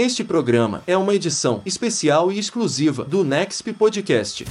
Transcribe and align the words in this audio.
Este 0.00 0.24
programa 0.24 0.82
é 0.86 0.96
uma 0.96 1.14
edição 1.14 1.60
especial 1.66 2.32
e 2.32 2.38
exclusiva 2.38 3.04
do 3.04 3.22
Nexp 3.22 3.74
Podcast. 3.74 4.46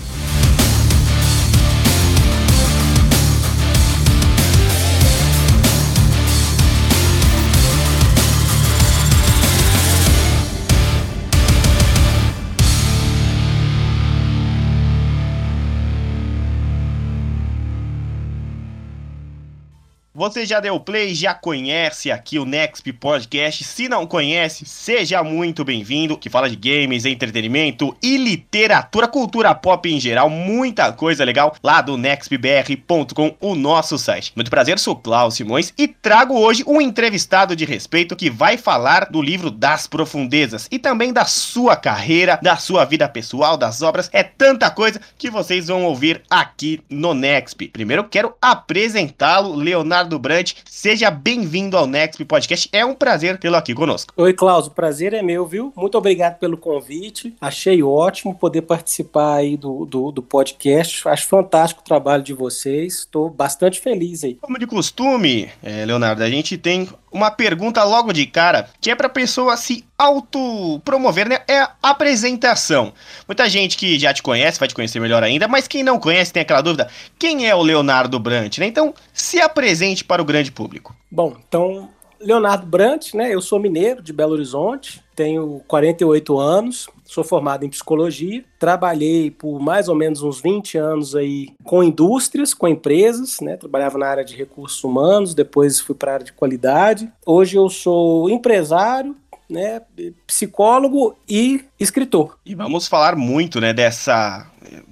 Você 20.19 20.45
já 20.45 20.59
deu 20.59 20.77
play, 20.81 21.15
já 21.15 21.33
conhece 21.33 22.11
aqui 22.11 22.37
o 22.37 22.43
Nexp 22.43 22.91
Podcast. 22.91 23.63
Se 23.63 23.87
não 23.87 24.05
conhece, 24.05 24.65
seja 24.65 25.23
muito 25.23 25.63
bem-vindo. 25.63 26.17
Que 26.17 26.29
fala 26.29 26.49
de 26.49 26.57
games, 26.57 27.05
entretenimento 27.05 27.95
e 28.03 28.17
literatura, 28.17 29.07
cultura 29.07 29.55
pop 29.55 29.89
em 29.89 29.97
geral, 29.97 30.29
muita 30.29 30.91
coisa 30.91 31.23
legal 31.23 31.55
lá 31.63 31.79
do 31.79 31.95
nextbr.com, 31.95 33.37
o 33.39 33.55
nosso 33.55 33.97
site. 33.97 34.33
Muito 34.35 34.51
prazer, 34.51 34.77
sou 34.77 34.93
Klaus 34.93 35.35
Simões 35.35 35.73
e 35.77 35.87
trago 35.87 36.37
hoje 36.37 36.65
um 36.67 36.81
entrevistado 36.81 37.55
de 37.55 37.63
respeito 37.63 38.13
que 38.13 38.29
vai 38.29 38.57
falar 38.57 39.05
do 39.05 39.21
livro 39.21 39.49
Das 39.49 39.87
Profundezas 39.87 40.67
e 40.69 40.77
também 40.77 41.13
da 41.13 41.23
sua 41.23 41.77
carreira, 41.77 42.37
da 42.43 42.57
sua 42.57 42.83
vida 42.83 43.07
pessoal, 43.07 43.55
das 43.55 43.81
obras. 43.81 44.09
É 44.11 44.21
tanta 44.21 44.69
coisa 44.69 44.99
que 45.17 45.29
vocês 45.29 45.67
vão 45.67 45.85
ouvir 45.85 46.21
aqui 46.29 46.81
no 46.89 47.13
Nexp. 47.13 47.69
Primeiro 47.69 48.03
quero 48.03 48.35
apresentá-lo, 48.41 49.55
Leonardo 49.55 50.08
Leonardo 50.09 50.19
Brant. 50.19 50.53
Seja 50.65 51.11
bem-vindo 51.11 51.77
ao 51.77 51.85
Next 51.85 52.23
Podcast. 52.25 52.67
É 52.71 52.83
um 52.83 52.95
prazer 52.95 53.37
tê-lo 53.37 53.55
aqui 53.55 53.73
conosco. 53.75 54.11
Oi, 54.17 54.33
Klaus. 54.33 54.67
O 54.67 54.71
prazer 54.71 55.13
é 55.13 55.21
meu, 55.21 55.45
viu? 55.45 55.71
Muito 55.75 55.97
obrigado 55.97 56.39
pelo 56.39 56.57
convite. 56.57 57.35
Achei 57.39 57.83
ótimo 57.83 58.33
poder 58.33 58.63
participar 58.63 59.35
aí 59.35 59.55
do, 59.55 59.85
do, 59.85 60.11
do 60.11 60.23
podcast. 60.23 61.07
Acho 61.07 61.27
fantástico 61.27 61.81
o 61.81 61.83
trabalho 61.83 62.23
de 62.23 62.33
vocês. 62.33 62.99
Estou 62.99 63.29
bastante 63.29 63.79
feliz 63.79 64.23
aí. 64.23 64.35
Como 64.41 64.57
de 64.57 64.65
costume, 64.65 65.49
é, 65.61 65.85
Leonardo, 65.85 66.23
a 66.23 66.29
gente 66.29 66.57
tem 66.57 66.89
uma 67.11 67.31
pergunta 67.31 67.83
logo 67.83 68.13
de 68.13 68.25
cara, 68.25 68.69
que 68.79 68.91
é 68.91 68.95
para 68.95 69.07
a 69.07 69.11
pessoa 69.11 69.57
se 69.57 69.85
autopromover, 69.97 71.27
né? 71.27 71.39
É 71.47 71.59
a 71.59 71.73
apresentação. 71.83 72.93
Muita 73.27 73.49
gente 73.49 73.77
que 73.77 73.99
já 73.99 74.13
te 74.13 74.23
conhece 74.23 74.59
vai 74.59 74.67
te 74.67 74.75
conhecer 74.75 74.99
melhor 74.99 75.23
ainda, 75.23 75.47
mas 75.47 75.67
quem 75.67 75.83
não 75.83 75.99
conhece 75.99 76.31
tem 76.31 76.41
aquela 76.41 76.61
dúvida: 76.61 76.89
quem 77.17 77.47
é 77.47 77.55
o 77.55 77.61
Leonardo 77.61 78.19
Brant, 78.19 78.57
né? 78.57 78.65
Então, 78.65 78.93
se 79.13 79.41
apresente 79.41 80.03
para 80.03 80.21
o 80.21 80.25
grande 80.25 80.51
público. 80.51 80.95
Bom, 81.11 81.35
então, 81.47 81.89
Leonardo 82.19 82.65
Brant, 82.65 83.13
né? 83.13 83.33
Eu 83.33 83.41
sou 83.41 83.59
mineiro 83.59 84.01
de 84.01 84.11
Belo 84.11 84.33
Horizonte, 84.33 85.01
tenho 85.15 85.61
48 85.67 86.37
anos, 86.37 86.87
sou 87.05 87.23
formado 87.23 87.65
em 87.65 87.69
psicologia, 87.69 88.43
trabalhei 88.57 89.31
por 89.31 89.59
mais 89.59 89.87
ou 89.87 89.95
menos 89.95 90.21
uns 90.21 90.41
20 90.41 90.77
anos 90.77 91.15
aí 91.15 91.49
com 91.63 91.83
indústrias, 91.83 92.53
com 92.53 92.67
empresas, 92.67 93.39
né? 93.39 93.57
Trabalhava 93.57 93.97
na 93.97 94.07
área 94.07 94.25
de 94.25 94.35
recursos 94.35 94.83
humanos, 94.83 95.33
depois 95.33 95.79
fui 95.79 95.95
para 95.95 96.11
a 96.11 96.13
área 96.15 96.25
de 96.25 96.33
qualidade. 96.33 97.11
Hoje 97.25 97.57
eu 97.57 97.69
sou 97.69 98.29
empresário, 98.29 99.15
né, 99.49 99.81
psicólogo 100.27 101.17
e 101.27 101.65
escritor. 101.79 102.37
E 102.45 102.53
vamos 102.53 102.87
falar 102.87 103.15
muito, 103.15 103.59
né, 103.59 103.73
dessa 103.73 104.45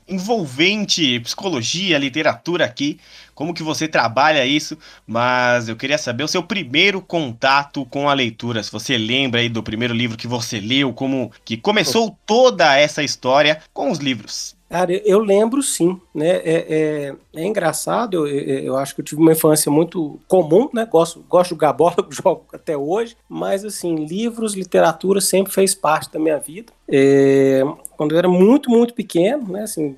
envolvente 0.07 1.19
psicologia, 1.19 1.97
literatura 1.97 2.65
aqui, 2.65 2.99
como 3.35 3.53
que 3.53 3.61
você 3.61 3.87
trabalha 3.87 4.45
isso, 4.45 4.77
mas 5.05 5.69
eu 5.69 5.75
queria 5.75 5.97
saber 5.97 6.23
o 6.23 6.27
seu 6.27 6.41
primeiro 6.41 7.01
contato 7.01 7.85
com 7.85 8.09
a 8.09 8.13
leitura, 8.13 8.63
se 8.63 8.71
você 8.71 8.97
lembra 8.97 9.41
aí 9.41 9.49
do 9.49 9.61
primeiro 9.61 9.93
livro 9.93 10.17
que 10.17 10.27
você 10.27 10.59
leu, 10.59 10.93
como 10.93 11.31
que 11.45 11.57
começou 11.57 12.17
toda 12.25 12.75
essa 12.75 13.03
história 13.03 13.61
com 13.73 13.91
os 13.91 13.99
livros. 13.99 14.57
Cara, 14.69 14.91
eu 14.91 15.19
lembro 15.19 15.63
sim, 15.63 15.99
né? 16.13 16.41
É, 16.43 16.65
é, 16.69 17.15
é 17.37 17.45
engraçado, 17.45 18.27
eu, 18.27 18.27
eu, 18.27 18.77
acho 18.77 18.95
que 18.95 19.01
eu 19.01 19.05
tive 19.05 19.21
uma 19.21 19.31
infância 19.31 19.71
muito 19.71 20.19
comum, 20.27 20.69
né? 20.73 20.85
Gosto, 20.85 21.23
gosto 21.29 21.49
de 21.49 21.55
jogar 21.55 21.73
bola, 21.73 21.95
jogo 22.09 22.45
até 22.51 22.75
hoje, 22.75 23.15
mas 23.29 23.63
assim, 23.63 24.05
livros, 24.05 24.55
literatura 24.55 25.21
sempre 25.21 25.53
fez 25.53 25.75
parte 25.75 26.11
da 26.11 26.19
minha 26.19 26.37
vida. 26.37 26.71
É, 26.89 27.61
quando 27.95 28.13
eu 28.13 28.17
era 28.17 28.29
muito, 28.29 28.69
muito 28.69 28.93
pequeno, 28.93 29.51
né? 29.51 29.63
Assim, 29.63 29.95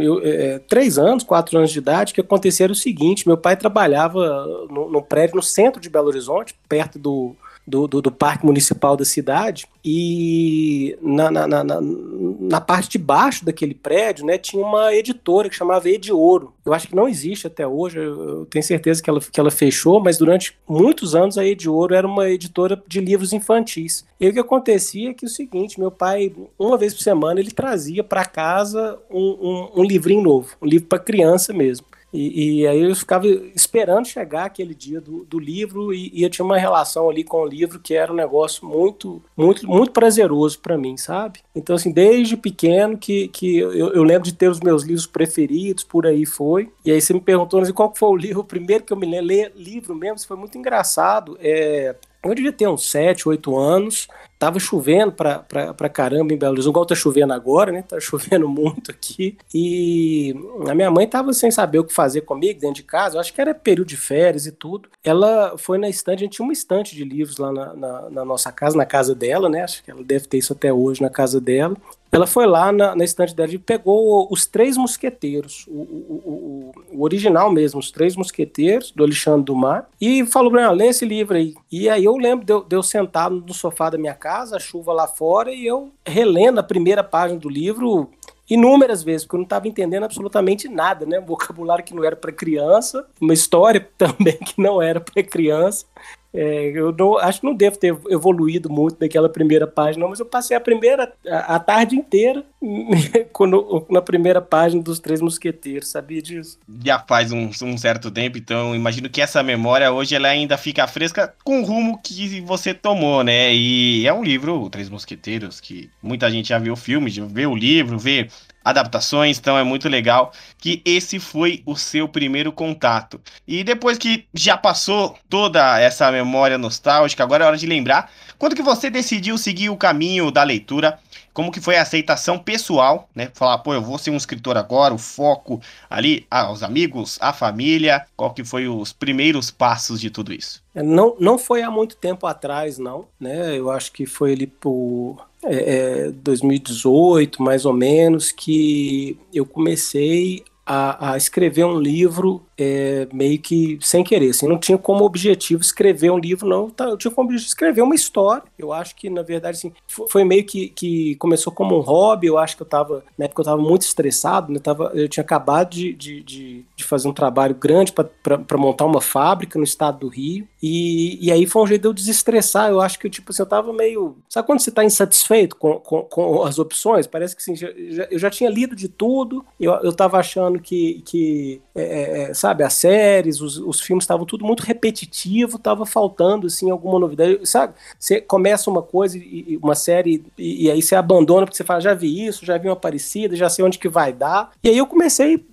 eu, 0.00 0.20
é, 0.24 0.58
três 0.60 0.98
anos, 0.98 1.22
quatro 1.22 1.58
anos 1.58 1.70
de 1.70 1.78
idade, 1.78 2.14
que 2.14 2.20
acontecia 2.20 2.70
o 2.70 2.74
seguinte: 2.74 3.26
meu 3.26 3.36
pai 3.36 3.56
trabalhava 3.56 4.46
no, 4.70 5.02
prédio 5.02 5.36
no 5.36 5.42
centro 5.42 5.80
de 5.80 5.90
Belo 5.90 6.08
Horizonte, 6.08 6.54
perto 6.68 6.98
do 6.98 7.36
do, 7.66 7.88
do, 7.88 8.02
do, 8.02 8.12
Parque 8.12 8.44
Municipal 8.44 8.96
da 8.96 9.04
cidade, 9.04 9.66
e 9.84 10.96
na, 11.00 11.30
na, 11.30 11.46
na, 11.46 11.64
na, 11.64 12.60
parte 12.60 12.90
de 12.90 12.98
baixo 12.98 13.44
daquele 13.44 13.74
prédio 13.74 14.26
né, 14.26 14.36
tinha 14.36 14.64
uma 14.64 14.94
editora 14.94 15.48
que 15.48 15.56
chamava 15.56 15.88
Ediouro. 15.88 16.52
Eu 16.64 16.72
acho 16.72 16.88
que 16.88 16.96
não 16.96 17.06
existe 17.06 17.46
até 17.46 17.66
hoje, 17.66 17.98
eu 17.98 18.46
tenho 18.46 18.62
certeza 18.62 19.02
que 19.02 19.10
ela, 19.10 19.20
que 19.20 19.38
ela 19.38 19.50
fechou, 19.50 20.00
mas 20.00 20.16
durante 20.16 20.56
muitos 20.66 21.14
anos 21.14 21.36
a 21.36 21.44
Ediouro 21.44 21.94
era 21.94 22.06
uma 22.06 22.30
editora 22.30 22.82
de 22.88 23.00
livros 23.00 23.34
infantis. 23.34 24.04
E 24.18 24.28
o 24.28 24.32
que 24.32 24.38
acontecia 24.38 25.10
é 25.10 25.14
que 25.14 25.26
o 25.26 25.28
seguinte: 25.28 25.78
meu 25.78 25.90
pai, 25.90 26.32
uma 26.58 26.78
vez 26.78 26.94
por 26.94 27.02
semana, 27.02 27.38
ele 27.38 27.50
trazia 27.50 28.02
para 28.02 28.24
casa 28.24 28.98
um, 29.10 29.20
um, 29.20 29.80
um 29.80 29.84
livrinho 29.84 30.22
novo, 30.22 30.56
um 30.62 30.66
livro 30.66 30.88
para 30.88 30.98
criança 30.98 31.52
mesmo. 31.52 31.86
E, 32.14 32.60
e, 32.60 32.66
aí 32.66 32.80
eu 32.80 32.94
ficava 32.94 33.26
esperando 33.26 34.06
chegar 34.06 34.44
aquele 34.44 34.72
dia 34.72 35.00
do, 35.00 35.24
do 35.24 35.36
livro 35.36 35.92
e, 35.92 36.12
e, 36.14 36.22
eu 36.22 36.30
tinha 36.30 36.44
uma 36.44 36.56
relação 36.56 37.10
ali 37.10 37.24
com 37.24 37.38
o 37.38 37.46
livro 37.46 37.80
que 37.80 37.92
era 37.92 38.12
um 38.12 38.14
negócio 38.14 38.64
muito, 38.64 39.20
muito, 39.36 39.66
muito 39.66 39.90
prazeroso 39.90 40.60
para 40.60 40.78
mim, 40.78 40.96
sabe? 40.96 41.40
Então, 41.54 41.74
assim, 41.74 41.90
desde 41.90 42.36
pequeno 42.36 42.96
que, 42.96 43.26
que 43.28 43.56
eu, 43.58 43.72
eu, 43.72 44.04
lembro 44.04 44.22
de 44.22 44.32
ter 44.32 44.48
os 44.48 44.60
meus 44.60 44.84
livros 44.84 45.08
preferidos, 45.08 45.82
por 45.82 46.06
aí 46.06 46.24
foi. 46.24 46.70
E 46.84 46.92
aí 46.92 47.00
você 47.00 47.12
me 47.12 47.20
perguntou 47.20 47.60
assim, 47.60 47.72
qual 47.72 47.92
foi 47.94 48.08
o 48.08 48.16
livro, 48.16 48.40
o 48.40 48.44
primeiro 48.44 48.84
que 48.84 48.92
eu 48.92 48.96
me 48.96 49.06
lembro, 49.20 49.52
livro 49.56 49.94
mesmo, 49.94 50.24
foi 50.24 50.36
muito 50.36 50.56
engraçado. 50.56 51.36
É, 51.40 51.96
eu 52.24 52.34
devia 52.34 52.52
ter 52.52 52.68
uns 52.68 52.90
7, 52.90 53.28
8 53.28 53.56
anos. 53.56 54.08
Tava 54.38 54.58
chovendo 54.58 55.12
pra, 55.12 55.38
pra, 55.38 55.72
pra 55.72 55.88
caramba 55.88 56.34
em 56.34 56.36
Belo 56.36 56.52
Horizonte, 56.52 56.72
igual 56.72 56.86
tá 56.86 56.94
chovendo 56.94 57.32
agora, 57.32 57.72
né? 57.72 57.82
Tá 57.82 57.98
chovendo 58.00 58.48
muito 58.48 58.90
aqui. 58.90 59.38
E 59.54 60.34
a 60.68 60.74
minha 60.74 60.90
mãe 60.90 61.06
tava 61.06 61.32
sem 61.32 61.50
saber 61.50 61.78
o 61.78 61.84
que 61.84 61.94
fazer 61.94 62.22
comigo 62.22 62.60
dentro 62.60 62.76
de 62.76 62.82
casa. 62.82 63.16
Eu 63.16 63.20
acho 63.20 63.32
que 63.32 63.40
era 63.40 63.54
período 63.54 63.88
de 63.88 63.96
férias 63.96 64.46
e 64.46 64.52
tudo. 64.52 64.88
Ela 65.02 65.56
foi 65.56 65.78
na 65.78 65.88
estante, 65.88 66.18
a 66.18 66.24
gente 66.24 66.36
tinha 66.36 66.46
uma 66.46 66.52
estante 66.52 66.94
de 66.94 67.04
livros 67.04 67.38
lá 67.38 67.52
na, 67.52 67.74
na, 67.74 68.10
na 68.10 68.24
nossa 68.24 68.50
casa, 68.52 68.76
na 68.76 68.86
casa 68.86 69.14
dela, 69.14 69.48
né? 69.48 69.62
Acho 69.62 69.82
que 69.82 69.90
ela 69.90 70.02
deve 70.02 70.26
ter 70.26 70.38
isso 70.38 70.52
até 70.52 70.72
hoje 70.72 71.00
na 71.00 71.10
casa 71.10 71.40
dela. 71.40 71.76
Ela 72.14 72.28
foi 72.28 72.46
lá 72.46 72.70
na, 72.70 72.94
na 72.94 73.02
estante 73.02 73.34
dela 73.34 73.50
e 73.50 73.58
pegou 73.58 74.28
os 74.30 74.46
Três 74.46 74.76
Mosqueteiros, 74.76 75.66
o, 75.66 75.72
o, 75.72 76.22
o, 76.24 76.72
o, 76.92 77.02
original 77.02 77.50
mesmo, 77.50 77.80
os 77.80 77.90
Três 77.90 78.14
Mosqueteiros, 78.14 78.92
do 78.92 79.02
Alexandre 79.02 79.44
Dumas, 79.44 79.82
e 80.00 80.24
falou 80.24 80.48
pra 80.48 80.62
ela, 80.62 80.72
lê 80.72 80.86
esse 80.86 81.04
livro 81.04 81.36
aí. 81.36 81.54
E 81.72 81.88
aí 81.88 82.04
eu 82.04 82.16
lembro 82.16 82.46
de 82.46 82.52
eu, 82.52 82.62
de 82.62 82.76
eu 82.76 82.84
sentado 82.84 83.42
no 83.44 83.52
sofá 83.52 83.90
da 83.90 83.98
minha 83.98 84.14
casa, 84.14 84.56
a 84.56 84.60
chuva 84.60 84.92
lá 84.92 85.08
fora, 85.08 85.52
e 85.52 85.66
eu 85.66 85.90
relendo 86.06 86.60
a 86.60 86.62
primeira 86.62 87.02
página 87.02 87.40
do 87.40 87.48
livro 87.48 88.08
inúmeras 88.48 89.02
vezes, 89.02 89.24
porque 89.24 89.34
eu 89.34 89.40
não 89.40 89.44
estava 89.44 89.66
entendendo 89.66 90.04
absolutamente 90.04 90.68
nada, 90.68 91.04
né? 91.04 91.18
Um 91.18 91.26
vocabulário 91.26 91.84
que 91.84 91.96
não 91.96 92.04
era 92.04 92.14
para 92.14 92.30
criança, 92.30 93.04
uma 93.20 93.34
história 93.34 93.88
também 93.98 94.36
que 94.36 94.54
não 94.56 94.80
era 94.80 95.00
para 95.00 95.20
criança. 95.24 95.84
É, 96.34 96.72
eu 96.74 96.92
não, 96.92 97.16
acho 97.18 97.40
que 97.40 97.46
não 97.46 97.54
devo 97.54 97.78
ter 97.78 97.96
evoluído 98.10 98.68
muito 98.68 98.98
daquela 98.98 99.28
primeira 99.28 99.68
página, 99.68 100.08
mas 100.08 100.18
eu 100.18 100.26
passei 100.26 100.56
a 100.56 100.60
primeira 100.60 101.12
a, 101.28 101.54
a 101.54 101.58
tarde 101.60 101.94
inteira 101.94 102.44
quando, 103.32 103.86
na 103.88 104.02
primeira 104.02 104.42
página 104.42 104.82
dos 104.82 104.98
Três 104.98 105.20
Mosqueteiros, 105.20 105.88
sabia 105.88 106.20
disso? 106.20 106.58
Já 106.84 106.98
faz 106.98 107.30
um, 107.30 107.50
um, 107.62 107.78
certo 107.78 108.10
tempo, 108.10 108.36
então 108.36 108.74
imagino 108.74 109.08
que 109.08 109.20
essa 109.20 109.44
memória 109.44 109.92
hoje 109.92 110.16
ela 110.16 110.26
ainda 110.26 110.58
fica 110.58 110.88
fresca 110.88 111.32
com 111.44 111.60
o 111.60 111.64
rumo 111.64 112.00
que 112.02 112.40
você 112.40 112.74
tomou, 112.74 113.22
né? 113.22 113.54
E 113.54 114.04
é 114.04 114.12
um 114.12 114.24
livro, 114.24 114.68
Três 114.70 114.90
Mosqueteiros, 114.90 115.60
que 115.60 115.88
muita 116.02 116.28
gente 116.28 116.48
já 116.48 116.58
viu 116.58 116.72
o 116.72 116.76
filme, 116.76 117.10
já 117.10 117.24
viu 117.24 117.52
o 117.52 117.56
livro, 117.56 117.96
vê 117.96 118.28
adaptações, 118.64 119.38
então 119.38 119.58
é 119.58 119.62
muito 119.62 119.88
legal 119.88 120.32
que 120.58 120.80
esse 120.84 121.20
foi 121.20 121.62
o 121.66 121.76
seu 121.76 122.08
primeiro 122.08 122.50
contato. 122.50 123.20
E 123.46 123.62
depois 123.62 123.98
que 123.98 124.26
já 124.32 124.56
passou 124.56 125.18
toda 125.28 125.78
essa 125.78 126.10
memória 126.10 126.56
nostálgica, 126.56 127.22
agora 127.22 127.44
é 127.44 127.46
hora 127.46 127.56
de 127.58 127.66
lembrar 127.66 128.10
quando 128.38 128.56
que 128.56 128.62
você 128.62 128.88
decidiu 128.88 129.36
seguir 129.36 129.68
o 129.68 129.76
caminho 129.76 130.30
da 130.30 130.42
leitura, 130.42 130.98
como 131.34 131.50
que 131.50 131.60
foi 131.60 131.76
a 131.76 131.82
aceitação 131.82 132.38
pessoal, 132.38 133.08
né? 133.14 133.28
Falar, 133.34 133.58
pô, 133.58 133.74
eu 133.74 133.82
vou 133.82 133.98
ser 133.98 134.10
um 134.10 134.16
escritor 134.16 134.56
agora, 134.56 134.94
o 134.94 134.98
foco 134.98 135.60
ali 135.90 136.24
aos 136.30 136.62
amigos, 136.62 137.18
a 137.20 137.32
família, 137.32 138.06
qual 138.16 138.32
que 138.32 138.44
foi 138.44 138.68
os 138.68 138.92
primeiros 138.92 139.50
passos 139.50 140.00
de 140.00 140.10
tudo 140.10 140.32
isso? 140.32 140.62
É, 140.74 140.82
não, 140.82 141.16
não 141.18 141.36
foi 141.36 141.62
há 141.62 141.70
muito 141.70 141.96
tempo 141.96 142.26
atrás, 142.26 142.78
não, 142.78 143.06
né? 143.18 143.58
Eu 143.58 143.68
acho 143.70 143.92
que 143.92 144.06
foi 144.06 144.32
ali 144.32 144.46
por 144.46 145.26
é, 145.42 146.12
2018, 146.22 147.42
é, 147.42 147.44
mais 147.44 147.66
ou 147.66 147.72
menos, 147.72 148.30
que 148.30 149.18
eu 149.32 149.44
comecei 149.44 150.44
a, 150.64 151.12
a, 151.12 151.16
escrever 151.16 151.64
um 151.64 151.78
livro 151.78 152.42
é, 152.56 153.08
meio 153.12 153.38
que 153.38 153.78
sem 153.80 154.04
querer, 154.04 154.30
assim, 154.30 154.46
não 154.46 154.58
tinha 154.58 154.78
como 154.78 155.04
objetivo 155.04 155.62
escrever 155.62 156.10
um 156.10 156.18
livro, 156.18 156.48
não, 156.48 156.70
tá, 156.70 156.84
eu 156.84 156.96
tinha 156.96 157.10
como 157.10 157.28
objetivo 157.28 157.48
escrever 157.48 157.82
uma 157.82 157.94
história, 157.94 158.44
eu 158.58 158.72
acho 158.72 158.94
que, 158.94 159.10
na 159.10 159.22
verdade, 159.22 159.56
assim, 159.56 159.72
foi 160.08 160.24
meio 160.24 160.44
que, 160.44 160.68
que 160.68 161.16
começou 161.16 161.52
como 161.52 161.76
um 161.76 161.80
hobby, 161.80 162.26
eu 162.26 162.38
acho 162.38 162.56
que 162.56 162.62
eu 162.62 162.66
tava, 162.66 163.04
na 163.18 163.24
época 163.24 163.40
eu 163.40 163.44
tava 163.46 163.60
muito 163.60 163.82
estressado, 163.82 164.52
né, 164.52 164.58
tava, 164.58 164.92
eu 164.94 165.08
tinha 165.08 165.24
acabado 165.24 165.70
de, 165.70 165.92
de, 165.92 166.22
de, 166.22 166.64
de 166.76 166.84
fazer 166.84 167.08
um 167.08 167.12
trabalho 167.12 167.54
grande 167.54 167.92
para 167.92 168.58
montar 168.58 168.84
uma 168.84 169.00
fábrica 169.00 169.58
no 169.58 169.64
estado 169.64 170.00
do 170.00 170.08
Rio, 170.08 170.46
e, 170.62 171.18
e 171.20 171.32
aí 171.32 171.46
foi 171.46 171.62
um 171.62 171.66
jeito 171.66 171.82
de 171.82 171.88
eu 171.88 171.92
desestressar, 171.92 172.70
eu 172.70 172.80
acho 172.80 172.98
que, 172.98 173.10
tipo 173.10 173.32
assim, 173.32 173.42
eu 173.42 173.46
tava 173.46 173.72
meio, 173.72 174.16
sabe 174.28 174.46
quando 174.46 174.60
você 174.60 174.70
tá 174.70 174.84
insatisfeito 174.84 175.56
com, 175.56 175.74
com, 175.80 176.02
com 176.02 176.42
as 176.42 176.58
opções? 176.58 177.06
Parece 177.06 177.34
que, 177.34 177.42
assim, 177.42 177.56
já, 177.56 177.68
já, 177.90 178.04
eu 178.10 178.18
já 178.18 178.30
tinha 178.30 178.48
lido 178.48 178.76
de 178.76 178.88
tudo, 178.88 179.44
eu, 179.60 179.72
eu 179.74 179.92
tava 179.92 180.18
achando 180.18 180.60
que, 180.60 181.02
que 181.04 181.60
é, 181.74 181.82
é, 181.82 182.22
é 182.22 182.34
sabe, 182.34 182.62
as 182.62 182.74
séries, 182.74 183.40
os, 183.40 183.58
os 183.58 183.80
filmes 183.80 184.04
estavam 184.04 184.24
tudo 184.24 184.44
muito 184.44 184.62
repetitivo, 184.62 185.58
tava 185.58 185.84
faltando, 185.84 186.46
assim, 186.46 186.70
alguma 186.70 186.98
novidade, 186.98 187.46
sabe? 187.46 187.74
Você 187.98 188.20
começa 188.20 188.70
uma 188.70 188.82
coisa, 188.82 189.18
e, 189.18 189.58
uma 189.62 189.74
série, 189.74 190.24
e, 190.38 190.66
e, 190.66 190.70
aí 190.70 190.80
você 190.80 190.94
abandona 190.94 191.46
porque 191.46 191.56
você 191.56 191.64
fala, 191.64 191.80
já 191.80 191.94
vi 191.94 192.26
isso, 192.26 192.44
já 192.44 192.56
vi 192.58 192.68
uma 192.68 192.76
parecida, 192.76 193.34
já 193.34 193.48
sei 193.48 193.64
onde 193.64 193.78
que 193.78 193.88
vai 193.88 194.12
dar. 194.12 194.52
E 194.62 194.68
aí 194.68 194.78
eu 194.78 194.86
comecei, 194.86 195.44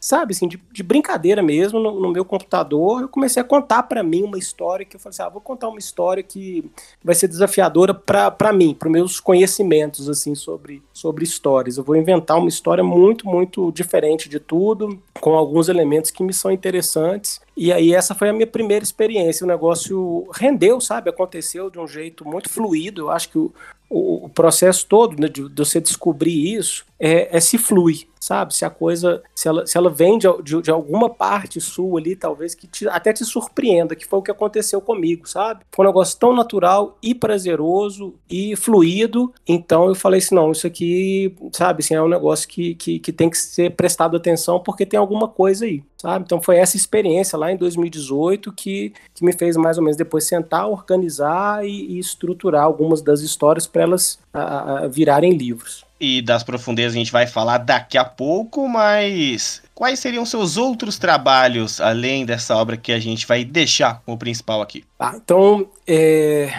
sabe, 0.00 0.34
assim, 0.34 0.46
de, 0.46 0.60
de 0.72 0.82
brincadeira 0.82 1.42
mesmo, 1.42 1.78
no, 1.78 2.00
no, 2.00 2.12
meu 2.12 2.24
computador, 2.24 3.02
eu 3.02 3.08
comecei 3.08 3.40
a 3.40 3.44
contar 3.44 3.84
para 3.84 4.02
mim 4.02 4.22
uma 4.22 4.38
história 4.38 4.84
que 4.84 4.96
eu 4.96 5.00
falei 5.00 5.14
assim, 5.14 5.22
ah, 5.22 5.28
vou 5.28 5.40
contar 5.40 5.68
uma 5.68 5.78
história 5.78 6.22
que 6.22 6.70
vai 7.02 7.14
ser 7.14 7.28
desafiadora 7.28 7.94
para 7.94 8.52
mim, 8.52 8.74
para 8.74 8.90
meus 8.90 9.20
conhecimentos, 9.20 10.08
assim, 10.08 10.34
sobre, 10.34 10.82
sobre 11.02 11.24
histórias. 11.24 11.76
Eu 11.76 11.82
vou 11.82 11.96
inventar 11.96 12.38
uma 12.38 12.48
história 12.48 12.84
muito, 12.84 13.26
muito 13.26 13.72
diferente 13.72 14.28
de 14.28 14.38
tudo, 14.38 15.02
com 15.20 15.34
alguns 15.34 15.68
elementos 15.68 16.12
que 16.12 16.22
me 16.22 16.32
são 16.32 16.52
interessantes. 16.52 17.40
E 17.56 17.72
aí 17.72 17.94
essa 17.94 18.14
foi 18.14 18.28
a 18.28 18.32
minha 18.32 18.46
primeira 18.46 18.82
experiência. 18.82 19.44
O 19.44 19.48
negócio 19.48 20.28
rendeu, 20.32 20.80
sabe? 20.80 21.10
Aconteceu 21.10 21.70
de 21.70 21.78
um 21.78 21.86
jeito 21.86 22.26
muito 22.26 22.48
fluido. 22.48 23.02
Eu 23.02 23.10
acho 23.10 23.28
que 23.28 23.38
o, 23.38 23.52
o, 23.92 24.24
o 24.24 24.28
processo 24.28 24.86
todo 24.86 25.20
né, 25.20 25.28
de, 25.28 25.46
de, 25.48 25.54
você 25.54 25.78
descobrir 25.78 26.54
isso 26.54 26.86
é, 26.98 27.36
é, 27.36 27.40
se 27.40 27.58
flui, 27.58 28.06
sabe? 28.18 28.54
Se 28.54 28.64
a 28.64 28.70
coisa, 28.70 29.22
se 29.34 29.48
ela, 29.48 29.66
se 29.66 29.76
ela 29.76 29.90
vem 29.90 30.16
de, 30.16 30.26
de, 30.42 30.62
de 30.62 30.70
alguma 30.70 31.10
parte 31.10 31.60
sua 31.60 32.00
ali, 32.00 32.16
talvez 32.16 32.54
que 32.54 32.66
te, 32.66 32.88
até 32.88 33.12
te 33.12 33.24
surpreenda, 33.24 33.94
que 33.94 34.06
foi 34.06 34.20
o 34.20 34.22
que 34.22 34.30
aconteceu 34.30 34.80
comigo, 34.80 35.28
sabe? 35.28 35.64
Foi 35.70 35.84
um 35.84 35.88
negócio 35.88 36.18
tão 36.18 36.34
natural 36.34 36.96
e 37.02 37.14
prazeroso 37.14 38.14
e 38.30 38.56
fluido. 38.56 39.32
Então 39.46 39.88
eu 39.88 39.94
falei 39.94 40.18
assim, 40.18 40.34
não, 40.34 40.52
isso 40.52 40.66
aqui, 40.66 41.34
sabe, 41.52 41.82
assim, 41.82 41.94
é 41.94 42.02
um 42.02 42.08
negócio 42.08 42.48
que, 42.48 42.74
que, 42.76 42.98
que 42.98 43.12
tem 43.12 43.28
que 43.28 43.36
ser 43.36 43.72
prestado 43.72 44.16
atenção 44.16 44.60
porque 44.60 44.86
tem 44.86 44.98
alguma 44.98 45.28
coisa 45.28 45.66
aí, 45.66 45.82
sabe? 45.98 46.24
Então 46.24 46.40
foi 46.40 46.56
essa 46.56 46.76
experiência 46.76 47.36
lá 47.42 47.52
em 47.52 47.56
2018 47.56 48.52
que, 48.52 48.92
que 49.14 49.24
me 49.24 49.32
fez 49.32 49.56
mais 49.56 49.76
ou 49.76 49.84
menos 49.84 49.96
depois 49.96 50.24
sentar, 50.24 50.68
organizar 50.68 51.66
e, 51.66 51.92
e 51.92 51.98
estruturar 51.98 52.64
algumas 52.64 53.02
das 53.02 53.20
histórias 53.20 53.66
para 53.66 53.82
elas 53.82 54.18
a, 54.32 54.84
a 54.84 54.88
virarem 54.88 55.32
livros 55.32 55.84
e 56.02 56.20
das 56.20 56.42
profundezas 56.42 56.94
a 56.94 56.98
gente 56.98 57.12
vai 57.12 57.28
falar 57.28 57.58
daqui 57.58 57.96
a 57.96 58.04
pouco, 58.04 58.68
mas 58.68 59.62
quais 59.72 60.00
seriam 60.00 60.26
seus 60.26 60.56
outros 60.56 60.98
trabalhos 60.98 61.80
além 61.80 62.26
dessa 62.26 62.56
obra 62.56 62.76
que 62.76 62.90
a 62.90 62.98
gente 62.98 63.24
vai 63.24 63.44
deixar 63.44 64.02
como 64.04 64.18
principal 64.18 64.60
aqui? 64.60 64.84
Ah, 64.98 65.12
então, 65.14 65.68
é, 65.86 66.52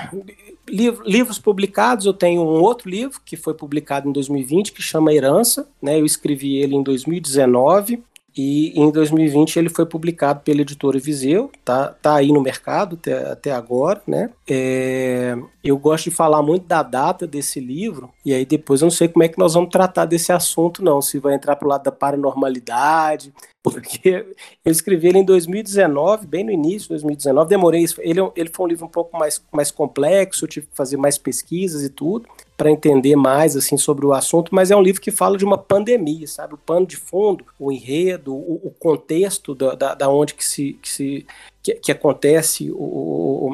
livros 0.66 1.38
publicados, 1.38 2.06
eu 2.06 2.14
tenho 2.14 2.42
um 2.42 2.62
outro 2.62 2.90
livro 2.90 3.20
que 3.26 3.36
foi 3.36 3.54
publicado 3.54 4.08
em 4.08 4.14
2020 4.14 4.72
que 4.72 4.82
chama 4.82 5.14
Herança, 5.14 5.68
né? 5.82 6.00
Eu 6.00 6.06
escrevi 6.06 6.56
ele 6.56 6.76
em 6.76 6.84
2019. 6.84 8.02
E 8.36 8.80
em 8.80 8.92
2020 8.92 9.58
ele 9.58 9.70
foi 9.70 9.86
publicado 9.86 10.42
pela 10.42 10.62
editora 10.62 10.98
Viseu, 10.98 11.52
tá, 11.64 11.90
tá 12.02 12.16
aí 12.16 12.32
no 12.32 12.42
mercado 12.42 12.96
até, 12.96 13.32
até 13.32 13.52
agora, 13.52 14.02
né? 14.08 14.32
É, 14.48 15.38
eu 15.64 15.78
gosto 15.78 16.06
de 16.06 16.12
falar 16.12 16.42
muito 16.42 16.66
da 16.66 16.82
data 16.82 17.28
desse 17.28 17.60
livro, 17.60 18.10
e 18.26 18.34
aí 18.34 18.44
depois 18.44 18.82
eu 18.82 18.88
não 18.88 18.92
sei 18.92 19.08
como 19.08 19.24
é 19.24 19.28
que 19.28 19.38
nós 19.38 19.54
vamos 19.54 19.70
tratar 19.70 20.06
desse 20.06 20.32
assunto, 20.32 20.84
não, 20.84 21.00
se 21.00 21.20
vai 21.20 21.36
entrar 21.36 21.56
para 21.56 21.66
o 21.66 21.70
lado 21.70 21.84
da 21.84 21.92
paranormalidade, 21.92 23.32
porque 23.64 24.26
eu 24.66 24.72
escrevi 24.72 25.10
ele 25.10 25.20
em 25.20 25.26
2019, 25.26 26.26
bem 26.26 26.44
no 26.44 26.52
início 26.52 26.82
de 26.82 26.90
2019, 26.90 27.48
demorei, 27.48 27.86
ele, 28.00 28.20
é 28.20 28.32
ele 28.36 28.50
foi 28.52 28.66
um 28.66 28.70
livro 28.70 28.86
um 28.86 28.90
pouco 28.90 29.16
mais, 29.18 29.42
mais 29.52 29.70
complexo, 29.70 30.46
eu 30.46 30.50
tive 30.50 30.66
que 30.66 30.76
fazer 30.76 30.98
mais 30.98 31.20
pesquisas 31.20 31.84
e 31.84 31.90
tudo, 31.90 32.28
para 32.64 32.72
entender 32.72 33.18
mais 33.18 33.58
assim 33.58 33.76
sobre 33.76 34.06
o 34.06 34.14
assunto, 34.14 34.56
mas 34.56 34.72
é 34.72 34.76
um 34.76 34.82
livro 34.82 35.02
que 35.02 35.12
fala 35.12 35.38
de 35.38 35.44
uma 35.44 35.58
pandemia, 35.58 36.26
sabe? 36.26 36.54
O 36.54 36.58
pano 36.58 36.86
de 36.86 36.96
fundo, 36.96 37.44
o 37.60 37.70
enredo, 37.74 38.34
o, 38.34 38.62
o 38.64 38.72
contexto 38.80 39.54
da, 39.54 39.76
da, 39.76 39.94
da, 39.94 40.10
onde 40.10 40.34
que 40.34 40.46
se, 40.46 40.80
que, 40.82 40.88
se 40.90 41.28
que, 41.62 41.74
que 41.74 41.92
acontece 41.92 42.72
o, 42.72 43.52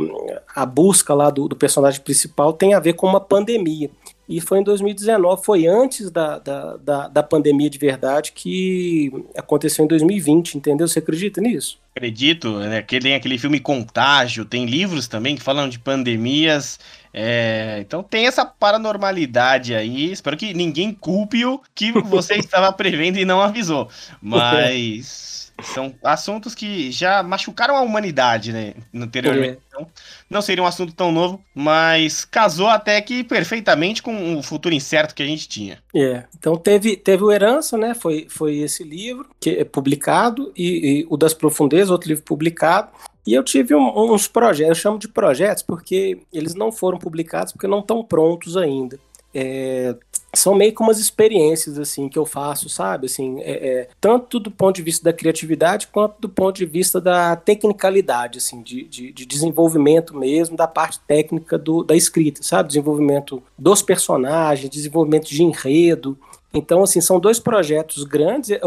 a 0.55 0.63
busca 0.63 1.15
lá 1.15 1.31
do, 1.31 1.47
do, 1.47 1.55
personagem 1.55 2.01
principal 2.01 2.53
tem 2.53 2.75
a 2.75 2.79
ver 2.79 2.93
com 2.93 3.07
uma 3.07 3.19
pandemia. 3.19 3.89
E 4.29 4.39
foi 4.39 4.59
em 4.59 4.63
2019, 4.63 5.43
foi 5.43 5.65
antes 5.65 6.11
da, 6.11 6.37
da, 6.37 6.77
da, 6.77 7.07
da 7.07 7.23
pandemia 7.23 7.69
de 7.69 7.79
verdade 7.79 8.31
que 8.31 9.11
aconteceu 9.35 9.83
em 9.83 9.87
2020, 9.87 10.55
entendeu? 10.55 10.87
Você 10.87 10.99
acredita 10.99 11.41
nisso? 11.41 11.79
Acredito, 11.95 12.59
né? 12.59 12.83
Que 12.83 12.99
tem 12.99 13.15
aquele 13.15 13.39
filme 13.39 13.59
Contágio, 13.59 14.45
tem 14.45 14.67
livros 14.67 15.07
também 15.07 15.35
que 15.35 15.41
falam 15.41 15.67
de 15.67 15.79
pandemias 15.79 16.79
é, 17.13 17.77
então 17.79 18.03
tem 18.03 18.27
essa 18.27 18.45
paranormalidade 18.45 19.73
aí. 19.73 20.11
Espero 20.11 20.37
que 20.37 20.53
ninguém 20.53 20.93
culpe 20.93 21.45
o 21.45 21.59
que 21.73 21.91
você 21.91 22.35
estava 22.37 22.71
prevendo 22.71 23.17
e 23.17 23.25
não 23.25 23.41
avisou. 23.41 23.89
Mas 24.21 25.48
são 25.63 25.93
assuntos 26.03 26.55
que 26.55 26.91
já 26.91 27.23
machucaram 27.23 27.75
a 27.75 27.81
humanidade, 27.81 28.51
né? 28.51 28.73
Anteriormente. 28.93 29.59
Então, 29.67 29.87
não 30.29 30.41
seria 30.41 30.63
um 30.63 30.67
assunto 30.67 30.93
tão 30.93 31.11
novo, 31.11 31.43
mas 31.53 32.25
casou 32.25 32.67
até 32.67 33.01
que 33.01 33.23
perfeitamente 33.23 34.01
com 34.01 34.37
o 34.37 34.43
futuro 34.43 34.75
incerto 34.75 35.15
que 35.15 35.23
a 35.23 35.25
gente 35.25 35.47
tinha. 35.47 35.79
É. 35.95 36.23
Então 36.37 36.55
teve, 36.55 36.95
teve 36.95 37.23
o 37.23 37.31
Herança, 37.31 37.77
né? 37.77 37.93
Foi, 37.93 38.27
foi 38.29 38.57
esse 38.57 38.83
livro 38.83 39.29
que 39.39 39.51
é 39.51 39.63
publicado, 39.63 40.51
e, 40.55 41.01
e 41.01 41.07
o 41.09 41.17
Das 41.17 41.33
Profundezas, 41.33 41.89
outro 41.89 42.09
livro 42.09 42.23
publicado. 42.23 42.89
E 43.25 43.33
eu 43.33 43.43
tive 43.43 43.75
um, 43.75 44.13
uns 44.13 44.27
projetos, 44.27 44.69
eu 44.69 44.81
chamo 44.81 44.97
de 44.97 45.07
projetos 45.07 45.61
porque 45.61 46.19
eles 46.33 46.55
não 46.55 46.71
foram 46.71 46.97
publicados 46.97 47.53
porque 47.53 47.67
não 47.67 47.79
estão 47.79 48.03
prontos 48.03 48.57
ainda. 48.57 48.99
É, 49.33 49.95
são 50.33 50.53
meio 50.53 50.73
que 50.73 50.81
umas 50.81 50.99
experiências 50.99 51.79
assim 51.79 52.07
que 52.07 52.17
eu 52.17 52.25
faço, 52.25 52.69
sabe? 52.69 53.07
Assim, 53.07 53.39
é, 53.41 53.51
é, 53.51 53.89
tanto 53.99 54.39
do 54.39 54.51
ponto 54.51 54.75
de 54.75 54.83
vista 54.83 55.03
da 55.03 55.13
criatividade 55.13 55.87
quanto 55.87 56.19
do 56.19 56.29
ponto 56.29 56.55
de 56.55 56.65
vista 56.65 57.01
da 57.01 57.35
tecnicalidade, 57.35 58.37
assim, 58.37 58.61
de, 58.61 58.83
de, 58.83 59.11
de 59.11 59.25
desenvolvimento 59.25 60.15
mesmo 60.15 60.55
da 60.55 60.67
parte 60.67 60.99
técnica 61.07 61.57
do, 61.57 61.83
da 61.83 61.95
escrita, 61.95 62.43
sabe? 62.43 62.69
Desenvolvimento 62.69 63.41
dos 63.57 63.81
personagens, 63.81 64.69
desenvolvimento 64.69 65.27
de 65.29 65.43
enredo. 65.43 66.17
Então, 66.51 66.81
assim, 66.81 66.99
são 66.99 67.19
dois 67.19 67.39
projetos 67.39 68.03
grandes. 68.03 68.49
É 68.49 68.61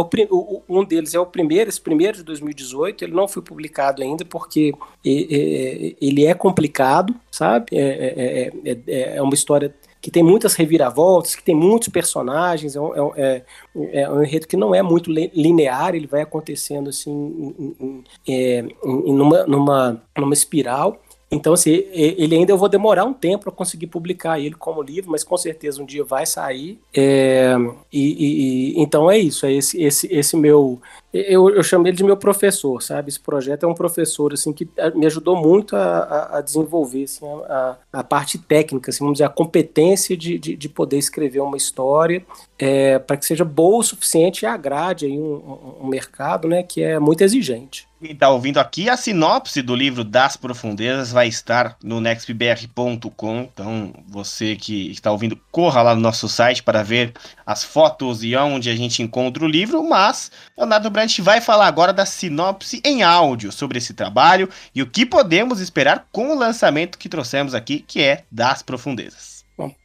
um 0.69 0.85
deles 0.85 1.15
é 1.15 1.19
o 1.19 1.27
primeiro, 1.27 1.69
esse 1.69 1.81
primeiro 1.81 2.19
de 2.19 2.23
2018. 2.23 3.03
Ele 3.03 3.13
não 3.13 3.27
foi 3.27 3.43
publicado 3.43 4.03
ainda 4.03 4.25
porque 4.25 4.73
ele 5.05 6.25
é 6.25 6.33
complicado, 6.33 7.15
sabe? 7.31 7.67
É, 7.73 8.51
é, 8.65 8.73
é, 8.87 9.17
é 9.17 9.23
uma 9.23 9.35
história 9.35 9.75
que 10.03 10.11
tem 10.11 10.23
muitas 10.23 10.55
reviravoltas, 10.55 11.37
que 11.37 11.45
tem 11.45 11.55
muitos 11.55 11.89
personagens, 11.89 12.75
é 12.75 12.81
um, 12.81 13.15
é, 13.15 13.45
é 13.93 14.11
um 14.11 14.21
enredo 14.21 14.49
que 14.49 14.57
não 14.57 14.75
é 14.75 14.83
muito 14.83 15.09
linear, 15.09 15.95
ele 15.95 16.09
vai 16.09 16.23
acontecendo 16.23 16.91
assim 16.91 17.13
em, 17.13 18.05
em, 18.27 18.77
em, 18.85 19.15
numa, 19.15 19.47
numa, 19.47 20.03
numa 20.19 20.35
espiral. 20.35 21.01
Então, 21.33 21.55
assim, 21.55 21.71
ele 21.71 22.37
ainda 22.37 22.53
eu 22.53 22.59
vou 22.59 22.69
demorar 22.69 23.07
um 23.07 23.15
tempo 23.15 23.45
para 23.45 23.53
conseguir 23.53 23.87
publicar 23.87 24.39
ele 24.39 24.55
como 24.55 24.83
livro, 24.83 25.11
mas 25.11 25.25
com 25.25 25.37
certeza 25.39 25.83
um 25.83 25.87
dia 25.87 26.05
vai 26.05 26.27
sair. 26.27 26.79
É, 26.95 27.57
e, 27.91 28.75
e, 28.75 28.83
então 28.83 29.11
é 29.11 29.19
isso, 29.19 29.47
é 29.47 29.53
esse, 29.55 29.83
esse, 29.83 30.07
esse 30.13 30.37
meu. 30.37 30.79
Eu, 31.11 31.49
eu 31.49 31.63
chamo 31.63 31.87
ele 31.87 31.97
de 31.97 32.05
meu 32.05 32.19
professor, 32.19 32.83
sabe? 32.83 33.09
Esse 33.09 33.21
projeto 33.21 33.65
é 33.65 33.67
um 33.67 33.75
professor 33.75 34.35
assim 34.35 34.53
que 34.53 34.69
eh, 34.77 34.91
me 34.91 35.07
ajudou 35.07 35.35
muito 35.35 35.75
a, 35.75 36.39
a 36.39 36.41
desenvolver 36.43 37.05
assim, 37.05 37.25
a, 37.49 37.77
a, 37.93 38.05
parte 38.05 38.39
técnica, 38.39 38.91
assim, 38.91 39.01
vamos 39.01 39.15
dizer, 39.15 39.25
a 39.25 39.31
competência 39.31 40.15
de, 40.17 40.39
de, 40.39 40.55
de 40.55 40.69
poder 40.69 40.99
escrever 40.99 41.41
uma 41.41 41.57
história 41.57 42.25
é, 42.65 42.97
para 43.01 43.17
que 43.17 43.27
seja 43.27 43.45
boa 43.45 43.81
o 43.81 43.83
suficiente 43.83 44.43
e 44.43 44.47
agrade 44.47 45.05
aí 45.07 45.19
um, 45.19 45.81
um, 45.83 45.87
mercado 45.89 46.47
né, 46.47 46.63
que 46.63 46.81
é 46.81 46.97
muito 46.97 47.21
exigente. 47.23 47.89
Quem 48.01 48.13
está 48.13 48.29
ouvindo 48.29 48.59
aqui, 48.59 48.89
a 48.89 48.97
sinopse 48.97 49.61
do 49.63 49.75
livro 49.75 50.05
Das 50.05 50.37
Profundezas 50.37 51.11
vai 51.11 51.27
estar 51.27 51.77
no 51.83 52.01
nextbr.com. 52.01 53.49
Então, 53.53 53.93
você 54.07 54.55
que 54.55 54.93
está 54.93 55.11
ouvindo, 55.11 55.37
corra 55.51 55.83
lá 55.83 55.95
no 55.97 56.01
nosso 56.01 56.29
site 56.29 56.63
para 56.63 56.85
ver 56.85 57.13
as 57.45 57.65
fotos 57.65 58.23
e 58.23 58.37
onde 58.37 58.71
a 58.71 58.77
gente 58.77 59.03
encontra 59.03 59.45
o 59.45 59.49
livro. 59.49 59.83
Mas, 59.83 60.31
Leonardo 60.57 60.89
Brandt 60.89 61.21
vai 61.21 61.41
falar 61.41 61.67
agora 61.67 61.93
da 61.93 62.07
sinopse 62.07 62.81
em 62.85 63.03
áudio 63.03 63.51
sobre 63.51 63.79
esse 63.79 63.93
trabalho 63.93 64.49
e 64.73 64.83
o 64.83 64.87
que 64.87 65.05
podemos 65.05 65.59
esperar 65.59 66.07
com 66.13 66.31
o 66.31 66.39
lançamento 66.39 66.97
que 66.97 67.09
trouxemos 67.09 67.57
aqui, 67.57 67.81
que 67.81 68.01
é 68.01 68.23
Das 68.31 68.63
Profundezas. 68.63 69.32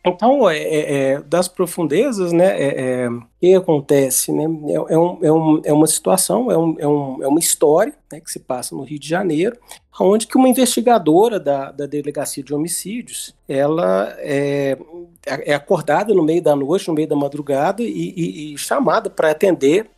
Então, 0.06 0.50
é, 0.50 0.58
é, 0.58 0.94
é, 0.94 1.22
das 1.22 1.48
profundezas, 1.48 2.32
né, 2.32 2.60
é, 2.60 3.04
é, 3.04 3.10
o 3.10 3.24
que 3.40 3.54
acontece? 3.54 4.32
Né, 4.32 4.44
é, 4.44 4.94
é, 4.94 4.98
um, 4.98 5.20
é, 5.22 5.32
um, 5.32 5.62
é 5.66 5.74
uma 5.74 5.88
situação, 5.88 6.52
é, 6.52 6.58
um, 6.58 6.76
é, 6.80 6.88
um, 6.88 7.24
é 7.24 7.28
uma 7.28 7.40
história 7.40 7.94
né, 8.12 8.20
que 8.20 8.32
se 8.32 8.40
passa 8.40 8.74
no 8.76 8.84
Rio 8.84 9.00
de 9.00 9.08
Janeiro, 9.08 9.58
onde 10.00 10.28
que 10.28 10.38
uma 10.38 10.48
investigadora 10.48 11.40
da, 11.40 11.72
da 11.72 11.86
Delegacia 11.86 12.44
de 12.44 12.54
Homicídios, 12.54 13.36
ela 13.48 14.16
é, 14.20 14.78
é 15.26 15.54
acordada 15.54 16.14
no 16.14 16.24
meio 16.24 16.42
da 16.42 16.56
noite, 16.56 16.88
no 16.88 16.94
meio 16.94 17.08
da 17.08 17.16
madrugada, 17.16 17.82
e, 17.84 18.14
e, 18.16 18.54
e 18.54 18.58
chamada 18.58 19.10
para 19.10 19.32
atender 19.32 19.90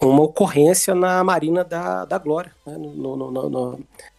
uma 0.00 0.22
ocorrência 0.22 0.94
na 0.94 1.24
Marina 1.24 1.64
da, 1.64 2.04
da 2.04 2.18
Glória, 2.18 2.52
né, 2.66 2.76
no, 2.76 3.16
no, 3.16 3.30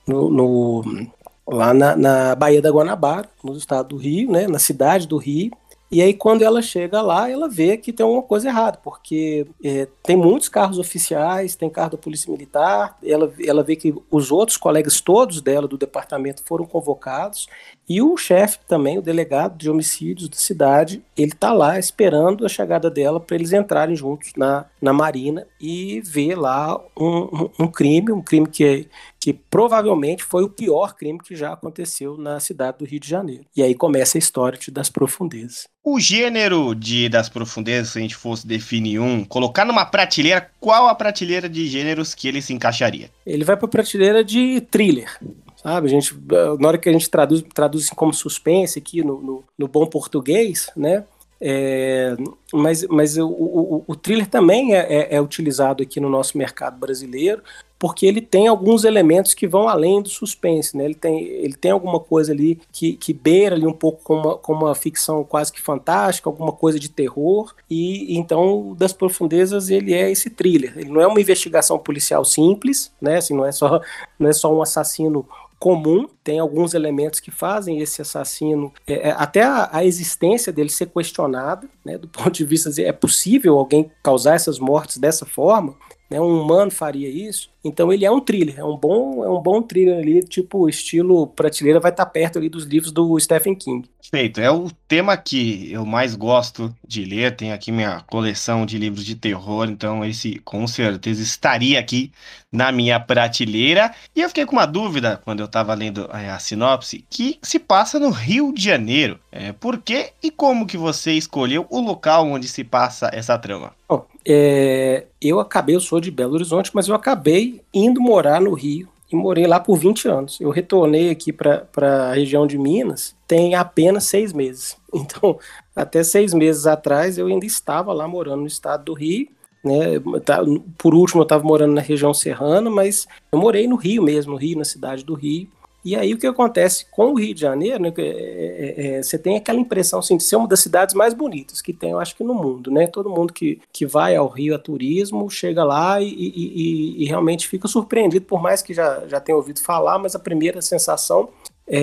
no, 0.07 0.29
no 0.29 1.07
lá 1.47 1.73
na, 1.73 1.95
na 1.95 2.35
Baía 2.35 2.61
da 2.61 2.71
Guanabara, 2.71 3.29
no 3.43 3.55
estado 3.55 3.89
do 3.89 3.97
Rio, 3.97 4.31
né, 4.31 4.47
na 4.47 4.59
cidade 4.59 5.07
do 5.07 5.17
Rio. 5.17 5.51
E 5.91 6.01
aí, 6.01 6.13
quando 6.13 6.41
ela 6.41 6.61
chega 6.61 7.01
lá, 7.01 7.29
ela 7.29 7.47
vê 7.47 7.77
que 7.77 7.93
tem 7.93 8.03
alguma 8.03 8.23
coisa 8.23 8.49
errada, 8.49 8.79
porque 8.83 9.47
é, 9.63 9.87
tem 10.01 10.17
muitos 10.17 10.49
carros 10.49 10.79
oficiais, 10.79 11.55
tem 11.55 11.69
carro 11.69 11.91
da 11.91 11.97
Polícia 11.97 12.31
Militar, 12.31 12.97
ela, 13.03 13.31
ela 13.45 13.63
vê 13.63 13.75
que 13.75 13.93
os 14.09 14.31
outros 14.31 14.57
colegas 14.57 14.99
todos 14.99 15.41
dela 15.41 15.67
do 15.67 15.77
departamento 15.77 16.43
foram 16.43 16.65
convocados, 16.65 17.47
e 17.87 18.01
o 18.01 18.17
chefe 18.17 18.59
também, 18.67 18.97
o 18.97 19.01
delegado 19.01 19.57
de 19.57 19.69
homicídios 19.69 20.27
da 20.27 20.37
cidade, 20.37 21.03
ele 21.15 21.31
está 21.31 21.53
lá 21.53 21.77
esperando 21.77 22.45
a 22.45 22.49
chegada 22.49 22.89
dela 22.89 23.19
para 23.19 23.35
eles 23.35 23.53
entrarem 23.53 23.95
juntos 23.95 24.31
na, 24.35 24.65
na 24.81 24.91
Marina 24.91 25.45
e 25.61 26.01
ver 26.01 26.35
lá 26.35 26.79
um, 26.99 27.07
um, 27.07 27.49
um 27.59 27.67
crime, 27.67 28.11
um 28.11 28.21
crime 28.21 28.47
que, 28.47 28.87
que 29.19 29.33
provavelmente 29.33 30.23
foi 30.23 30.43
o 30.43 30.49
pior 30.49 30.95
crime 30.95 31.19
que 31.19 31.35
já 31.35 31.53
aconteceu 31.53 32.17
na 32.17 32.39
cidade 32.39 32.79
do 32.79 32.85
Rio 32.85 32.99
de 32.99 33.07
Janeiro. 33.07 33.45
E 33.55 33.61
aí 33.61 33.75
começa 33.75 34.17
a 34.17 34.19
história 34.19 34.59
das 34.71 34.89
profundezas. 34.89 35.67
O 35.83 35.99
gênero 35.99 36.73
de 36.73 37.07
das 37.07 37.29
profundezas, 37.29 37.89
se 37.89 37.99
a 37.99 38.01
gente 38.01 38.15
fosse 38.15 38.47
definir 38.47 38.99
um, 38.99 39.23
colocar 39.23 39.63
numa 39.63 39.85
prateleira, 39.85 40.49
qual 40.59 40.87
a 40.87 40.95
prateleira 40.95 41.47
de 41.47 41.67
gêneros 41.67 42.15
que 42.15 42.27
ele 42.27 42.41
se 42.41 42.51
encaixaria? 42.51 43.11
Ele 43.23 43.43
vai 43.43 43.55
para 43.55 43.67
a 43.67 43.69
prateleira 43.69 44.23
de 44.23 44.61
thriller 44.61 45.19
sabe? 45.65 45.87
A 45.87 45.89
gente, 45.89 46.15
na 46.59 46.67
hora 46.67 46.77
que 46.77 46.87
a 46.87 46.93
gente 46.93 47.09
traduz, 47.09 47.43
traduz 47.53 47.89
como 47.89 48.13
suspense 48.13 48.77
aqui 48.77 49.03
no, 49.03 49.19
no, 49.19 49.43
no 49.57 49.67
bom 49.67 49.87
português, 49.87 50.69
né? 50.77 51.03
É, 51.41 52.15
mas 52.53 52.87
mas 52.87 53.17
o, 53.17 53.27
o, 53.27 53.83
o 53.85 53.95
thriller 53.95 54.25
também 54.25 54.73
é, 54.73 54.79
é, 54.79 55.15
é, 55.15 55.21
utilizado 55.21 55.83
aqui 55.83 55.99
no 55.99 56.09
nosso 56.09 56.37
mercado 56.37 56.79
brasileiro 56.79 57.43
porque 57.77 58.05
ele 58.05 58.21
tem 58.21 58.47
alguns 58.47 58.83
elementos 58.83 59.33
que 59.33 59.47
vão 59.47 59.67
além 59.67 60.01
do 60.01 60.09
suspense, 60.09 60.75
né? 60.75 60.85
Ele 60.85 60.95
tem, 60.95 61.23
ele 61.23 61.53
tem 61.53 61.71
alguma 61.71 61.99
coisa 61.99 62.31
ali 62.31 62.59
que, 62.71 62.93
que 62.93 63.13
beira 63.13 63.55
ali 63.55 63.67
um 63.67 63.73
pouco 63.73 64.01
com 64.03 64.15
uma, 64.15 64.37
com 64.37 64.53
uma 64.53 64.73
ficção 64.73 65.23
quase 65.23 65.51
que 65.51 65.61
fantástica, 65.61 66.29
alguma 66.29 66.51
coisa 66.51 66.79
de 66.79 66.89
terror, 66.89 67.53
e 67.69 68.17
então 68.17 68.73
das 68.77 68.93
profundezas 68.93 69.69
ele 69.69 69.93
é 69.93 70.09
esse 70.09 70.29
thriller. 70.29 70.73
Ele 70.77 70.89
não 70.89 71.01
é 71.01 71.07
uma 71.07 71.19
investigação 71.19 71.77
policial 71.77 72.23
simples, 72.23 72.91
né? 73.01 73.17
Assim, 73.17 73.33
não 73.33 73.45
é 73.45 73.51
só 73.51 73.81
não 74.17 74.29
é 74.29 74.33
só 74.33 74.53
um 74.53 74.61
assassino 74.61 75.27
comum, 75.65 76.07
tem 76.23 76.37
alguns 76.37 76.75
elementos 76.75 77.19
que 77.19 77.31
fazem 77.31 77.79
esse 77.79 77.99
assassino, 77.99 78.71
é, 78.85 79.09
é, 79.09 79.11
até 79.17 79.41
a, 79.41 79.67
a, 79.71 79.83
existência 79.83 80.53
dele 80.53 80.69
ser 80.69 80.85
questionada, 80.91 81.67
né, 81.83 81.97
do 81.97 82.05
ponto 82.07 82.29
de 82.29 82.45
vista 82.45 82.69
de 82.69 82.83
é 82.83 82.91
possível 82.91 83.57
alguém 83.57 83.89
causar 84.03 84.35
essas 84.35 84.59
mortes 84.59 84.99
dessa 84.99 85.25
forma, 85.25 85.75
né, 86.07 86.21
um 86.21 86.39
humano 86.39 86.69
faria 86.69 87.09
isso, 87.09 87.49
então 87.65 87.91
ele 87.91 88.05
é 88.05 88.11
um 88.11 88.21
thriller, 88.21 88.59
é 88.59 88.63
um 88.63 88.77
bom, 88.77 89.23
é 89.23 89.29
um 89.29 89.41
bom 89.41 89.61
thriller 89.61 89.97
ali, 89.97 90.21
tipo 90.21 90.69
estilo 90.69 91.27
prateleira, 91.27 91.79
vai 91.79 91.91
estar 91.91 92.05
tá 92.05 92.11
perto 92.11 92.37
ali 92.37 92.47
dos 92.47 92.63
livros 92.63 92.91
do 92.91 93.19
Stephen 93.19 93.55
King. 93.55 93.87
Perfeito, 93.99 94.39
é 94.39 94.51
o 94.51 94.69
tema 94.87 95.17
que 95.17 95.71
eu 95.71 95.83
mais 95.83 96.15
gosto 96.15 96.73
de 96.87 97.03
ler, 97.03 97.35
tenho 97.35 97.55
aqui 97.55 97.71
minha 97.71 98.01
coleção 98.01 98.63
de 98.63 98.77
livros 98.77 99.03
de 99.03 99.15
terror, 99.15 99.67
então 99.67 100.05
esse 100.05 100.37
com 100.39 100.67
certeza 100.67 101.23
estaria 101.23 101.79
aqui 101.79 102.11
na 102.51 102.71
minha 102.71 102.99
prateleira. 102.99 103.93
E 104.15 104.21
eu 104.21 104.29
fiquei 104.29 104.45
com 104.45 104.53
uma 104.55 104.65
dúvida 104.65 105.19
quando 105.25 105.39
eu 105.39 105.45
estava 105.45 105.73
lendo 105.73 106.07
a, 106.11 106.21
é, 106.21 106.29
a 106.29 106.39
sinopse, 106.39 107.03
que 107.09 107.39
se 107.41 107.59
passa 107.59 107.99
no 107.99 108.09
Rio 108.09 108.53
de 108.53 108.63
Janeiro. 108.63 109.19
É, 109.31 109.51
por 109.51 109.79
que 109.79 110.11
e 110.23 110.31
como 110.31 110.67
que 110.67 110.77
você 110.77 111.13
escolheu 111.13 111.65
o 111.69 111.81
local 111.81 112.27
onde 112.27 112.47
se 112.47 112.63
passa 112.63 113.09
essa 113.11 113.37
trama? 113.37 113.73
Bom, 113.89 114.05
é, 114.25 115.05
eu 115.21 115.39
acabei, 115.39 115.75
eu 115.75 115.79
sou 115.79 115.99
de 115.99 116.09
Belo 116.09 116.33
Horizonte, 116.33 116.71
mas 116.73 116.87
eu 116.87 116.95
acabei 116.95 117.54
indo 117.73 118.01
morar 118.01 118.41
no 118.41 118.53
Rio 118.53 118.87
e 119.11 119.15
morei 119.15 119.45
lá 119.45 119.59
por 119.59 119.77
20 119.77 120.07
anos. 120.07 120.41
Eu 120.41 120.49
retornei 120.49 121.09
aqui 121.09 121.31
para 121.31 121.67
a 121.75 122.13
região 122.13 122.47
de 122.47 122.57
Minas 122.57 123.15
tem 123.27 123.55
apenas 123.55 124.05
seis 124.05 124.33
meses. 124.33 124.77
Então, 124.97 125.37
até 125.75 126.01
seis 126.03 126.33
meses 126.33 126.65
atrás, 126.65 127.17
eu 127.17 127.27
ainda 127.27 127.45
estava 127.45 127.91
lá 127.91 128.07
morando 128.07 128.39
no 128.39 128.47
estado 128.47 128.85
do 128.85 128.93
Rio. 128.93 129.27
Né? 129.61 129.99
Tá, 130.23 130.39
por 130.77 130.95
último, 130.95 131.19
eu 131.19 131.23
estava 131.23 131.43
morando 131.43 131.73
na 131.73 131.81
região 131.81 132.13
serrana, 132.13 132.69
mas 132.69 133.05
eu 133.29 133.37
morei 133.37 133.67
no 133.67 133.75
Rio 133.75 134.01
mesmo, 134.01 134.31
no 134.31 134.37
Rio, 134.37 134.57
na 134.57 134.63
cidade 134.63 135.03
do 135.03 135.13
Rio. 135.13 135.49
E 135.85 135.95
aí 135.95 136.15
o 136.15 136.17
que 136.17 136.25
acontece 136.25 136.87
com 136.89 137.11
o 137.11 137.19
Rio 137.19 137.35
de 137.35 137.41
Janeiro, 137.41 137.79
né, 137.79 137.93
é, 137.95 138.01
é, 138.01 138.87
é, 138.87 139.03
você 139.03 139.19
tem 139.19 139.37
aquela 139.37 139.59
impressão 139.59 139.99
assim, 139.99 140.17
de 140.17 140.23
ser 140.23 140.35
uma 140.35 140.47
das 140.47 140.59
cidades 140.59 140.95
mais 140.95 141.13
bonitas 141.13 141.61
que 141.61 141.71
tem, 141.71 141.91
eu 141.91 141.99
acho 141.99 142.15
que 142.15 142.23
no 142.23 142.33
mundo, 142.33 142.71
né? 142.71 142.87
Todo 142.87 143.07
mundo 143.07 143.31
que, 143.31 143.61
que 143.71 143.85
vai 143.85 144.15
ao 144.15 144.27
Rio 144.27 144.55
a 144.55 144.59
turismo 144.59 145.29
chega 145.29 145.63
lá 145.63 146.01
e, 146.01 146.07
e, 146.07 147.03
e, 147.03 147.05
realmente 147.05 147.47
fica 147.47 147.67
surpreendido, 147.67 148.25
por 148.25 148.41
mais 148.41 148.63
que 148.63 148.73
já, 148.73 149.03
já 149.07 149.19
tenha 149.19 149.35
ouvido 149.35 149.61
falar, 149.61 149.99
mas 149.99 150.15
a 150.15 150.19
primeira 150.19 150.59
sensação 150.59 151.29
é, 151.67 151.77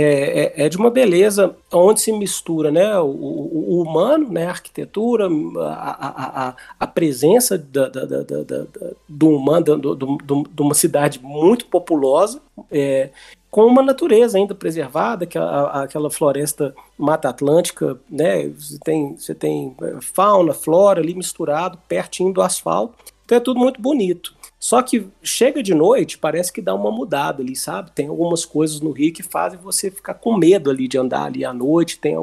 é, 0.63 0.65
é, 0.65 0.69
de 0.69 0.77
uma 0.77 0.91
beleza 0.91 1.57
onde 1.73 2.01
se 2.01 2.13
mistura 2.13 2.71
né, 2.71 2.99
o, 2.99 3.07
o, 3.07 3.77
o 3.77 3.83
humano, 3.83 4.33
né, 4.33 4.47
a 4.47 4.51
arquitetura, 4.51 5.29
a, 5.61 6.49
a, 6.49 6.57
a 6.79 6.87
presença 6.87 7.57
da, 7.57 7.89
da, 7.89 8.05
da, 8.05 8.23
da, 8.23 8.67
do 9.09 9.29
humano, 9.29 9.65
do, 9.65 9.95
do, 9.95 9.95
do, 10.17 10.43
de 10.51 10.63
uma 10.63 10.75
cidade 10.75 11.21
muito 11.23 11.67
populosa, 11.67 12.41
é, 12.71 13.11
com 13.53 13.67
uma 13.67 13.83
natureza 13.83 14.39
ainda 14.39 14.55
preservada, 14.55 15.27
que 15.27 15.37
a, 15.37 15.83
aquela 15.83 16.11
floresta 16.11 16.75
Mata 16.97 17.29
Atlântica, 17.29 18.01
né? 18.11 18.49
Você 18.49 18.79
tem, 18.79 19.15
você 19.15 19.35
tem 19.35 19.77
é, 19.83 20.01
fauna, 20.01 20.55
flora 20.55 21.03
ali 21.03 21.15
misturado, 21.15 21.79
pertinho 21.87 22.33
do 22.33 22.41
asfalto. 22.41 22.95
Então 23.27 23.37
é 23.37 23.41
tudo 23.41 23.61
muito 23.61 23.79
bonito. 23.79 24.35
Só 24.59 24.81
que 24.81 25.07
chega 25.23 25.63
de 25.63 25.75
noite, 25.75 26.17
parece 26.17 26.51
que 26.51 26.63
dá 26.63 26.75
uma 26.75 26.91
mudada 26.91 27.43
ali, 27.43 27.55
sabe? 27.55 27.91
Tem 27.91 28.09
algumas 28.09 28.47
coisas 28.47 28.81
no 28.81 28.91
Rio 28.91 29.13
que 29.13 29.23
fazem 29.23 29.59
você 29.59 29.91
ficar 29.91 30.15
com 30.15 30.35
medo 30.35 30.71
ali 30.71 30.89
de 30.89 30.97
andar 30.97 31.25
ali 31.25 31.45
à 31.45 31.53
noite. 31.53 31.99
Tem 31.99 32.17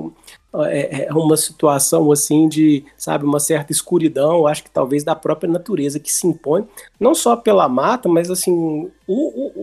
é, 0.65 1.05
é 1.05 1.13
uma 1.13 1.37
situação 1.37 2.11
assim 2.11 2.47
de, 2.47 2.83
sabe, 2.97 3.23
uma 3.23 3.39
certa 3.39 3.71
escuridão, 3.71 4.47
acho 4.47 4.63
que 4.63 4.71
talvez 4.71 5.03
da 5.03 5.15
própria 5.15 5.51
natureza 5.51 5.99
que 5.99 6.11
se 6.11 6.25
impõe, 6.25 6.67
não 6.99 7.13
só 7.13 7.35
pela 7.35 7.69
mata, 7.69 8.09
mas 8.09 8.31
assim, 8.31 8.89
o, 9.07 9.13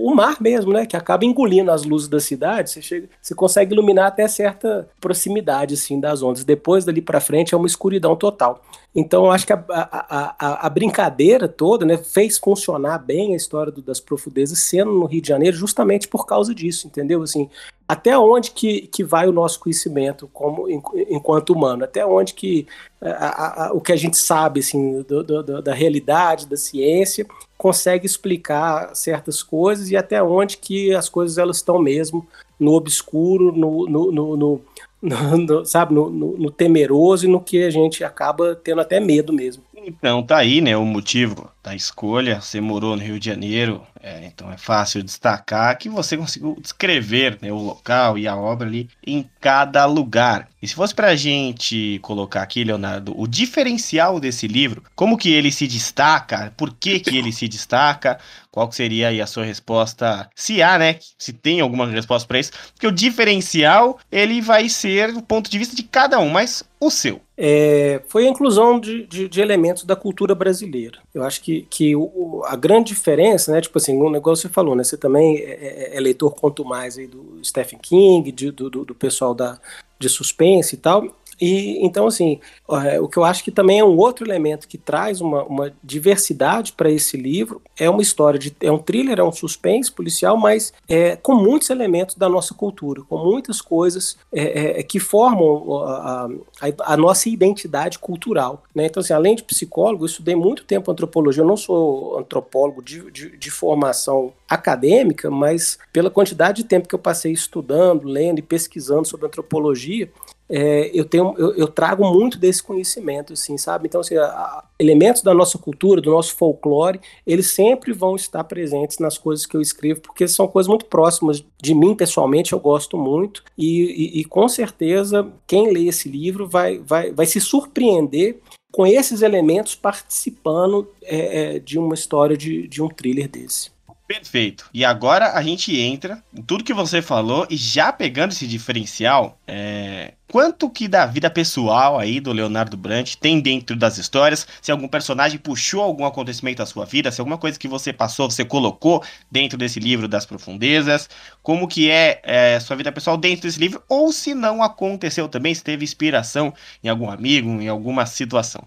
o, 0.05 0.11
o, 0.11 0.15
mar 0.15 0.37
mesmo, 0.41 0.73
né, 0.73 0.87
que 0.87 0.97
acaba 0.97 1.25
engolindo 1.25 1.73
as 1.73 1.83
luzes 1.83 2.09
da 2.09 2.21
cidade, 2.21 2.71
você 2.71 2.81
chega, 2.81 3.09
você 3.21 3.35
consegue 3.35 3.75
iluminar 3.75 4.07
até 4.07 4.27
certa 4.29 4.89
proximidade 5.01 5.75
assim 5.75 5.99
das 5.99 6.23
ondas. 6.23 6.45
Depois 6.45 6.85
dali 6.85 7.01
para 7.01 7.21
frente 7.21 7.55
é 7.55 7.57
uma 7.57 7.67
escuridão 7.67 8.15
total. 8.15 8.63
Então, 8.95 9.31
acho 9.31 9.47
que 9.47 9.53
a, 9.53 9.63
a, 9.69 10.35
a, 10.39 10.67
a, 10.67 10.71
brincadeira 10.71 11.47
toda 11.47 11.85
né, 11.85 11.99
fez 11.99 12.39
funcionar 12.39 12.99
bem 12.99 13.35
a 13.35 13.37
história 13.37 13.71
do, 13.71 13.83
das 13.83 14.01
profundezas 14.01 14.61
sendo 14.61 14.91
no 14.91 15.05
Rio 15.05 15.21
de 15.21 15.29
Janeiro 15.29 15.55
justamente 15.55 16.09
por 16.09 16.25
causa 16.25 16.55
disso, 16.55 16.87
entendeu? 16.87 17.23
Assim, 17.23 17.51
até 17.89 18.19
onde 18.19 18.51
que, 18.51 18.83
que 18.89 19.05
vai 19.05 19.29
o 19.29 19.33
nosso 19.33 19.61
conhecimento 19.61 20.29
como 20.33 20.69
enquanto 20.69 21.51
humano? 21.51 21.85
Até 21.85 22.05
onde 22.05 22.35
que 22.35 22.67
a, 23.01 23.71
o 23.73 23.81
que 23.81 23.93
a 23.93 23.97
gente 23.97 24.17
sabe 24.17 24.61
assim, 24.61 25.03
do, 25.03 25.23
do, 25.23 25.63
da 25.63 25.73
realidade, 25.73 26.47
da 26.47 26.57
ciência, 26.57 27.27
consegue 27.57 28.05
explicar 28.05 28.95
certas 28.97 29.43
coisas 29.43 29.91
e 29.91 29.97
até 29.97 30.21
onde 30.23 30.57
que 30.57 30.95
as 30.95 31.09
coisas 31.09 31.39
elas 31.39 31.59
estão 31.59 31.79
mesmo 31.79 32.27
no 32.59 32.73
obscuro, 32.73 33.53
no, 33.53 33.87
no, 33.87 34.11
no, 34.11 34.37
no 34.37 34.61
no, 35.01 35.37
no, 35.37 35.65
sabe, 35.65 35.95
no, 35.95 36.11
no, 36.11 36.51
temeroso 36.51 37.27
e 37.27 37.29
no 37.29 37.41
que 37.41 37.63
a 37.63 37.71
gente 37.71 38.03
acaba 38.03 38.57
tendo 38.57 38.81
até 38.81 38.99
medo 38.99 39.33
mesmo. 39.33 39.63
Então 39.89 40.21
tá 40.21 40.39
aí, 40.39 40.61
né, 40.61 40.77
o 40.77 40.85
motivo 40.85 41.49
da 41.63 41.73
escolha. 41.73 42.41
Você 42.41 42.61
morou 42.61 42.97
no 42.97 43.03
Rio 43.03 43.21
de 43.21 43.27
Janeiro, 43.27 43.87
é, 44.03 44.27
então 44.27 44.51
é 44.51 44.59
fácil 44.59 45.01
destacar 45.01 45.79
que 45.79 45.89
você 45.89 46.17
conseguiu 46.17 46.57
descrever 46.61 47.39
né, 47.41 47.53
o 47.53 47.59
local 47.59 48.19
e 48.19 48.27
a 48.27 48.37
obra 48.37 48.67
ali 48.67 48.89
em 49.07 49.31
cada 49.41 49.87
lugar. 49.87 50.49
Se 50.67 50.75
fosse 50.75 50.95
pra 50.95 51.15
gente 51.15 51.99
colocar 52.03 52.43
aqui, 52.43 52.65
Leonardo, 52.65 53.15
o 53.19 53.27
diferencial 53.27 54.19
desse 54.19 54.47
livro, 54.47 54.83
como 54.95 55.17
que 55.17 55.33
ele 55.33 55.53
se 55.53 55.67
destaca, 55.67 56.53
por 56.57 56.75
que 56.75 57.01
que 57.01 57.17
ele 57.17 57.33
se 57.33 57.47
destaca, 57.47 58.19
qual 58.51 58.73
seria 58.73 59.09
aí 59.09 59.21
a 59.21 59.27
sua 59.27 59.45
resposta, 59.45 60.31
se 60.35 60.63
há, 60.63 60.79
né, 60.79 60.99
se 61.19 61.33
tem 61.33 61.61
alguma 61.61 61.87
resposta 61.87 62.27
para 62.27 62.39
isso, 62.39 62.53
porque 62.73 62.87
o 62.87 62.93
diferencial, 62.93 63.99
ele 64.11 64.41
vai 64.41 64.69
ser 64.69 65.11
o 65.11 65.23
ponto 65.23 65.51
de 65.51 65.59
vista 65.59 65.77
de 65.77 65.83
cada 65.83 66.19
um, 66.19 66.31
mas 66.31 66.65
o 66.81 66.91
seu. 66.91 67.21
É, 67.37 68.01
foi 68.09 68.27
a 68.27 68.31
inclusão 68.31 68.81
de, 68.81 69.07
de, 69.07 69.29
de, 69.29 69.41
elementos 69.43 69.85
da 69.85 69.95
cultura 69.95 70.35
brasileira. 70.35 71.01
Eu 71.15 71.23
acho 71.23 71.43
que, 71.43 71.67
que 71.69 71.95
o, 71.95 72.43
a 72.47 72.57
grande 72.57 72.95
diferença, 72.95 73.53
né, 73.53 73.61
tipo 73.61 73.77
assim, 73.77 73.95
um 73.95 74.11
negócio 74.11 74.49
você 74.49 74.55
falou, 74.55 74.75
né, 74.75 74.83
você 74.83 74.97
também 74.97 75.37
é, 75.37 75.93
é, 75.93 75.97
é 75.97 76.01
leitor 76.01 76.35
quanto 76.35 76.65
mais 76.65 76.97
aí 76.97 77.07
do 77.07 77.39
Stephen 77.45 77.79
King, 77.79 78.33
de, 78.33 78.51
do, 78.51 78.71
do 78.71 78.95
pessoal 78.95 79.35
da, 79.35 79.59
de 79.99 80.09
suspense 80.09 80.75
e 80.75 80.79
tal. 80.79 81.17
E 81.41 81.85
então, 81.85 82.07
assim, 82.07 82.41
é, 82.85 83.01
o 83.01 83.09
que 83.09 83.19
eu 83.19 83.25
acho 83.25 83.45
que 83.45 83.51
também 83.51 83.79
é 83.79 83.85
um 83.85 83.97
outro 83.97 84.27
elemento 84.27 84.67
que 84.67 84.79
traz 84.79 85.21
uma, 85.21 85.45
uma 85.45 85.73
diversidade 85.83 86.73
para 86.73 86.91
esse 86.91 87.17
livro 87.17 87.61
é 87.79 87.89
uma 87.89 88.03
história 88.03 88.39
de. 88.39 88.55
é 88.61 88.71
um 88.71 88.79
thriller, 88.79 89.19
é 89.19 89.25
um 89.25 89.33
suspense 89.33 89.91
policial, 89.93 90.37
mas 90.37 90.73
é, 90.89 91.17
com 91.17 91.35
muitos 91.35 91.71
elementos 91.71 92.15
da 92.15 92.29
nossa 92.29 92.55
cultura, 92.55 93.03
com 93.03 93.19
muitas 93.19 93.61
coisas 93.61 94.17
é, 94.33 94.81
é, 94.81 94.83
que 94.83 94.99
formam 94.99 95.83
a, 95.85 96.29
a, 96.61 96.93
a, 96.95 96.97
nossa 96.97 97.29
identidade 97.29 97.99
cultural. 97.99 98.63
Né? 98.75 98.87
Então, 98.87 99.01
assim, 99.01 99.13
além 99.13 99.37
de 99.37 99.43
psicólogo, 99.43 100.05
eu 100.05 100.07
estudei 100.07 100.35
muito 100.35 100.65
tempo 100.65 100.91
antropologia, 100.91 101.43
eu 101.43 101.47
não 101.47 101.57
sou 101.57 102.19
antropólogo 102.19 102.83
de, 102.83 103.11
de, 103.11 103.37
de 103.37 103.51
formação 103.51 104.33
acadêmica, 104.49 105.31
mas 105.31 105.79
pela 105.93 106.11
quantidade 106.11 106.63
de 106.63 106.69
tempo 106.69 106.89
que 106.89 106.95
eu 106.95 106.99
passei 106.99 107.33
estudando, 107.33 108.07
lendo 108.07 108.39
e 108.39 108.43
pesquisando 108.43 109.07
sobre 109.07 109.27
antropologia, 109.27 110.11
é, 110.49 110.91
eu 110.95 111.05
tenho 111.05 111.35
eu, 111.37 111.55
eu, 111.55 111.69
trago 111.69 112.05
muito 112.05 112.39
desse 112.39 112.63
conhecimento, 112.63 113.33
assim, 113.33 113.59
sabe? 113.59 113.89
Então, 113.89 114.01
assim, 114.01 114.17
a, 114.17 114.65
elementos 114.79 115.23
da 115.23 115.35
nossa 115.35 115.59
cultura, 115.59 116.01
do 116.01 116.11
nosso 116.11 116.37
folclore, 116.37 117.01
eles 117.27 117.49
sempre 117.49 117.93
vão 117.93 118.15
estar 118.15 118.45
presentes 118.45 118.99
nas 118.99 119.19
coisas 119.19 119.45
que 119.45 119.57
eu 119.57 119.61
escrevo, 119.61 120.01
porque 120.01 120.29
são 120.29 120.47
coisas 120.47 120.69
muito 120.69 120.85
próximas 120.87 121.45
de 121.61 121.75
mim 121.75 121.95
pessoalmente, 121.95 122.53
eu 122.53 122.61
gosto 122.61 122.97
muito, 122.97 123.43
e, 123.59 124.19
e, 124.19 124.21
e 124.21 124.25
com 124.25 124.49
certeza 124.49 125.33
quem 125.47 125.73
lê 125.73 125.87
esse 125.87 126.09
livro 126.09 126.49
vai, 126.49 126.79
vai, 126.79 127.11
vai 127.13 127.27
se 127.27 127.41
surpreender 127.41 128.39
com 128.73 128.87
esses 128.87 129.23
elementos 129.23 129.75
participando 129.75 130.89
é, 131.03 131.57
é, 131.57 131.59
de 131.59 131.79
uma 131.79 131.95
história 131.95 132.37
de, 132.37 132.69
de 132.69 132.83
um 132.83 132.89
thriller 132.89 133.29
desse. 133.29 133.76
Perfeito. 134.07 134.71
E 134.73 134.85
agora 134.85 135.33
a 135.33 135.43
gente 135.43 135.77
entra 135.79 136.23
em 136.33 136.41
tudo 136.41 136.63
que 136.63 136.73
você 136.73 137.03
falou 137.03 137.47
e 137.51 137.57
já 137.57 137.93
pegando 137.93 138.31
esse 138.31 138.47
diferencial, 138.47 139.37
é... 139.49 140.13
quanto 140.29 140.71
que 140.71 140.87
da 140.87 141.07
vida 141.07 141.29
pessoal 141.29 141.99
aí 141.99 142.21
do 142.21 142.33
Leonardo 142.33 142.77
Brandt 142.77 143.19
tem 143.19 143.41
dentro 143.41 143.75
das 143.75 143.99
histórias? 143.99 144.47
Se 144.63 144.71
algum 144.71 144.87
personagem 144.87 145.41
puxou 145.41 145.83
algum 145.83 146.05
acontecimento 146.05 146.59
da 146.59 146.67
sua 146.67 146.85
vida, 146.85 147.11
se 147.11 147.21
alguma 147.21 147.37
coisa 147.37 147.59
que 147.59 147.67
você 147.67 147.93
passou, 147.93 148.31
você 148.31 148.45
colocou 148.45 149.03
dentro 149.29 149.59
desse 149.59 149.81
livro 149.81 150.07
das 150.07 150.25
profundezas, 150.25 151.09
como 151.43 151.67
que 151.67 151.91
é, 151.91 152.21
é 152.23 152.61
sua 152.61 152.77
vida 152.77 152.93
pessoal 152.93 153.17
dentro 153.17 153.43
desse 153.43 153.59
livro? 153.59 153.83
Ou 153.89 154.13
se 154.13 154.35
não 154.35 154.63
aconteceu 154.63 155.29
também, 155.29 155.53
se 155.53 155.65
teve 155.65 155.83
inspiração 155.83 156.55
em 156.83 156.89
algum 156.89 157.11
amigo, 157.11 157.49
em 157.61 157.67
alguma 157.67 158.07
situação? 158.07 158.63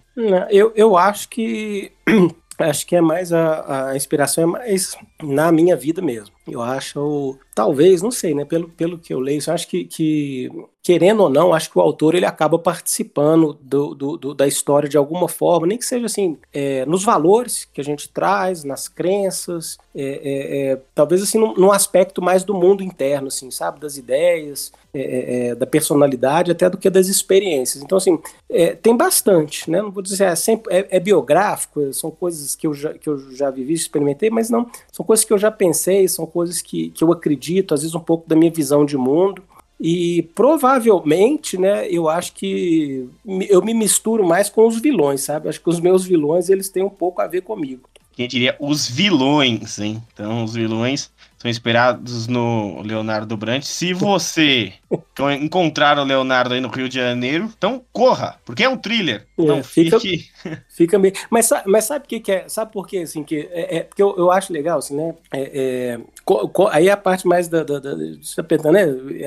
Eu, 0.50 0.74
eu 0.76 0.98
acho 0.98 1.30
que 1.30 1.94
acho 2.60 2.86
que 2.86 2.98
é 2.98 3.02
mais 3.02 3.32
a, 3.32 3.92
a 3.92 3.96
inspiração 3.96 4.44
é 4.44 4.48
mais 4.48 4.98
na 5.22 5.52
minha 5.52 5.76
vida 5.76 6.02
mesmo. 6.02 6.34
Eu 6.48 6.62
acho, 6.62 7.38
talvez, 7.54 8.02
não 8.02 8.12
sei, 8.12 8.34
né? 8.34 8.46
Pelo, 8.46 8.70
pelo 8.70 8.98
que 8.98 9.14
eu 9.14 9.20
leio, 9.20 9.42
eu 9.46 9.54
acho 9.54 9.68
que, 9.68 9.86
que, 9.86 10.50
querendo 10.82 11.22
ou 11.22 11.30
não, 11.30 11.54
acho 11.54 11.70
que 11.70 11.78
o 11.78 11.82
autor 11.82 12.16
ele 12.16 12.26
acaba 12.26 12.58
participando 12.58 13.58
do, 13.62 13.94
do, 13.94 14.18
do 14.18 14.34
da 14.34 14.48
história 14.48 14.90
de 14.90 14.98
alguma 14.98 15.28
forma, 15.28 15.68
nem 15.68 15.78
que 15.78 15.86
seja 15.86 16.06
assim, 16.06 16.38
é, 16.52 16.86
nos 16.86 17.04
valores 17.04 17.66
que 17.66 17.82
a 17.82 17.84
gente 17.84 18.10
traz, 18.10 18.64
nas 18.64 18.88
crenças, 18.88 19.78
é, 19.94 20.02
é, 20.02 20.72
é 20.72 20.82
talvez 20.96 21.22
assim, 21.22 21.38
num, 21.38 21.54
num, 21.54 21.72
aspecto 21.72 22.22
mais 22.22 22.44
do 22.44 22.54
mundo 22.54 22.84
interno, 22.84 23.28
assim, 23.28 23.52
sabe? 23.52 23.80
Das 23.80 23.98
ideias, 23.98 24.72
é, 24.92 25.50
é, 25.50 25.56
da 25.56 25.68
personalidade, 25.68 26.52
até 26.52 26.68
do 26.68 26.78
que 26.78 26.90
das 26.90 27.08
experiências. 27.08 27.84
Então, 27.84 27.98
assim, 27.98 28.20
tem 28.82 28.98
bastante, 28.98 29.70
né? 29.70 29.82
Não 29.82 29.92
vou 29.92 30.02
dizer, 30.02 30.24
é, 30.24 30.36
sempre, 30.36 30.88
é, 30.90 31.00
biográfico, 31.00 31.94
são 31.94 32.10
coisas 32.10 32.56
que 32.56 32.66
eu, 32.66 32.74
já, 32.74 32.94
que 32.94 33.08
eu 33.08 33.32
já 33.32 33.52
vivi, 33.52 33.74
experimentei, 33.74 34.30
mas 34.32 34.50
não, 34.50 34.68
são 34.92 35.06
coisas 35.10 35.26
que 35.26 35.34
eu 35.34 35.40
já 35.40 35.50
pensei, 35.50 36.08
são 36.08 36.28
coisas 36.28 36.62
que, 36.62 36.92
que 36.92 37.04
eu 37.04 37.12
acredito, 37.12 37.74
às 37.74 37.82
vezes 37.82 37.96
um 37.96 38.00
pouco 38.00 38.30
da 38.30 38.36
minha 38.36 38.52
visão 38.52 38.86
de 38.86 38.96
mundo. 38.96 39.42
E 39.80 40.22
provavelmente, 40.36 41.58
né, 41.58 41.88
eu 41.90 42.08
acho 42.08 42.32
que 42.34 43.10
eu 43.50 43.60
me 43.64 43.74
misturo 43.74 44.24
mais 44.24 44.52
com 44.52 44.68
os 44.68 44.80
vilões, 44.80 45.22
sabe? 45.22 45.50
Acho 45.50 45.60
que 45.60 45.70
os 45.70 45.80
meus 45.80 46.06
vilões, 46.06 46.48
eles 46.48 46.70
têm 46.70 46.84
um 46.84 46.92
pouco 46.92 47.22
a 47.24 47.28
ver 47.28 47.42
comigo. 47.42 47.90
Quem 48.14 48.28
diria 48.28 48.56
os 48.60 48.88
vilões, 48.88 49.80
hein? 49.80 50.04
Então, 50.14 50.44
os 50.44 50.54
vilões 50.54 51.12
são 51.40 51.50
inspirados 51.50 52.28
no 52.28 52.82
Leonardo 52.82 53.38
Brandt. 53.38 53.66
Se 53.66 53.94
você 53.94 54.74
encontrar 55.42 55.98
o 55.98 56.04
Leonardo 56.04 56.54
aí 56.54 56.60
no 56.60 56.68
Rio 56.68 56.90
de 56.90 56.96
Janeiro, 56.96 57.50
então 57.58 57.82
corra, 57.94 58.38
porque 58.44 58.64
é 58.64 58.70
um 58.70 58.76
thriller. 58.76 59.26
É, 59.38 59.42
não 59.42 59.64
fica, 59.64 60.00
fique. 60.00 60.30
Fica 60.70 61.00
meio. 61.00 61.14
Mas, 61.30 61.50
mas 61.66 61.86
sabe 61.86 62.06
o 62.06 62.08
que, 62.08 62.20
que, 62.20 62.32
é? 62.32 62.50
Sabe 62.50 62.72
por 62.72 62.88
quê? 62.88 63.00
Assim, 63.00 63.24
que 63.24 63.50
é, 63.52 63.78
é 63.78 63.84
porque 63.84 64.02
eu, 64.02 64.16
eu 64.18 64.32
acho 64.32 64.52
legal, 64.52 64.80
assim, 64.80 64.96
né? 64.96 65.14
É, 65.32 65.42
é 65.42 66.00
co, 66.26 66.48
co, 66.50 66.68
aí 66.68 66.90
a 66.90 66.98
parte 66.98 67.28
mais 67.28 67.48
da. 67.48 67.64
da, 67.64 67.80
da 67.80 67.92
tá 68.36 68.72
né? 68.72 68.86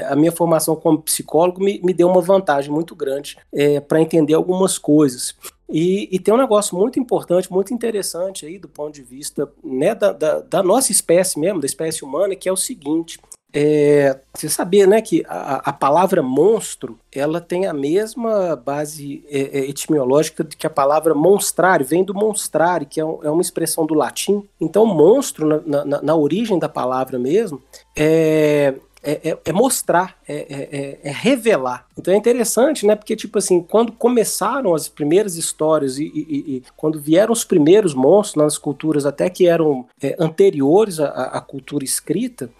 A 0.09 0.17
minha 0.17 0.33
formação 0.33 0.77
como 0.77 1.03
psicólogo 1.03 1.63
me, 1.63 1.81
me 1.83 1.93
deu 1.95 2.09
uma 2.09 2.21
vantagem 2.21 2.71
muito 2.71 2.95
grande 2.95 3.37
é, 3.53 3.81
para 3.81 4.01
entender 4.01 4.35
algumas 4.35 4.79
coisas. 4.79 5.35
E, 5.73 6.07
e, 6.13 6.19
tem 6.19 6.35
um 6.35 6.37
negócio 6.37 6.77
muito 6.77 7.01
importante, 7.01 7.51
muito 7.51 7.73
interessante 7.73 8.45
aí 8.45 8.59
do 8.59 8.69
ponto 8.69 8.93
de 8.93 9.03
vista 9.03 9.51
né, 9.65 9.95
da, 9.95 10.13
da, 10.13 10.41
da 10.41 10.63
nossa 10.63 10.93
espécie 10.93 11.41
mesmo, 11.41 11.61
da 11.61 11.67
espécie 11.67 12.05
humana, 12.05 12.37
que 12.37 12.47
é 12.47 12.53
o 12.53 12.57
seguinte. 12.57 13.19
É, 13.55 14.19
você 14.35 14.49
sabia, 14.49 14.87
né, 14.87 15.03
que 15.03 15.25
a, 15.27 15.71
a, 15.71 15.73
palavra 15.73 16.23
monstro, 16.23 16.99
ela 17.15 17.39
tem 17.39 17.67
a 17.67 17.73
mesma 17.73 18.57
base 18.57 19.23
é, 19.29 19.59
é, 19.59 19.69
etimológica 19.69 20.43
que 20.43 20.67
a 20.67 20.71
palavra 20.71 21.15
monstrare, 21.15 21.85
vem 21.85 22.03
do 22.03 22.15
monstrare, 22.15 22.87
que 22.87 22.99
é, 22.99 23.05
um, 23.05 23.19
é 23.23 23.31
uma 23.31 23.43
expressão 23.43 23.85
do 23.85 23.95
latim. 23.95 24.43
Então, 24.59 24.87
monstro, 24.87 25.63
na, 25.67 25.85
na, 25.85 26.03
na 26.03 26.17
origem 26.17 26.59
da 26.59 26.69
palavra 26.69 27.19
mesmo, 27.19 27.63
é, 27.97 28.75
é, 29.03 29.31
é, 29.31 29.39
é 29.45 29.53
mostrar, 29.53 30.17
é, 30.27 30.35
é, 30.35 30.69
é, 30.73 30.99
é, 31.03 31.11
revelar. 31.11 31.87
Então 31.99 32.15
é 32.15 32.17
interessante, 32.17 32.87
né? 32.87 32.95
Porque, 32.95 33.17
tipo 33.17 33.39
assim, 33.39 33.61
quando 33.61 33.93
começaram 33.93 34.75
as 34.75 34.89
primeiras 34.89 35.37
histórias 35.37 35.99
e, 35.99 36.05
e, 36.05 36.57
e 36.57 36.63
quando 36.77 37.01
vieram 37.01 37.33
os 37.33 37.45
primeiros 37.45 37.95
monstros 37.95 38.43
nas 38.43 38.57
culturas, 38.57 39.05
até 39.05 39.29
que 39.29 39.47
eram 39.47 39.87
é, 40.01 40.15
anteriores 40.19 41.01
à, 41.01 41.07
à, 41.07 41.41
cultura 41.41 41.85
escrita, 41.85 42.51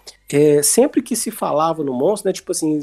sempre 0.63 1.03
que 1.03 1.15
se 1.15 1.29
falava 1.29 1.83
no 1.83 1.93
monstro, 1.93 2.27
né? 2.27 2.33
Tipo 2.33 2.51
assim, 2.51 2.79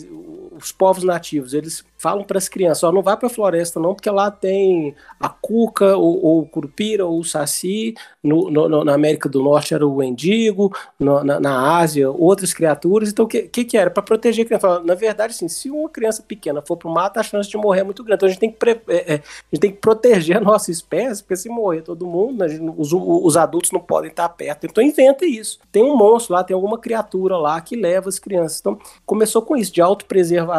os 0.62 0.72
povos 0.72 1.04
nativos, 1.04 1.54
eles 1.54 1.84
falam 2.00 2.24
para 2.24 2.38
as 2.38 2.48
crianças, 2.48 2.82
ó, 2.82 2.90
não 2.90 3.02
vai 3.02 3.14
para 3.14 3.26
a 3.26 3.30
floresta 3.30 3.78
não, 3.78 3.94
porque 3.94 4.08
lá 4.08 4.30
tem 4.30 4.94
a 5.20 5.28
cuca, 5.28 5.98
ou, 5.98 6.24
ou 6.24 6.40
o 6.40 6.46
curupira, 6.46 7.04
ou 7.04 7.18
o 7.18 7.24
saci, 7.24 7.94
no, 8.22 8.50
no, 8.50 8.82
na 8.82 8.94
América 8.94 9.28
do 9.28 9.42
Norte 9.42 9.74
era 9.74 9.86
o 9.86 10.02
endigo, 10.02 10.74
no, 10.98 11.22
na, 11.22 11.38
na, 11.38 11.78
Ásia 11.78 12.10
outras 12.10 12.54
criaturas, 12.54 13.10
então 13.10 13.26
o 13.26 13.28
que, 13.28 13.42
que, 13.42 13.64
que 13.64 13.76
era? 13.76 13.90
Para 13.90 14.02
proteger 14.02 14.46
a 14.46 14.48
criança. 14.48 14.80
Na 14.80 14.94
verdade, 14.94 15.34
assim, 15.34 15.46
se 15.46 15.70
uma 15.70 15.90
criança 15.90 16.22
pequena 16.22 16.62
for 16.62 16.78
para 16.78 16.88
o 16.88 16.90
mato, 16.92 17.18
a 17.18 17.22
chance 17.22 17.50
de 17.50 17.58
morrer 17.58 17.80
é 17.80 17.84
muito 17.84 18.02
grande, 18.02 18.16
então 18.16 18.28
a 18.28 18.32
gente 18.32 18.40
tem 18.40 18.50
que, 18.50 18.70
é, 18.70 18.80
é, 18.88 19.14
a 19.16 19.54
gente 19.54 19.60
tem 19.60 19.70
que 19.70 19.78
proteger 19.78 20.38
a 20.38 20.40
nossa 20.44 20.70
espécie, 20.70 21.22
porque 21.22 21.36
se 21.36 21.50
morrer 21.50 21.82
todo 21.82 22.06
mundo, 22.06 22.38
né, 22.38 22.46
os, 22.78 22.94
os 22.94 23.36
adultos 23.36 23.72
não 23.72 23.80
podem 23.80 24.08
estar 24.08 24.28
perto, 24.30 24.64
então 24.64 24.82
inventa 24.82 25.26
isso. 25.26 25.58
Tem 25.70 25.84
um 25.84 25.96
monstro 25.96 26.34
lá, 26.34 26.42
tem 26.42 26.54
alguma 26.54 26.78
criatura 26.78 27.36
lá 27.36 27.60
que 27.60 27.76
leva 27.76 28.08
as 28.08 28.18
crianças. 28.18 28.60
Então 28.60 28.78
começou 29.04 29.42
com 29.42 29.54
isso, 29.54 29.70
de 29.70 29.82
autopreservação, 29.82 30.49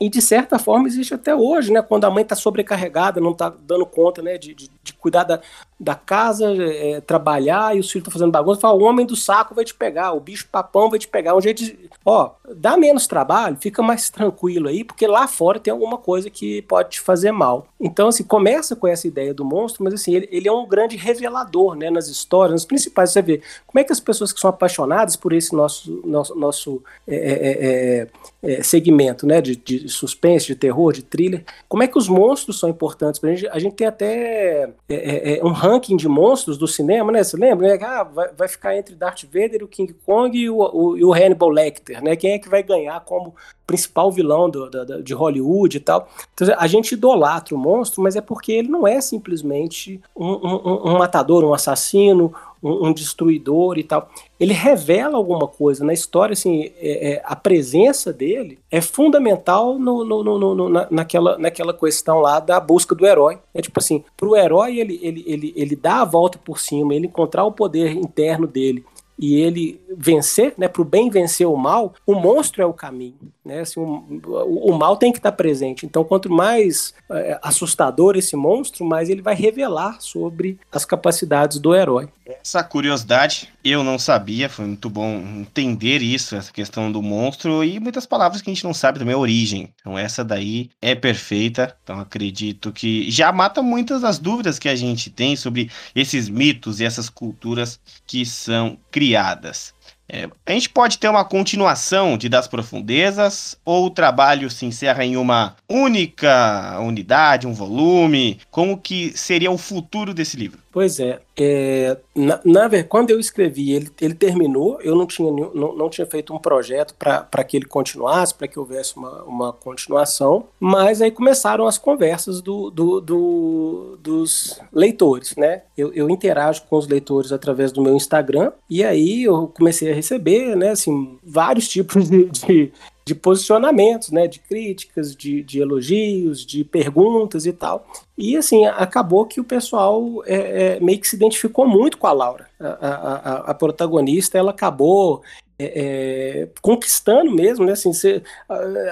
e 0.00 0.08
de 0.08 0.22
certa 0.22 0.58
forma 0.58 0.88
existe 0.88 1.14
até 1.14 1.34
hoje, 1.34 1.72
né? 1.72 1.82
Quando 1.82 2.04
a 2.04 2.10
mãe 2.10 2.22
está 2.22 2.34
sobrecarregada, 2.34 3.20
não 3.20 3.32
está 3.32 3.48
dando 3.48 3.84
conta, 3.84 4.22
né? 4.22 4.38
De, 4.38 4.54
de, 4.54 4.70
de 4.82 4.92
cuidar 4.94 5.24
da, 5.24 5.40
da 5.78 5.94
casa, 5.94 6.52
é, 6.52 7.00
trabalhar 7.00 7.74
e 7.74 7.80
os 7.80 7.90
filhos 7.90 8.02
estão 8.02 8.12
fazendo 8.12 8.32
bagunça, 8.32 8.60
fala, 8.60 8.74
o 8.74 8.84
homem 8.84 9.06
do 9.06 9.16
saco 9.16 9.54
vai 9.54 9.64
te 9.64 9.74
pegar, 9.74 10.12
o 10.12 10.20
bicho 10.20 10.48
papão 10.50 10.90
vai 10.90 10.98
te 10.98 11.08
pegar. 11.08 11.34
Um 11.34 11.40
jeito 11.40 11.64
de. 11.64 11.90
Ó, 12.04 12.30
dá 12.54 12.76
menos 12.76 13.06
trabalho, 13.06 13.56
fica 13.60 13.82
mais 13.82 14.10
tranquilo 14.10 14.68
aí, 14.68 14.84
porque 14.84 15.06
lá 15.06 15.26
fora 15.26 15.58
tem 15.58 15.72
alguma 15.72 15.98
coisa 15.98 16.28
que 16.28 16.62
pode 16.62 16.90
te 16.90 17.00
fazer 17.00 17.32
mal. 17.32 17.66
Então, 17.80 18.08
assim, 18.08 18.24
começa 18.24 18.76
com 18.76 18.86
essa 18.86 19.06
ideia 19.06 19.32
do 19.32 19.44
monstro, 19.44 19.84
mas 19.84 19.94
assim, 19.94 20.14
ele, 20.14 20.28
ele 20.30 20.48
é 20.48 20.52
um 20.52 20.66
grande 20.66 20.96
revelador, 20.96 21.74
né? 21.74 21.90
Nas 21.90 22.08
histórias, 22.08 22.52
nos 22.52 22.64
principais. 22.64 23.12
Você 23.12 23.22
vê 23.22 23.42
como 23.66 23.80
é 23.80 23.84
que 23.84 23.92
as 23.92 24.00
pessoas 24.00 24.32
que 24.32 24.40
são 24.40 24.50
apaixonadas 24.50 25.16
por 25.16 25.32
esse 25.32 25.54
nosso, 25.54 26.02
nosso, 26.04 26.34
nosso 26.34 26.82
é, 27.06 27.16
é, 27.16 28.08
é, 28.42 28.62
segmento, 28.62 29.26
né? 29.26 29.40
De, 29.40 29.56
de 29.56 29.88
suspense, 29.88 30.46
de 30.46 30.54
terror, 30.54 30.92
de 30.92 31.02
thriller. 31.02 31.44
Como 31.68 31.82
é 31.82 31.86
que 31.86 31.98
os 31.98 32.08
monstros 32.08 32.58
são 32.58 32.68
importantes 32.68 33.20
pra 33.20 33.34
gente? 33.34 33.48
A 33.48 33.58
gente 33.58 33.74
tem 33.74 33.86
até 33.86 34.70
é, 34.88 34.94
é, 34.94 35.38
é, 35.38 35.44
um 35.44 35.52
ranking 35.52 35.96
de 35.96 36.08
monstros 36.08 36.56
do 36.56 36.66
cinema, 36.66 37.12
né? 37.12 37.22
Você 37.22 37.36
lembra? 37.36 37.68
Né? 37.68 37.78
Ah, 37.82 38.04
vai, 38.04 38.30
vai, 38.36 38.48
ficar 38.48 38.76
entre 38.76 38.94
Darth 38.94 39.24
Vader, 39.24 39.62
o 39.62 39.68
King 39.68 39.94
Kong 40.06 40.36
e 40.36 40.48
o, 40.48 40.56
o, 40.56 40.96
e 40.96 41.04
o 41.04 41.12
Hannibal 41.12 41.50
Lecter, 41.50 42.02
né? 42.02 42.16
Quem 42.16 42.32
é 42.32 42.38
que 42.38 42.48
vai 42.48 42.62
ganhar 42.62 43.00
como 43.00 43.34
principal 43.66 44.10
vilão 44.10 44.50
do, 44.50 44.68
do, 44.68 45.02
de 45.02 45.14
Hollywood 45.14 45.76
e 45.76 45.80
tal? 45.80 46.08
Então, 46.34 46.48
a 46.58 46.66
gente 46.66 46.92
idolatra 46.92 47.54
o 47.54 47.58
monstro, 47.58 48.02
mas 48.02 48.16
é 48.16 48.20
porque 48.20 48.52
ele 48.52 48.68
não 48.68 48.86
é 48.86 49.00
simplesmente 49.00 50.00
um, 50.16 50.26
um, 50.26 50.92
um 50.92 50.98
matador, 50.98 51.44
um 51.44 51.54
assassino, 51.54 52.32
um, 52.62 52.88
um, 52.88 52.92
destruidor 52.92 53.78
e 53.78 53.82
tal. 53.82 54.10
Ele 54.38 54.52
revela 54.52 55.16
alguma 55.16 55.46
coisa 55.46 55.84
na 55.84 55.92
história, 55.92 56.32
assim, 56.32 56.72
é, 56.78 57.12
é, 57.12 57.22
a 57.24 57.36
presença 57.36 58.12
dele 58.12 58.58
é 58.70 58.80
fundamental 58.80 59.78
no, 59.78 60.04
no, 60.04 60.22
no, 60.22 60.54
no, 60.54 60.68
na, 60.68 60.86
naquela, 60.90 61.38
naquela 61.38 61.74
questão 61.74 62.20
lá 62.20 62.40
da 62.40 62.58
busca 62.60 62.94
do 62.94 63.06
herói. 63.06 63.38
É 63.54 63.60
tipo 63.60 63.78
assim, 63.78 64.04
para 64.16 64.28
o 64.28 64.36
herói 64.36 64.78
ele, 64.78 64.98
ele, 65.02 65.24
ele, 65.26 65.52
ele 65.56 65.76
dá 65.76 66.02
a 66.02 66.04
volta 66.04 66.38
por 66.38 66.58
cima, 66.58 66.94
ele 66.94 67.06
encontrar 67.06 67.44
o 67.44 67.52
poder 67.52 67.92
interno 67.92 68.46
dele 68.46 68.84
e 69.20 69.38
ele 69.38 69.78
vencer, 69.94 70.54
né, 70.56 70.66
para 70.66 70.80
o 70.80 70.84
bem 70.84 71.10
vencer 71.10 71.46
o 71.46 71.54
mal, 71.54 71.92
o 72.06 72.14
monstro 72.14 72.62
é 72.62 72.66
o 72.66 72.72
caminho. 72.72 73.18
Né? 73.50 73.62
Assim, 73.62 73.80
o, 73.80 74.70
o, 74.70 74.78
mal 74.78 74.96
tem 74.96 75.10
que 75.10 75.18
estar 75.18 75.32
presente. 75.32 75.84
Então, 75.84 76.04
quanto 76.04 76.30
mais 76.30 76.94
é, 77.10 77.36
assustador 77.42 78.16
esse 78.16 78.36
monstro, 78.36 78.84
mais 78.84 79.10
ele 79.10 79.20
vai 79.20 79.34
revelar 79.34 80.00
sobre 80.00 80.56
as 80.70 80.84
capacidades 80.84 81.58
do 81.58 81.74
herói. 81.74 82.08
Essa 82.24 82.62
curiosidade 82.62 83.48
eu 83.64 83.82
não 83.82 83.98
sabia, 83.98 84.48
foi 84.48 84.64
muito 84.64 84.88
bom 84.88 85.16
entender 85.40 86.00
isso, 86.00 86.36
essa 86.36 86.52
questão 86.52 86.92
do 86.92 87.02
monstro 87.02 87.64
e 87.64 87.80
muitas 87.80 88.06
palavras 88.06 88.40
que 88.40 88.48
a 88.48 88.54
gente 88.54 88.62
não 88.62 88.72
sabe 88.72 89.00
também 89.00 89.16
a 89.16 89.18
origem. 89.18 89.74
Então, 89.80 89.98
essa 89.98 90.24
daí 90.24 90.70
é 90.80 90.94
perfeita. 90.94 91.76
Então, 91.82 91.98
acredito 91.98 92.70
que 92.70 93.10
já 93.10 93.32
mata 93.32 93.60
muitas 93.60 94.02
das 94.02 94.18
dúvidas 94.20 94.60
que 94.60 94.68
a 94.68 94.76
gente 94.76 95.10
tem 95.10 95.34
sobre 95.34 95.68
esses 95.92 96.28
mitos 96.28 96.78
e 96.78 96.84
essas 96.84 97.08
culturas 97.08 97.80
que 98.06 98.24
são 98.24 98.78
criadas. 98.92 99.74
É, 100.12 100.28
a 100.44 100.52
gente 100.52 100.68
pode 100.68 100.98
ter 100.98 101.08
uma 101.08 101.24
continuação 101.24 102.18
de 102.18 102.28
Das 102.28 102.48
Profundezas, 102.48 103.56
ou 103.64 103.86
o 103.86 103.90
trabalho 103.90 104.50
se 104.50 104.66
encerra 104.66 105.04
em 105.04 105.16
uma 105.16 105.54
única 105.68 106.80
unidade, 106.80 107.46
um 107.46 107.54
volume? 107.54 108.40
Como 108.50 108.76
que 108.76 109.16
seria 109.16 109.52
o 109.52 109.58
futuro 109.58 110.12
desse 110.12 110.36
livro? 110.36 110.58
Pois 110.72 111.00
é, 111.00 111.20
é 111.36 111.96
na, 112.14 112.40
na 112.44 112.84
quando 112.84 113.10
eu 113.10 113.18
escrevi, 113.18 113.72
ele, 113.72 113.90
ele 114.00 114.14
terminou, 114.14 114.80
eu 114.82 114.94
não 114.94 115.04
tinha, 115.04 115.30
não, 115.32 115.74
não 115.74 115.90
tinha 115.90 116.06
feito 116.06 116.32
um 116.32 116.38
projeto 116.38 116.94
para 116.94 117.44
que 117.44 117.56
ele 117.56 117.64
continuasse, 117.64 118.34
para 118.34 118.46
que 118.46 118.58
houvesse 118.58 118.96
uma, 118.96 119.24
uma 119.24 119.52
continuação, 119.52 120.46
mas 120.60 121.02
aí 121.02 121.10
começaram 121.10 121.66
as 121.66 121.76
conversas 121.76 122.40
do, 122.40 122.70
do, 122.70 123.00
do 123.00 123.98
dos 124.00 124.60
leitores, 124.72 125.34
né? 125.36 125.62
Eu, 125.76 125.92
eu 125.92 126.08
interajo 126.08 126.62
com 126.68 126.76
os 126.76 126.86
leitores 126.86 127.32
através 127.32 127.72
do 127.72 127.82
meu 127.82 127.96
Instagram, 127.96 128.52
e 128.68 128.84
aí 128.84 129.24
eu 129.24 129.48
comecei 129.48 129.90
a 129.90 129.94
receber, 129.94 130.54
né, 130.56 130.70
assim, 130.70 131.18
vários 131.22 131.68
tipos 131.68 132.08
de, 132.08 132.26
de 132.26 132.72
de 133.10 133.14
posicionamentos, 133.16 134.12
né, 134.12 134.28
de 134.28 134.38
críticas, 134.38 135.16
de, 135.16 135.42
de, 135.42 135.60
elogios, 135.60 136.46
de 136.46 136.62
perguntas 136.62 137.44
e 137.44 137.52
tal. 137.52 137.84
E 138.16 138.36
assim, 138.36 138.66
acabou 138.66 139.26
que 139.26 139.40
o 139.40 139.44
pessoal 139.44 140.22
é, 140.26 140.76
é, 140.76 140.80
meio 140.80 141.00
que 141.00 141.08
se 141.08 141.16
identificou 141.16 141.66
muito 141.66 141.98
com 141.98 142.06
a 142.06 142.12
Laura. 142.12 142.46
A, 142.60 142.66
a, 142.66 143.34
a 143.50 143.54
protagonista, 143.54 144.38
ela 144.38 144.52
acabou 144.52 145.22
é, 145.58 145.64
é, 145.74 146.48
conquistando 146.62 147.32
mesmo, 147.32 147.64
né? 147.66 147.72
Assim, 147.72 147.92
cê, 147.92 148.22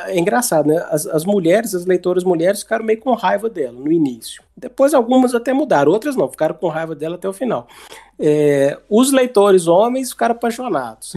é 0.06 0.18
engraçado, 0.18 0.66
né? 0.66 0.84
As, 0.90 1.06
as, 1.06 1.24
mulheres, 1.24 1.74
as 1.74 1.86
leitoras 1.86 2.24
mulheres 2.24 2.62
ficaram 2.62 2.84
meio 2.84 2.98
com 2.98 3.14
raiva 3.14 3.48
dela 3.48 3.78
no 3.78 3.92
início. 3.92 4.42
Depois 4.58 4.92
algumas 4.92 5.34
até 5.34 5.52
mudaram, 5.52 5.92
outras 5.92 6.16
não, 6.16 6.28
ficaram 6.28 6.54
com 6.54 6.68
raiva 6.68 6.94
dela 6.94 7.14
até 7.14 7.28
o 7.28 7.32
final. 7.32 7.68
É, 8.20 8.76
os 8.90 9.12
leitores 9.12 9.68
homens 9.68 10.10
ficaram 10.10 10.34
apaixonados. 10.34 11.12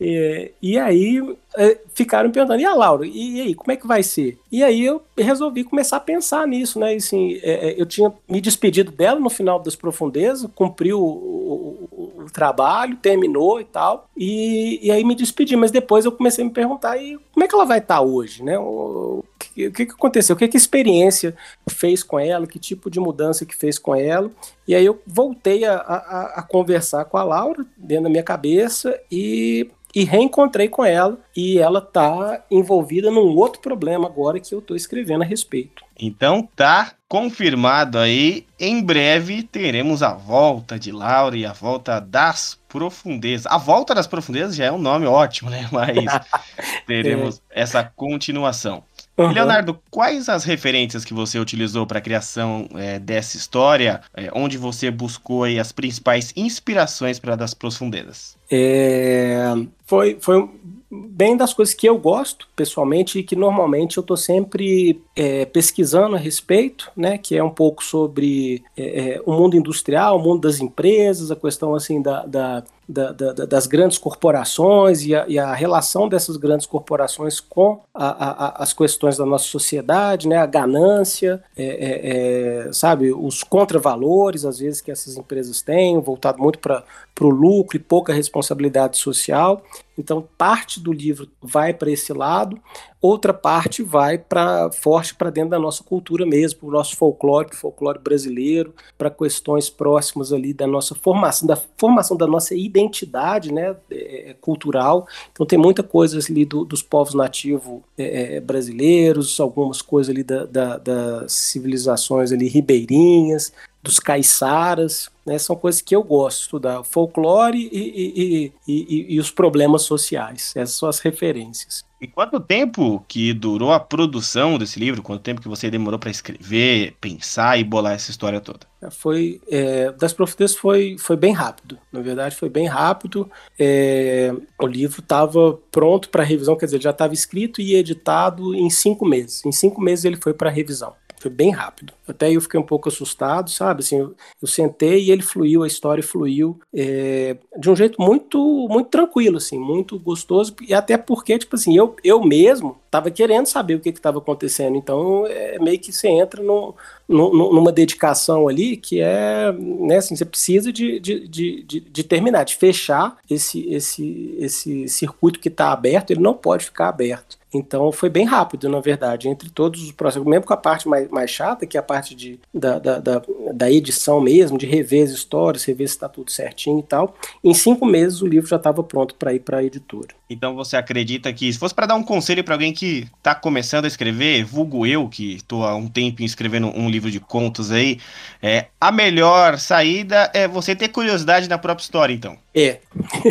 É, 0.00 0.52
e 0.62 0.78
aí 0.78 1.20
é, 1.56 1.78
ficaram 1.94 2.30
perguntando, 2.30 2.62
e 2.62 2.64
a 2.64 2.74
Laura, 2.74 3.06
e, 3.06 3.36
e, 3.36 3.40
aí, 3.42 3.54
como 3.54 3.70
é 3.70 3.76
que 3.76 3.86
vai 3.86 4.02
ser? 4.02 4.38
E 4.50 4.64
aí 4.64 4.82
eu 4.82 5.02
resolvi 5.16 5.64
começar 5.64 5.98
a 5.98 6.00
pensar 6.00 6.48
nisso, 6.48 6.80
né? 6.80 6.94
E, 6.94 6.96
assim, 6.96 7.38
é, 7.42 7.68
é, 7.68 7.80
eu 7.80 7.84
tinha 7.84 8.12
me 8.28 8.40
despedido 8.40 8.90
dela 8.90 9.20
no 9.20 9.28
final 9.28 9.60
das 9.60 9.76
profundezas, 9.76 10.50
cumpriu 10.54 10.98
o, 10.98 11.88
o, 11.92 12.22
o, 12.22 12.30
trabalho, 12.32 12.96
terminou 12.96 13.60
e 13.60 13.64
tal, 13.64 14.08
e, 14.16 14.80
e, 14.82 14.90
aí 14.90 15.04
me 15.04 15.14
despedi, 15.14 15.54
mas 15.56 15.70
depois 15.70 16.06
eu 16.06 16.12
comecei 16.12 16.42
a 16.42 16.48
me 16.48 16.52
perguntar, 16.52 16.96
e 16.96 17.18
como 17.32 17.44
é 17.44 17.48
que 17.48 17.54
ela 17.54 17.66
vai 17.66 17.78
estar 17.78 18.00
hoje, 18.00 18.42
né? 18.42 18.58
O, 18.58 19.22
o 19.22 19.24
que, 19.38 19.70
que 19.70 19.82
aconteceu? 19.82 20.34
O 20.34 20.38
que, 20.38 20.48
que 20.48 20.56
a 20.56 20.58
experiência 20.58 21.36
fez 21.68 22.02
com 22.02 22.18
ela? 22.18 22.46
Que 22.54 22.58
tipo 22.60 22.88
de 22.88 23.00
mudança 23.00 23.44
que 23.44 23.56
fez 23.56 23.80
com 23.80 23.96
ela? 23.96 24.30
E 24.64 24.76
aí 24.76 24.86
eu 24.86 25.02
voltei 25.04 25.64
a, 25.64 25.74
a, 25.74 26.34
a 26.36 26.42
conversar 26.42 27.04
com 27.06 27.16
a 27.16 27.24
Laura 27.24 27.66
dentro 27.76 28.04
da 28.04 28.10
minha 28.10 28.22
cabeça 28.22 28.96
e 29.10 29.68
e 29.94 30.04
reencontrei 30.04 30.68
com 30.68 30.84
ela 30.84 31.18
e 31.36 31.58
ela 31.58 31.80
tá 31.80 32.42
envolvida 32.50 33.10
num 33.10 33.36
outro 33.36 33.60
problema 33.60 34.06
agora 34.06 34.40
que 34.40 34.52
eu 34.52 34.60
tô 34.60 34.74
escrevendo 34.74 35.22
a 35.22 35.26
respeito. 35.26 35.84
Então 35.96 36.48
tá 36.56 36.92
confirmado 37.08 37.98
aí, 37.98 38.44
em 38.58 38.82
breve 38.82 39.44
teremos 39.44 40.02
a 40.02 40.12
volta 40.12 40.78
de 40.78 40.90
Laura 40.90 41.36
e 41.36 41.46
a 41.46 41.52
volta 41.52 42.00
das 42.00 42.58
profundezas. 42.68 43.46
A 43.46 43.56
volta 43.56 43.94
das 43.94 44.08
profundezas 44.08 44.56
já 44.56 44.64
é 44.64 44.72
um 44.72 44.78
nome 44.78 45.06
ótimo, 45.06 45.48
né? 45.48 45.68
Mas 45.70 45.96
teremos 46.88 47.40
é. 47.50 47.62
essa 47.62 47.84
continuação. 47.84 48.82
Uhum. 49.16 49.30
Leonardo, 49.30 49.78
quais 49.90 50.28
as 50.28 50.44
referências 50.44 51.04
que 51.04 51.14
você 51.14 51.38
utilizou 51.38 51.86
para 51.86 51.98
a 51.98 52.02
criação 52.02 52.68
é, 52.74 52.98
dessa 52.98 53.36
história? 53.36 54.00
É, 54.14 54.28
onde 54.34 54.58
você 54.58 54.90
buscou 54.90 55.44
aí, 55.44 55.58
as 55.58 55.70
principais 55.70 56.32
inspirações 56.36 57.18
para 57.20 57.36
das 57.36 57.54
profundezas? 57.54 58.36
É, 58.50 59.54
foi, 59.86 60.18
foi 60.20 60.48
bem 60.90 61.36
das 61.36 61.52
coisas 61.52 61.74
que 61.74 61.88
eu 61.88 61.98
gosto 61.98 62.48
pessoalmente 62.54 63.18
e 63.18 63.22
que 63.22 63.34
normalmente 63.34 63.96
eu 63.96 64.00
estou 64.00 64.16
sempre 64.16 65.00
é, 65.16 65.44
pesquisando 65.44 66.16
a 66.16 66.18
respeito, 66.18 66.90
né? 66.96 67.18
Que 67.18 67.36
é 67.36 67.42
um 67.42 67.50
pouco 67.50 67.82
sobre 67.82 68.62
é, 68.76 69.14
é, 69.14 69.22
o 69.24 69.32
mundo 69.32 69.56
industrial, 69.56 70.18
o 70.18 70.22
mundo 70.22 70.42
das 70.42 70.60
empresas, 70.60 71.30
a 71.30 71.36
questão 71.36 71.74
assim 71.74 72.02
da, 72.02 72.24
da, 72.26 72.64
da, 72.88 73.12
da 73.12 73.32
das 73.32 73.66
grandes 73.66 73.98
corporações 73.98 75.04
e 75.04 75.14
a, 75.14 75.24
e 75.26 75.38
a, 75.38 75.54
relação 75.54 76.08
dessas 76.08 76.36
grandes 76.36 76.66
corporações 76.66 77.40
com 77.40 77.80
a, 77.94 78.06
a, 78.06 78.62
as 78.62 78.72
questões 78.72 79.16
da 79.16 79.24
nossa 79.24 79.44
sociedade, 79.44 80.28
né? 80.28 80.36
A 80.36 80.46
ganância, 80.46 81.42
é, 81.56 81.64
é, 81.64 82.66
é, 82.68 82.72
sabe, 82.72 83.12
os 83.12 83.42
contravalores 83.42 84.44
às 84.44 84.58
vezes 84.58 84.80
que 84.80 84.90
essas 84.90 85.16
empresas 85.16 85.62
têm, 85.62 85.98
voltado 86.00 86.42
muito 86.42 86.58
para 86.58 86.84
o 87.20 87.28
lucro 87.28 87.76
e 87.76 87.80
pouca 87.80 88.12
responsabilidade 88.12 88.98
social. 88.98 89.62
Então, 89.96 90.26
parte 90.36 90.80
do 90.80 90.92
livro 90.92 91.28
vai 91.40 91.72
para 91.72 91.90
esse 91.90 92.12
lado, 92.12 92.60
outra 93.00 93.32
parte 93.32 93.82
vai 93.82 94.18
para 94.18 94.70
forte 94.72 95.14
para 95.14 95.30
dentro 95.30 95.50
da 95.50 95.58
nossa 95.58 95.84
cultura 95.84 96.26
mesmo, 96.26 96.60
para 96.60 96.68
o 96.68 96.72
nosso 96.72 96.96
folclore, 96.96 97.48
pro 97.48 97.56
folclore 97.56 97.98
brasileiro, 97.98 98.74
para 98.98 99.10
questões 99.10 99.70
próximas 99.70 100.32
ali 100.32 100.52
da 100.52 100.66
nossa 100.66 100.94
formação, 100.94 101.46
da 101.46 101.56
formação 101.56 102.16
da 102.16 102.26
nossa 102.26 102.54
identidade, 102.54 103.52
né, 103.52 103.76
é, 103.90 104.30
é 104.30 104.34
cultural. 104.34 105.06
Então, 105.32 105.46
tem 105.46 105.58
muita 105.58 105.82
coisa 105.82 106.18
ali 106.28 106.44
do, 106.44 106.64
dos 106.64 106.82
povos 106.82 107.14
nativos 107.14 107.80
é, 107.96 108.36
é, 108.36 108.40
brasileiros, 108.40 109.38
algumas 109.38 109.80
coisas 109.80 110.10
ali 110.10 110.24
da, 110.24 110.44
da, 110.44 110.78
das 110.78 111.32
civilizações 111.32 112.32
ali 112.32 112.48
ribeirinhas, 112.48 113.52
dos 113.84 114.00
caiçaras, 114.00 115.10
né, 115.26 115.38
são 115.38 115.54
coisas 115.54 115.82
que 115.82 115.94
eu 115.94 116.02
gosto 116.02 116.40
estudar, 116.40 116.82
folclore 116.84 117.68
e, 117.70 117.78
e, 117.78 118.52
e, 118.66 119.14
e, 119.14 119.20
os 119.20 119.30
problemas 119.30 119.82
sociais, 119.82 120.54
essas 120.56 120.76
são 120.76 120.88
as 120.88 121.00
referências. 121.00 121.84
E 122.00 122.06
quanto 122.06 122.40
tempo 122.40 123.04
que 123.06 123.32
durou 123.34 123.72
a 123.72 123.80
produção 123.80 124.58
desse 124.58 124.80
livro? 124.80 125.02
Quanto 125.02 125.22
tempo 125.22 125.40
que 125.40 125.48
você 125.48 125.70
demorou 125.70 125.98
para 125.98 126.10
escrever, 126.10 126.94
pensar 127.00 127.58
e 127.58 127.64
bolar 127.64 127.94
essa 127.94 128.10
história 128.10 128.40
toda? 128.40 128.60
Foi 128.90 129.40
é, 129.50 129.90
das 129.92 130.12
profecias 130.12 130.54
foi, 130.54 130.96
foi 130.98 131.16
bem 131.16 131.32
rápido. 131.32 131.78
Na 131.92 132.00
verdade, 132.00 132.36
foi 132.36 132.48
bem 132.48 132.66
rápido. 132.66 133.30
É, 133.58 134.34
o 134.60 134.66
livro 134.66 135.00
estava 135.00 135.58
pronto 135.70 136.08
para 136.10 136.22
revisão, 136.22 136.56
quer 136.56 136.66
dizer, 136.66 136.82
já 136.82 136.90
estava 136.90 137.14
escrito 137.14 137.60
e 137.60 137.74
editado 137.74 138.54
em 138.54 138.68
cinco 138.68 139.06
meses. 139.06 139.44
Em 139.44 139.52
cinco 139.52 139.80
meses 139.80 140.04
ele 140.04 140.16
foi 140.16 140.34
para 140.34 140.50
revisão. 140.50 140.94
Foi 141.24 141.30
bem 141.30 141.50
rápido. 141.50 141.94
Até 142.06 142.30
eu 142.30 142.38
fiquei 142.38 142.60
um 142.60 142.64
pouco 142.64 142.90
assustado, 142.90 143.48
sabe? 143.48 143.80
Assim, 143.80 143.98
eu, 143.98 144.14
eu 144.42 144.46
sentei 144.46 145.04
e 145.04 145.10
ele 145.10 145.22
fluiu, 145.22 145.62
a 145.62 145.66
história 145.66 146.02
fluiu 146.02 146.60
é, 146.70 147.38
de 147.58 147.70
um 147.70 147.74
jeito 147.74 147.96
muito 147.98 148.68
muito 148.68 148.90
tranquilo, 148.90 149.38
assim, 149.38 149.58
muito 149.58 149.98
gostoso. 149.98 150.54
E 150.68 150.74
até 150.74 150.98
porque, 150.98 151.38
tipo 151.38 151.56
assim, 151.56 151.74
eu, 151.74 151.96
eu 152.04 152.22
mesmo 152.22 152.76
estava 152.84 153.10
querendo 153.10 153.46
saber 153.46 153.76
o 153.76 153.80
que 153.80 153.88
estava 153.88 154.18
acontecendo. 154.18 154.76
Então, 154.76 155.26
é 155.26 155.58
meio 155.58 155.78
que 155.78 155.92
você 155.94 156.08
entra 156.08 156.42
no, 156.42 156.74
no, 157.03 157.03
numa 157.08 157.70
dedicação 157.70 158.48
ali 158.48 158.76
que 158.76 159.00
é, 159.00 159.52
né, 159.52 159.96
assim, 159.96 160.16
você 160.16 160.24
precisa 160.24 160.72
de, 160.72 160.98
de, 160.98 161.28
de, 161.28 161.80
de, 161.80 162.04
terminar, 162.04 162.44
de 162.44 162.56
fechar 162.56 163.16
esse, 163.30 163.68
esse, 163.72 164.34
esse 164.38 164.88
circuito 164.88 165.38
que 165.38 165.48
está 165.48 165.72
aberto, 165.72 166.10
ele 166.10 166.20
não 166.20 166.34
pode 166.34 166.64
ficar 166.64 166.88
aberto. 166.88 167.38
Então 167.54 167.92
foi 167.92 168.10
bem 168.10 168.24
rápido, 168.24 168.68
na 168.68 168.80
verdade, 168.80 169.28
entre 169.28 169.48
todos 169.48 169.82
os 169.82 169.92
processos, 169.92 170.26
mesmo 170.26 170.44
com 170.44 170.52
a 170.52 170.56
parte 170.56 170.88
mais, 170.88 171.08
mais 171.08 171.30
chata, 171.30 171.66
que 171.66 171.76
é 171.76 171.80
a 171.80 171.82
parte 171.82 172.14
de, 172.14 172.38
da, 172.52 172.78
da, 172.78 172.98
da, 172.98 173.22
da 173.52 173.70
edição 173.70 174.20
mesmo, 174.20 174.58
de 174.58 174.66
rever 174.66 175.04
as 175.04 175.10
histórias, 175.10 175.64
rever 175.64 175.88
se 175.88 175.94
está 175.94 176.08
tudo 176.08 176.30
certinho 176.30 176.80
e 176.80 176.82
tal. 176.82 177.14
Em 177.42 177.54
cinco 177.54 177.86
meses 177.86 178.20
o 178.20 178.26
livro 178.26 178.48
já 178.48 178.56
estava 178.56 178.82
pronto 178.82 179.14
para 179.14 179.32
ir 179.32 179.40
para 179.40 179.58
a 179.58 179.64
editora. 179.64 180.08
Então 180.28 180.54
você 180.54 180.76
acredita 180.76 181.32
que, 181.32 181.52
se 181.52 181.58
fosse 181.58 181.74
para 181.74 181.86
dar 181.86 181.94
um 181.94 182.02
conselho 182.02 182.42
para 182.42 182.54
alguém 182.54 182.72
que 182.72 183.06
está 183.18 183.34
começando 183.34 183.84
a 183.84 183.88
escrever, 183.88 184.44
vulgo 184.44 184.86
eu, 184.86 185.08
que 185.08 185.34
estou 185.34 185.64
há 185.64 185.76
um 185.76 185.86
tempo 185.86 186.22
escrevendo 186.22 186.68
um 186.68 186.90
livro 186.94 187.10
de 187.10 187.20
contos 187.20 187.70
aí, 187.70 187.98
é, 188.42 188.66
a 188.80 188.90
melhor 188.90 189.58
saída 189.58 190.30
é 190.32 190.48
você 190.48 190.74
ter 190.74 190.88
curiosidade 190.88 191.48
na 191.48 191.58
própria 191.58 191.84
história, 191.84 192.14
então? 192.14 192.38
É. 192.54 192.78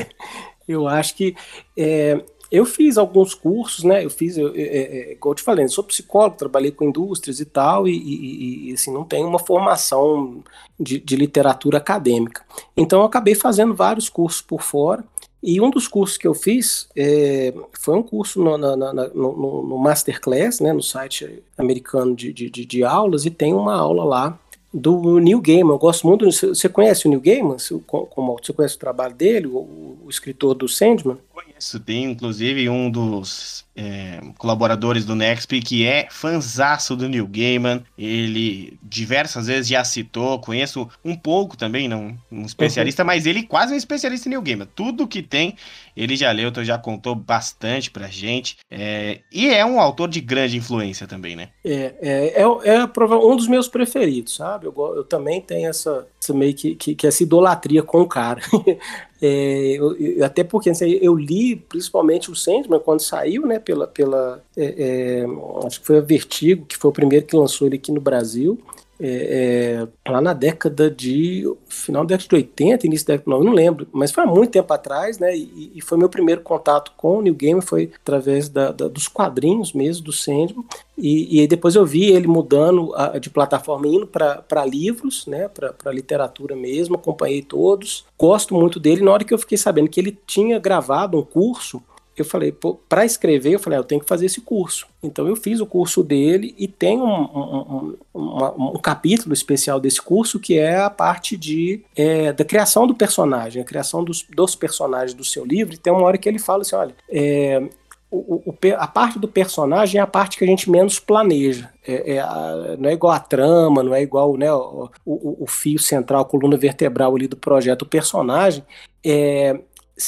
eu 0.67 0.87
acho 0.87 1.15
que 1.15 1.35
é, 1.77 2.21
Eu 2.51 2.65
fiz 2.65 2.99
alguns 2.99 3.33
cursos, 3.33 3.83
né? 3.83 4.05
Eu 4.05 4.11
fiz, 4.11 4.37
eu, 4.37 4.55
eu, 4.55 4.65
eu, 4.65 5.17
como 5.17 5.31
eu 5.31 5.35
te 5.35 5.41
falei, 5.41 5.65
eu 5.65 5.69
sou 5.69 5.83
psicólogo, 5.83 6.37
trabalhei 6.37 6.71
com 6.71 6.85
indústrias 6.85 7.39
e 7.39 7.45
tal, 7.45 7.87
e, 7.87 7.97
e, 7.97 8.69
e 8.69 8.73
assim, 8.73 8.93
não 8.93 9.03
tenho 9.03 9.27
uma 9.27 9.39
formação 9.39 10.43
de, 10.79 10.99
de 10.99 11.15
literatura 11.15 11.79
acadêmica. 11.79 12.43
Então 12.77 12.99
eu 12.99 13.05
acabei 13.05 13.33
fazendo 13.33 13.73
vários 13.73 14.07
cursos 14.07 14.41
por 14.41 14.61
fora. 14.61 15.03
E 15.43 15.59
um 15.59 15.69
dos 15.69 15.89
cursos 15.89 16.17
que 16.17 16.25
eu 16.25 16.33
fiz 16.33 16.87
é, 16.95 17.53
foi 17.73 17.97
um 17.97 18.01
curso 18.01 18.41
no, 18.41 18.57
na, 18.57 18.77
na, 18.77 18.93
no, 19.09 19.61
no, 19.61 19.77
Masterclass, 19.77 20.61
né, 20.61 20.71
no 20.71 20.81
site 20.81 21.43
americano 21.57 22.15
de, 22.15 22.31
de, 22.31 22.49
de, 22.49 22.83
aulas, 22.85 23.25
e 23.25 23.29
tem 23.29 23.53
uma 23.53 23.75
aula 23.75 24.05
lá 24.05 24.39
do 24.73 25.19
Neil 25.19 25.41
Gaiman. 25.41 25.73
Eu 25.73 25.77
gosto 25.77 26.07
muito. 26.07 26.31
Você 26.31 26.69
conhece 26.69 27.05
o 27.05 27.09
Neil 27.09 27.19
Gaiman? 27.19 27.59
Você, 27.59 27.77
como, 27.85 28.37
você 28.41 28.53
conhece 28.53 28.77
o 28.77 28.79
trabalho 28.79 29.13
dele, 29.13 29.47
o, 29.47 29.97
o 30.05 30.07
escritor 30.09 30.55
do 30.55 30.69
Sandman? 30.69 31.17
Conheço, 31.33 31.52
tem 31.79 32.05
inclusive 32.05 32.69
um 32.69 32.89
dos 32.89 33.63
é, 33.75 34.19
colaboradores 34.37 35.05
do 35.05 35.15
Nexp, 35.15 35.59
que 35.61 35.85
é 35.85 36.07
fanzaço 36.09 36.95
do 36.95 37.09
Neil 37.09 37.27
Gaiman. 37.27 37.83
Ele 37.97 38.77
diversas 38.81 39.47
vezes 39.47 39.67
já 39.67 39.83
citou, 39.83 40.39
conheço 40.39 40.87
um 41.03 41.15
pouco 41.15 41.57
também, 41.57 41.87
não 41.87 42.15
um 42.31 42.45
especialista, 42.45 43.03
uhum. 43.03 43.07
mas 43.07 43.25
ele 43.25 43.43
quase 43.43 43.73
um 43.73 43.77
especialista 43.77 44.27
em 44.27 44.31
Neil 44.31 44.41
Gaiman. 44.41 44.67
Tudo 44.75 45.07
que 45.07 45.21
tem, 45.21 45.55
ele 45.95 46.15
já 46.15 46.31
leu, 46.31 46.49
então 46.49 46.63
já 46.63 46.77
contou 46.77 47.15
bastante 47.15 47.89
pra 47.89 48.07
gente. 48.07 48.57
É, 48.69 49.19
e 49.31 49.49
é 49.49 49.65
um 49.65 49.79
autor 49.79 50.09
de 50.09 50.21
grande 50.21 50.57
influência 50.57 51.07
tambm, 51.07 51.35
né? 51.35 51.49
É, 51.65 51.95
é, 52.01 52.41
é, 52.41 52.43
é 52.43 52.85
um 53.15 53.35
dos 53.35 53.47
meus 53.47 53.67
preferidos, 53.67 54.35
sabe? 54.35 54.67
Eu, 54.67 54.73
eu 54.95 55.03
também 55.03 55.41
tenho 55.41 55.69
essa, 55.69 56.07
essa 56.21 56.33
meio 56.33 56.53
que, 56.53 56.75
que, 56.75 56.95
que 56.95 57.07
essa 57.07 57.23
idolatria 57.23 57.81
com 57.81 58.01
o 58.01 58.07
cara. 58.07 58.41
É, 59.25 59.77
eu, 59.79 59.95
eu, 59.95 60.25
até 60.25 60.43
porque 60.43 60.69
assim, 60.69 60.99
eu 61.01 61.15
li 61.15 61.55
principalmente 61.55 62.29
o 62.29 62.35
Sandman 62.35 62.81
quando 62.81 62.99
saiu, 62.99 63.47
né, 63.47 63.57
pela, 63.57 63.87
pela 63.87 64.43
é, 64.57 65.21
é, 65.23 65.25
acho 65.65 65.79
que 65.79 65.87
foi 65.87 65.97
a 65.97 66.01
Vertigo, 66.01 66.65
que 66.65 66.75
foi 66.75 66.91
o 66.91 66.93
primeiro 66.93 67.25
que 67.25 67.33
lançou 67.33 67.65
ele 67.65 67.77
aqui 67.77 67.89
no 67.89 68.01
Brasil 68.01 68.59
é, 68.99 69.87
é, 70.05 70.11
lá 70.11 70.21
na 70.21 70.33
década 70.33 70.89
de. 70.89 71.43
final 71.67 72.03
da 72.05 72.15
década 72.15 72.29
de 72.29 72.35
80, 72.35 72.87
início 72.87 73.07
da 73.07 73.13
década 73.15 73.25
de 73.25 73.31
90, 73.31 73.49
não 73.49 73.55
lembro, 73.55 73.87
mas 73.91 74.11
foi 74.11 74.23
há 74.23 74.27
muito 74.27 74.51
tempo 74.51 74.71
atrás, 74.71 75.17
né? 75.17 75.35
E, 75.35 75.71
e 75.75 75.81
foi 75.81 75.97
meu 75.97 76.09
primeiro 76.09 76.41
contato 76.41 76.91
com 76.95 77.17
o 77.17 77.21
New 77.21 77.33
Game, 77.33 77.61
foi 77.61 77.91
através 78.01 78.49
da, 78.49 78.71
da, 78.71 78.87
dos 78.87 79.07
quadrinhos 79.07 79.73
mesmo, 79.73 80.03
do 80.03 80.11
Sandman. 80.11 80.63
E, 80.97 81.41
e 81.41 81.47
depois 81.47 81.75
eu 81.75 81.85
vi 81.85 82.11
ele 82.11 82.27
mudando 82.27 82.93
a, 82.95 83.17
de 83.17 83.29
plataforma, 83.29 83.87
indo 83.87 84.07
para 84.07 84.65
livros, 84.65 85.25
né? 85.25 85.47
Para 85.47 85.91
literatura 85.91 86.55
mesmo, 86.55 86.95
acompanhei 86.95 87.41
todos. 87.41 88.05
Gosto 88.17 88.53
muito 88.53 88.79
dele. 88.79 89.03
Na 89.03 89.11
hora 89.11 89.23
que 89.23 89.33
eu 89.33 89.39
fiquei 89.39 89.57
sabendo 89.57 89.89
que 89.89 89.99
ele 89.99 90.17
tinha 90.27 90.59
gravado 90.59 91.17
um 91.17 91.23
curso 91.23 91.81
eu 92.15 92.25
falei, 92.25 92.55
para 92.87 93.05
escrever, 93.05 93.53
eu 93.53 93.59
falei, 93.59 93.77
ah, 93.77 93.81
eu 93.81 93.85
tenho 93.85 94.01
que 94.01 94.07
fazer 94.07 94.27
esse 94.27 94.41
curso. 94.41 94.87
Então 95.01 95.27
eu 95.27 95.35
fiz 95.35 95.59
o 95.59 95.65
curso 95.65 96.03
dele 96.03 96.53
e 96.57 96.67
tem 96.67 96.99
um, 96.99 97.05
um, 97.05 97.97
um, 98.13 98.71
um 98.75 98.79
capítulo 98.79 99.33
especial 99.33 99.79
desse 99.79 100.01
curso 100.01 100.39
que 100.39 100.57
é 100.57 100.79
a 100.79 100.89
parte 100.89 101.35
de 101.35 101.81
é, 101.95 102.31
da 102.31 102.45
criação 102.45 102.85
do 102.85 102.93
personagem, 102.93 103.61
a 103.61 103.65
criação 103.65 104.03
dos, 104.03 104.25
dos, 104.29 104.55
personagens 104.55 105.13
do 105.13 105.23
seu 105.23 105.43
livro. 105.43 105.73
E 105.73 105.77
tem 105.77 105.91
uma 105.91 106.03
hora 106.03 106.17
que 106.17 106.29
ele 106.29 106.39
fala 106.39 106.61
assim, 106.61 106.75
olha, 106.75 106.95
é, 107.09 107.67
o, 108.11 108.43
o, 108.45 108.55
a 108.77 108.87
parte 108.87 109.17
do 109.17 109.27
personagem 109.27 109.99
é 109.99 110.01
a 110.03 110.07
parte 110.07 110.37
que 110.37 110.43
a 110.43 110.47
gente 110.47 110.69
menos 110.69 110.99
planeja. 110.99 111.69
É, 111.85 112.17
é 112.17 112.77
não 112.77 112.89
é 112.89 112.93
igual 112.93 113.11
a 113.11 113.19
trama, 113.19 113.81
não 113.81 113.95
é 113.95 114.03
igual 114.03 114.37
né, 114.37 114.53
o, 114.53 114.89
o, 115.03 115.43
o, 115.43 115.47
fio 115.47 115.79
central, 115.79 116.21
a 116.21 116.25
coluna 116.25 116.55
vertebral 116.55 117.15
ali 117.15 117.27
do 117.27 117.35
projeto. 117.35 117.81
O 117.81 117.87
personagem 117.87 118.63
é, 119.03 119.59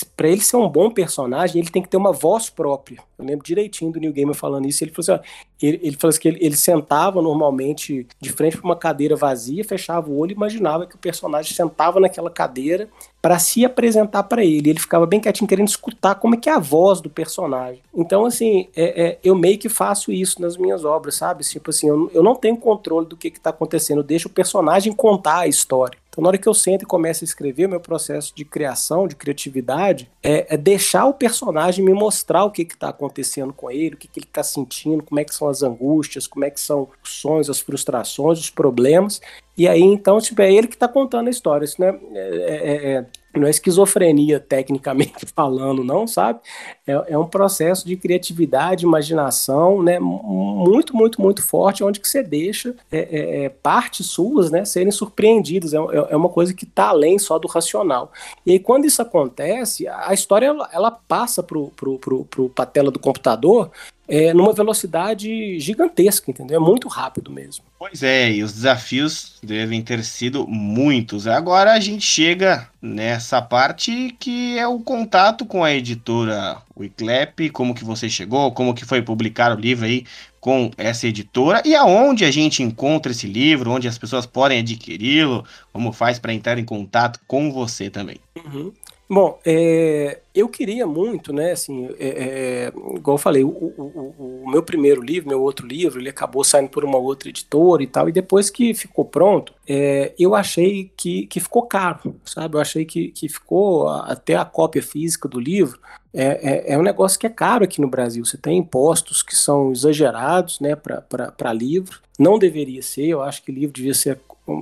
para 0.03 0.27
ele 0.27 0.41
ser 0.41 0.57
um 0.57 0.67
bom 0.67 0.89
personagem, 0.89 1.61
ele 1.61 1.69
tem 1.69 1.81
que 1.81 1.87
ter 1.87 1.97
uma 1.97 2.11
voz 2.11 2.49
própria. 2.49 2.99
Eu 3.17 3.25
lembro 3.25 3.45
direitinho 3.45 3.91
do 3.91 3.99
Neil 3.99 4.13
Gaiman 4.13 4.33
falando 4.33 4.67
isso. 4.67 4.83
Ele 4.83 4.91
falou 4.91 5.01
assim: 5.01 5.23
ó, 5.23 5.55
ele, 5.61 5.79
ele 5.81 5.95
falou 5.95 6.09
assim 6.09 6.19
que 6.19 6.27
ele, 6.27 6.37
ele 6.41 6.57
sentava 6.57 7.21
normalmente 7.21 8.07
de 8.19 8.29
frente 8.31 8.57
para 8.57 8.65
uma 8.65 8.75
cadeira 8.75 9.15
vazia, 9.15 9.63
fechava 9.63 10.09
o 10.09 10.17
olho 10.17 10.31
e 10.31 10.35
imaginava 10.35 10.85
que 10.85 10.95
o 10.95 10.99
personagem 10.99 11.53
sentava 11.53 11.99
naquela 11.99 12.29
cadeira 12.29 12.89
para 13.21 13.39
se 13.39 13.65
apresentar 13.65 14.23
para 14.23 14.43
ele. 14.43 14.69
Ele 14.69 14.79
ficava 14.79 15.05
bem 15.05 15.19
quietinho, 15.19 15.47
querendo 15.47 15.67
escutar 15.67 16.15
como 16.15 16.35
é 16.35 16.37
que 16.37 16.49
é 16.49 16.53
a 16.53 16.59
voz 16.59 17.01
do 17.01 17.09
personagem. 17.09 17.81
Então, 17.93 18.25
assim, 18.25 18.67
é, 18.75 19.03
é, 19.03 19.19
eu 19.23 19.33
meio 19.33 19.57
que 19.57 19.69
faço 19.69 20.11
isso 20.11 20.41
nas 20.41 20.57
minhas 20.57 20.85
obras, 20.85 21.15
sabe? 21.15 21.43
Tipo 21.43 21.71
assim, 21.71 21.87
eu, 21.87 22.11
eu 22.13 22.21
não 22.21 22.35
tenho 22.35 22.57
controle 22.57 23.07
do 23.07 23.17
que 23.17 23.29
está 23.29 23.49
acontecendo, 23.49 23.99
eu 23.99 24.03
deixo 24.03 24.27
o 24.27 24.31
personagem 24.31 24.93
contar 24.93 25.39
a 25.39 25.47
história. 25.47 25.97
Então, 26.15 26.23
na 26.23 26.29
hora 26.29 26.37
que 26.37 26.47
eu 26.47 26.53
sento 26.53 26.83
e 26.83 26.85
começo 26.85 27.25
a 27.25 27.27
escrever, 27.27 27.65
o 27.65 27.69
meu 27.69 27.79
processo 27.81 28.33
de 28.33 28.45
criação, 28.45 29.05
de 29.05 29.17
criatividade, 29.17 30.09
é, 30.23 30.53
é 30.53 30.57
deixar 30.57 31.05
o 31.07 31.13
personagem 31.13 31.83
me 31.83 31.93
mostrar 31.93 32.45
o 32.45 32.51
que 32.51 32.61
está 32.61 32.87
acontecendo 32.87 33.51
com 33.51 33.69
ele, 33.69 33.95
o 33.95 33.97
que, 33.97 34.07
que 34.07 34.19
ele 34.21 34.25
está 34.25 34.41
sentindo, 34.41 35.03
como 35.03 35.19
é 35.19 35.25
que 35.25 35.35
são 35.35 35.49
as 35.49 35.61
angústias, 35.61 36.25
como 36.25 36.45
é 36.45 36.49
que 36.49 36.59
são 36.61 36.87
os 37.03 37.09
sonhos, 37.09 37.49
as 37.49 37.59
frustrações, 37.59 38.39
os 38.39 38.49
problemas. 38.49 39.19
E 39.57 39.67
aí, 39.67 39.81
então, 39.81 40.21
tipo, 40.21 40.41
é 40.41 40.53
ele 40.53 40.67
que 40.67 40.75
está 40.75 40.87
contando 40.87 41.27
a 41.27 41.31
história. 41.31 41.65
Isso, 41.65 41.81
né? 41.81 41.99
É, 42.13 42.19
é, 42.19 42.93
é 42.93 43.05
não 43.39 43.47
é 43.47 43.49
esquizofrenia 43.49 44.39
tecnicamente 44.39 45.25
falando, 45.35 45.83
não, 45.83 46.07
sabe? 46.07 46.39
É, 46.85 47.13
é, 47.13 47.17
um 47.17 47.27
processo 47.27 47.85
de 47.85 47.95
criatividade, 47.95 48.85
imaginação, 48.85 49.81
né? 49.81 49.99
Muito, 49.99 50.95
muito, 50.95 51.21
muito 51.21 51.41
forte, 51.43 51.83
onde 51.83 51.99
que 51.99 52.07
você 52.07 52.23
deixa 52.23 52.75
é, 52.91 52.99
é, 52.99 53.45
é 53.45 53.49
partes 53.49 54.07
suas, 54.07 54.51
né, 54.51 54.65
serem 54.65 54.91
surpreendidas. 54.91 55.73
É, 55.73 55.77
é, 55.77 56.07
é 56.11 56.15
uma 56.15 56.29
coisa 56.29 56.53
que 56.53 56.65
está 56.65 56.89
além 56.89 57.19
só 57.19 57.37
do 57.37 57.47
racional. 57.47 58.11
E 58.45 58.53
aí, 58.53 58.59
quando 58.59 58.85
isso 58.85 59.01
acontece, 59.01 59.87
a 59.87 60.13
história 60.13 60.47
ela, 60.47 60.69
ela 60.71 60.91
passa 60.91 61.43
pro, 61.43 61.71
pro, 61.75 61.97
pro, 61.99 62.49
tela 62.71 62.91
do 62.91 62.99
computador 62.99 63.71
é, 64.07 64.33
numa 64.33 64.53
velocidade 64.53 65.59
gigantesca, 65.59 66.29
entendeu? 66.29 66.57
É 66.57 66.59
muito 66.63 66.87
rápido 66.87 67.31
mesmo. 67.31 67.63
Pois 67.77 68.03
é, 68.03 68.31
e 68.31 68.43
os 68.43 68.53
desafios 68.53 69.37
devem 69.43 69.81
ter 69.81 70.03
sido 70.03 70.47
muitos. 70.47 71.27
Agora 71.27 71.73
a 71.73 71.79
gente 71.79 72.05
chega 72.05 72.67
nessa 72.81 73.41
parte 73.41 74.15
que 74.19 74.57
é 74.57 74.67
o 74.67 74.79
contato 74.79 75.45
com 75.45 75.63
a 75.63 75.73
editora 75.73 76.57
Wiclap, 76.77 77.49
como 77.51 77.73
que 77.73 77.83
você 77.83 78.09
chegou, 78.09 78.51
como 78.51 78.73
que 78.73 78.85
foi 78.85 79.01
publicar 79.01 79.55
o 79.55 79.59
livro 79.59 79.85
aí 79.85 80.05
com 80.39 80.69
essa 80.77 81.07
editora 81.07 81.63
e 81.65 81.75
aonde 81.75 82.23
a 82.23 82.29
gente 82.29 82.61
encontra 82.61 83.11
esse 83.11 83.25
livro, 83.25 83.71
onde 83.71 83.87
as 83.87 83.97
pessoas 83.97 84.27
podem 84.27 84.59
adquiri-lo, 84.59 85.43
como 85.73 85.91
faz 85.91 86.19
para 86.19 86.33
entrar 86.33 86.59
em 86.59 86.63
contato 86.63 87.19
com 87.25 87.51
você 87.51 87.89
também. 87.89 88.17
Uhum. 88.35 88.71
Bom, 89.07 89.39
é, 89.45 90.19
eu 90.33 90.49
queria 90.49 90.87
muito, 90.87 91.31
né, 91.31 91.51
assim, 91.51 91.87
é, 91.99 92.07
é, 92.07 92.67
igual 92.97 93.15
eu 93.15 93.17
falei, 93.19 93.43
o, 93.43 93.49
o, 93.49 94.43
o, 94.43 94.49
meu 94.49 94.63
primeiro 94.63 94.99
livro, 94.99 95.29
meu 95.29 95.43
outro 95.43 95.67
livro, 95.67 95.99
ele 95.99 96.09
acabou 96.09 96.43
saindo 96.43 96.69
por 96.69 96.83
uma 96.83 96.97
outra 96.97 97.29
editora 97.29 97.83
e 97.83 97.87
tal, 97.87 98.09
e 98.09 98.11
depois 98.11 98.49
que 98.49 98.73
ficou 98.73 99.05
pronto, 99.05 99.53
é, 99.67 100.11
eu 100.17 100.33
achei 100.33 100.91
que, 100.97 101.27
que 101.27 101.39
ficou 101.39 101.63
caro, 101.67 102.15
sabe? 102.25 102.57
Eu 102.57 102.61
achei 102.61 102.83
que, 102.83 103.09
que 103.09 103.29
ficou, 103.29 103.87
até 103.89 104.35
a 104.35 104.43
cópia 104.43 104.81
física 104.81 105.27
do 105.27 105.39
livro, 105.39 105.79
é, 106.11 106.71
é, 106.71 106.73
é 106.73 106.77
um 106.77 106.81
negócio 106.81 107.19
que 107.19 107.27
é 107.27 107.29
caro 107.29 107.65
aqui 107.65 107.81
no 107.81 107.89
Brasil. 107.89 108.23
Você 108.23 108.37
tem 108.37 108.57
impostos 108.57 109.21
que 109.21 109.35
são 109.35 109.71
exagerados, 109.71 110.61
né, 110.61 110.73
para 110.75 111.53
livro. 111.53 111.99
Não 112.17 112.39
deveria 112.39 112.81
ser, 112.81 113.07
eu 113.07 113.21
acho 113.21 113.43
que 113.43 113.51
livro 113.51 113.75
devia 113.75 113.93
ser 113.93 114.19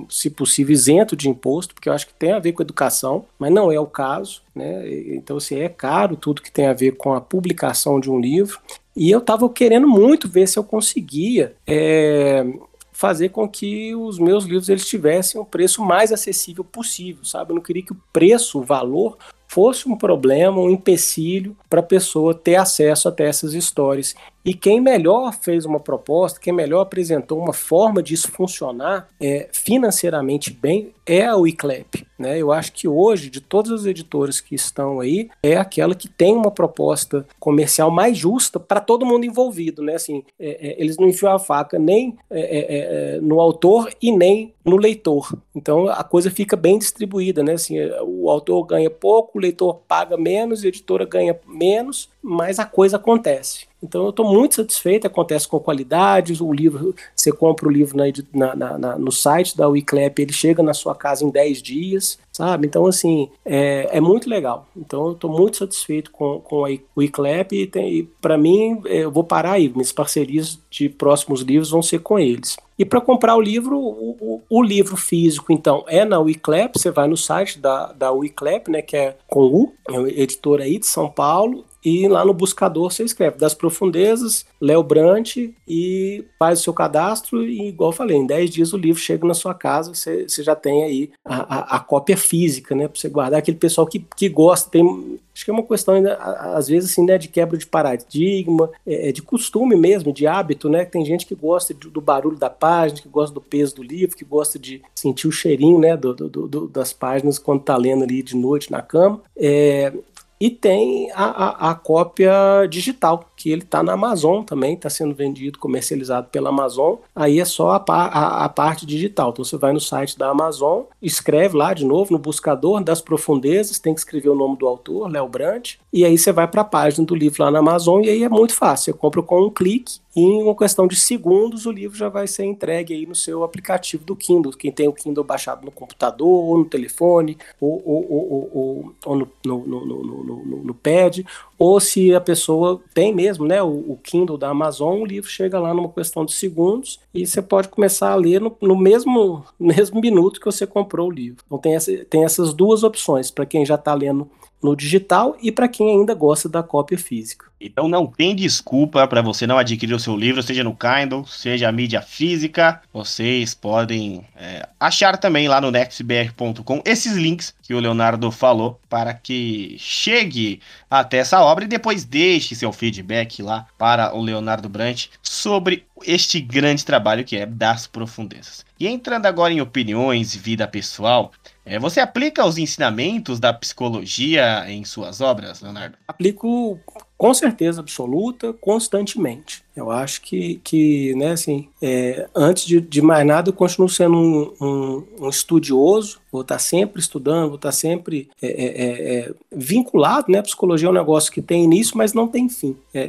se 0.08 0.30
possível, 0.30 0.72
isento 0.72 1.16
de 1.16 1.28
imposto, 1.28 1.74
porque 1.74 1.88
eu 1.88 1.92
acho 1.92 2.06
que 2.06 2.14
tem 2.14 2.32
a 2.32 2.38
ver 2.38 2.52
com 2.52 2.62
educação, 2.62 3.26
mas 3.38 3.52
não 3.52 3.70
é 3.70 3.78
o 3.78 3.86
caso, 3.86 4.42
né? 4.54 4.88
Então, 5.14 5.36
assim, 5.36 5.58
é 5.58 5.68
caro 5.68 6.16
tudo 6.16 6.42
que 6.42 6.50
tem 6.50 6.66
a 6.66 6.72
ver 6.72 6.92
com 6.92 7.12
a 7.12 7.20
publicação 7.20 8.00
de 8.00 8.10
um 8.10 8.18
livro. 8.18 8.58
E 8.96 9.10
eu 9.10 9.18
estava 9.18 9.48
querendo 9.48 9.88
muito 9.88 10.28
ver 10.28 10.46
se 10.46 10.58
eu 10.58 10.64
conseguia 10.64 11.54
é, 11.66 12.46
fazer 12.92 13.30
com 13.30 13.48
que 13.48 13.94
os 13.94 14.18
meus 14.18 14.44
livros 14.44 14.68
eles 14.68 14.86
tivessem 14.86 15.40
um 15.40 15.44
preço 15.44 15.84
mais 15.84 16.12
acessível 16.12 16.64
possível, 16.64 17.24
sabe? 17.24 17.50
Eu 17.50 17.56
não 17.56 17.62
queria 17.62 17.82
que 17.82 17.92
o 17.92 18.00
preço, 18.12 18.60
o 18.60 18.62
valor, 18.62 19.18
fosse 19.48 19.88
um 19.88 19.96
problema, 19.96 20.60
um 20.60 20.70
empecilho 20.70 21.56
para 21.68 21.80
a 21.80 21.82
pessoa 21.82 22.34
ter 22.34 22.56
acesso 22.56 23.08
até 23.08 23.24
essas 23.26 23.52
histórias. 23.52 24.14
E 24.44 24.52
quem 24.52 24.80
melhor 24.80 25.32
fez 25.32 25.64
uma 25.64 25.80
proposta, 25.80 26.38
quem 26.38 26.52
melhor 26.52 26.82
apresentou 26.82 27.38
uma 27.38 27.54
forma 27.54 28.02
disso 28.02 28.30
funcionar 28.30 29.08
é, 29.18 29.48
financeiramente 29.52 30.52
bem 30.52 30.92
é 31.06 31.24
a 31.24 31.36
Wiclap. 31.36 32.06
Né? 32.18 32.38
Eu 32.38 32.52
acho 32.52 32.72
que 32.72 32.86
hoje, 32.86 33.28
de 33.28 33.40
todas 33.40 33.72
as 33.72 33.86
editoras 33.86 34.40
que 34.40 34.54
estão 34.54 35.00
aí, 35.00 35.28
é 35.42 35.56
aquela 35.56 35.94
que 35.94 36.08
tem 36.08 36.34
uma 36.34 36.50
proposta 36.50 37.26
comercial 37.38 37.90
mais 37.90 38.16
justa 38.16 38.58
para 38.60 38.80
todo 38.80 39.06
mundo 39.06 39.24
envolvido. 39.24 39.82
Né? 39.82 39.94
Assim, 39.94 40.22
é, 40.38 40.68
é, 40.68 40.80
eles 40.80 40.96
não 40.96 41.08
enfiam 41.08 41.32
a 41.32 41.38
faca 41.38 41.78
nem 41.78 42.16
é, 42.30 42.40
é, 42.40 43.16
é, 43.16 43.20
no 43.20 43.40
autor 43.40 43.90
e 44.00 44.12
nem 44.12 44.54
no 44.64 44.76
leitor. 44.76 45.36
Então 45.54 45.88
a 45.88 46.04
coisa 46.04 46.30
fica 46.30 46.56
bem 46.56 46.78
distribuída. 46.78 47.42
Né? 47.42 47.52
Assim, 47.52 47.76
o 48.02 48.30
autor 48.30 48.64
ganha 48.64 48.90
pouco, 48.90 49.38
o 49.38 49.40
leitor 49.40 49.80
paga 49.88 50.16
menos, 50.16 50.64
a 50.64 50.68
editora 50.68 51.04
ganha 51.04 51.38
menos 51.46 52.12
mas 52.24 52.58
a 52.58 52.64
coisa 52.64 52.96
acontece. 52.96 53.66
Então 53.82 54.04
eu 54.04 54.10
estou 54.10 54.26
muito 54.26 54.54
satisfeito, 54.54 55.06
acontece 55.06 55.46
com 55.46 55.60
qualidade, 55.60 56.42
o 56.42 56.50
livro, 56.50 56.94
você 57.14 57.30
compra 57.30 57.68
o 57.68 57.70
livro 57.70 57.98
na, 58.32 58.56
na, 58.56 58.78
na, 58.78 58.98
no 58.98 59.12
site 59.12 59.54
da 59.54 59.68
Wiclap, 59.68 60.18
ele 60.18 60.32
chega 60.32 60.62
na 60.62 60.72
sua 60.72 60.94
casa 60.94 61.22
em 61.22 61.28
10 61.28 61.60
dias, 61.60 62.18
sabe? 62.32 62.66
Então, 62.66 62.86
assim, 62.86 63.28
é, 63.44 63.90
é 63.92 64.00
muito 64.00 64.28
legal. 64.28 64.66
Então 64.74 65.08
eu 65.08 65.12
estou 65.12 65.30
muito 65.30 65.58
satisfeito 65.58 66.10
com, 66.10 66.40
com 66.40 66.64
a 66.64 66.70
Wiclap 66.96 67.52
e, 67.52 67.70
e 67.76 68.02
para 68.22 68.38
mim, 68.38 68.80
eu 68.86 69.10
vou 69.10 69.22
parar 69.22 69.52
aí, 69.52 69.68
minhas 69.68 69.92
parcerias 69.92 70.58
de 70.70 70.88
próximos 70.88 71.42
livros 71.42 71.70
vão 71.70 71.82
ser 71.82 71.98
com 71.98 72.18
eles. 72.18 72.56
E 72.78 72.84
para 72.84 73.00
comprar 73.00 73.36
o 73.36 73.40
livro, 73.40 73.78
o, 73.78 74.16
o, 74.18 74.42
o, 74.48 74.62
livro 74.62 74.96
físico, 74.96 75.52
então, 75.52 75.84
é 75.86 76.04
na 76.04 76.18
Wiclap, 76.18 76.76
você 76.76 76.90
vai 76.90 77.06
no 77.06 77.16
site 77.16 77.58
da, 77.60 77.92
da 77.92 78.10
Wiclap, 78.10 78.68
né, 78.68 78.82
que 78.82 78.96
é 78.96 79.16
com 79.28 79.70
é 79.88 79.92
uma 79.92 80.08
editora 80.08 80.64
aí 80.64 80.78
de 80.78 80.86
São 80.86 81.08
Paulo, 81.08 81.64
e 81.84 82.08
lá 82.08 82.24
no 82.24 82.32
buscador 82.32 82.90
você 82.90 83.04
escreve 83.04 83.36
Das 83.36 83.54
Profundezas, 83.54 84.46
Léo 84.60 84.82
Brant 84.82 85.36
e 85.68 86.24
faz 86.38 86.60
o 86.60 86.62
seu 86.62 86.72
cadastro 86.72 87.42
e, 87.42 87.68
igual 87.68 87.90
eu 87.90 87.96
falei, 87.96 88.16
em 88.16 88.26
10 88.26 88.50
dias 88.50 88.72
o 88.72 88.78
livro 88.78 89.00
chega 89.00 89.26
na 89.26 89.34
sua 89.34 89.54
casa, 89.54 89.94
você, 89.94 90.26
você 90.26 90.42
já 90.42 90.56
tem 90.56 90.82
aí 90.82 91.10
a, 91.24 91.36
a, 91.36 91.76
a 91.76 91.80
cópia 91.80 92.16
física, 92.16 92.74
né, 92.74 92.88
para 92.88 92.98
você 92.98 93.08
guardar. 93.08 93.38
Aquele 93.38 93.58
pessoal 93.58 93.86
que, 93.86 94.04
que 94.16 94.28
gosta, 94.28 94.70
tem, 94.70 95.18
acho 95.34 95.44
que 95.44 95.50
é 95.50 95.54
uma 95.54 95.62
questão, 95.62 95.94
ainda, 95.94 96.14
às 96.16 96.68
vezes, 96.68 96.92
assim, 96.92 97.04
né, 97.04 97.18
de 97.18 97.28
quebra 97.28 97.58
de 97.58 97.66
paradigma, 97.66 98.70
é, 98.86 99.08
é, 99.08 99.12
de 99.12 99.20
costume 99.20 99.76
mesmo, 99.76 100.12
de 100.12 100.26
hábito, 100.26 100.70
né, 100.70 100.84
tem 100.84 101.04
gente 101.04 101.26
que 101.26 101.34
gosta 101.34 101.74
do 101.74 102.00
barulho 102.00 102.38
da 102.38 102.48
página, 102.48 103.00
que 103.00 103.08
gosta 103.08 103.34
do 103.34 103.40
peso 103.40 103.76
do 103.76 103.82
livro, 103.82 104.16
que 104.16 104.24
gosta 104.24 104.58
de 104.58 104.80
sentir 104.94 105.28
o 105.28 105.32
cheirinho, 105.32 105.78
né, 105.78 105.96
do, 105.96 106.14
do, 106.14 106.28
do 106.28 106.68
das 106.68 106.92
páginas 106.92 107.38
quando 107.38 107.62
tá 107.62 107.76
lendo 107.76 108.04
ali 108.04 108.22
de 108.22 108.36
noite 108.36 108.70
na 108.70 108.80
cama. 108.80 109.20
É, 109.36 109.92
e 110.40 110.50
tem 110.50 111.10
a, 111.12 111.24
a, 111.24 111.70
a 111.70 111.74
cópia 111.74 112.32
digital, 112.68 113.30
que 113.36 113.50
ele 113.50 113.62
está 113.62 113.82
na 113.82 113.92
Amazon 113.92 114.42
também, 114.42 114.74
está 114.74 114.88
sendo 114.88 115.14
vendido, 115.14 115.58
comercializado 115.58 116.28
pela 116.30 116.50
Amazon. 116.50 116.96
Aí 117.14 117.40
é 117.40 117.44
só 117.44 117.72
a, 117.72 117.84
a, 117.88 118.44
a, 118.44 118.48
parte 118.48 118.86
digital. 118.86 119.30
Então 119.30 119.44
você 119.44 119.56
vai 119.56 119.72
no 119.72 119.80
site 119.80 120.18
da 120.18 120.30
Amazon, 120.30 120.82
escreve 121.02 121.56
lá 121.56 121.74
de 121.74 121.84
novo 121.84 122.12
no 122.12 122.18
buscador 122.18 122.82
das 122.82 123.00
profundezas, 123.00 123.78
tem 123.78 123.94
que 123.94 124.00
escrever 124.00 124.28
o 124.28 124.34
nome 124.34 124.56
do 124.56 124.66
autor, 124.66 125.10
Léo 125.10 125.28
Brandt, 125.28 125.78
e 125.92 126.04
aí 126.04 126.16
você 126.16 126.32
vai 126.32 126.48
para 126.48 126.62
a 126.62 126.64
página 126.64 127.06
do 127.06 127.14
livro 127.14 127.42
lá 127.42 127.50
na 127.50 127.58
Amazon 127.58 128.02
e 128.02 128.08
aí 128.08 128.24
é 128.24 128.28
muito 128.28 128.54
fácil. 128.54 128.92
Você 128.92 128.98
compra 128.98 129.22
com 129.22 129.42
um 129.42 129.50
clique 129.50 129.98
e 130.16 130.20
em 130.20 130.42
uma 130.42 130.54
questão 130.54 130.86
de 130.86 130.94
segundos 130.94 131.66
o 131.66 131.72
livro 131.72 131.96
já 131.96 132.08
vai 132.08 132.26
ser 132.26 132.44
entregue 132.44 132.94
aí 132.94 133.06
no 133.06 133.14
seu 133.14 133.42
aplicativo 133.42 134.04
do 134.04 134.14
Kindle. 134.14 134.52
Quem 134.52 134.70
tem 134.70 134.86
o 134.86 134.92
Kindle 134.92 135.24
baixado 135.24 135.64
no 135.64 135.72
computador, 135.72 136.28
ou 136.28 136.58
no 136.58 136.64
telefone, 136.64 137.36
ou, 137.60 137.82
ou, 137.84 138.12
ou, 138.12 138.94
ou, 139.04 139.16
no, 139.16 139.28
no, 139.44 139.66
no, 139.66 140.64
no, 140.64 140.74
pad, 140.74 141.24
ou 141.58 141.78
se 141.78 142.14
a 142.14 142.20
pessoa 142.20 142.80
tem 142.92 143.14
mesmo 143.14 143.46
né, 143.46 143.62
o, 143.62 143.68
o, 143.68 143.98
Kindle 144.02 144.36
da 144.36 144.48
Amazon, 144.48 145.00
o 145.00 145.04
livro 145.04 145.30
chega 145.30 145.58
lá 145.58 145.72
numa 145.72 145.88
questão 145.88 146.24
de 146.24 146.32
segundos 146.32 146.98
e 147.12 147.26
você 147.26 147.40
pode 147.40 147.68
começar 147.68 148.10
a 148.10 148.16
ler 148.16 148.40
no, 148.40 148.56
no 148.60 148.76
mesmo, 148.76 149.44
mesmo 149.58 150.00
minuto 150.00 150.40
que 150.40 150.46
você 150.46 150.66
comprou 150.66 151.08
o 151.08 151.12
livro. 151.12 151.44
Então 151.46 151.58
tem, 151.58 151.74
essa, 151.74 151.92
tem 152.04 152.24
essas 152.24 152.52
duas 152.52 152.82
opções 152.82 153.30
para 153.30 153.46
quem 153.46 153.64
já 153.64 153.76
está 153.76 153.94
lendo 153.94 154.28
no 154.64 154.74
digital 154.74 155.36
e 155.42 155.52
para 155.52 155.68
quem 155.68 155.90
ainda 155.90 156.14
gosta 156.14 156.48
da 156.48 156.62
cópia 156.62 156.96
física. 156.96 157.44
Então 157.60 157.86
não 157.86 158.06
tem 158.06 158.34
desculpa 158.34 159.06
para 159.06 159.20
você 159.20 159.46
não 159.46 159.58
adquirir 159.58 159.92
o 159.92 160.00
seu 160.00 160.16
livro, 160.16 160.42
seja 160.42 160.64
no 160.64 160.74
Kindle, 160.74 161.26
seja 161.26 161.68
a 161.68 161.72
mídia 161.72 162.00
física. 162.00 162.80
Vocês 162.90 163.54
podem 163.54 164.26
é, 164.34 164.66
achar 164.80 165.18
também 165.18 165.48
lá 165.48 165.60
no 165.60 165.70
nextbr.com 165.70 166.82
esses 166.84 167.12
links 167.12 167.54
que 167.62 167.74
o 167.74 167.80
Leonardo 167.80 168.30
falou 168.30 168.80
para 168.88 169.12
que 169.12 169.76
chegue 169.78 170.60
até 170.90 171.18
essa 171.18 171.42
obra 171.42 171.64
e 171.64 171.68
depois 171.68 172.04
deixe 172.04 172.54
seu 172.54 172.72
feedback 172.72 173.42
lá 173.42 173.66
para 173.76 174.14
o 174.14 174.22
Leonardo 174.22 174.68
Brant 174.68 175.08
sobre 175.22 175.86
este 176.06 176.40
grande 176.40 176.84
trabalho 176.84 177.24
que 177.24 177.36
é 177.36 177.44
das 177.44 177.86
profundezas. 177.86 178.64
E 178.80 178.88
entrando 178.88 179.26
agora 179.26 179.52
em 179.52 179.60
opiniões 179.60 180.34
e 180.34 180.38
vida 180.38 180.66
pessoal, 180.66 181.32
é, 181.64 181.78
você 181.78 182.00
aplica 182.00 182.44
os 182.44 182.58
ensinamentos 182.58 183.40
da 183.40 183.52
psicologia 183.52 184.70
em 184.70 184.84
suas 184.84 185.20
obras, 185.20 185.60
Leonardo? 185.60 185.96
Aplico 186.06 186.78
com 187.16 187.32
certeza 187.32 187.80
absoluta, 187.80 188.52
constantemente. 188.52 189.62
Eu 189.74 189.90
acho 189.90 190.20
que, 190.20 190.60
que 190.62 191.14
né, 191.14 191.32
assim, 191.32 191.68
é, 191.80 192.28
antes 192.34 192.64
de, 192.64 192.80
de, 192.80 193.00
mais 193.00 193.26
nada, 193.26 193.48
eu 193.48 193.52
continuo 193.52 193.88
sendo 193.88 194.16
um, 194.16 194.52
um, 194.60 195.04
um, 195.20 195.28
estudioso, 195.28 196.20
vou 196.30 196.42
estar 196.42 196.58
sempre 196.58 197.00
estudando, 197.00 197.48
vou 197.48 197.56
estar 197.56 197.72
sempre 197.72 198.28
é, 198.42 198.46
é, 198.46 198.64
é, 198.66 199.18
é 199.18 199.34
vinculado, 199.52 200.30
né? 200.30 200.42
Psicologia 200.42 200.88
é 200.88 200.90
um 200.90 200.94
negócio 200.94 201.32
que 201.32 201.40
tem 201.40 201.64
início, 201.64 201.96
mas 201.96 202.12
não 202.12 202.28
tem 202.28 202.48
fim. 202.48 202.76
É, 202.92 203.00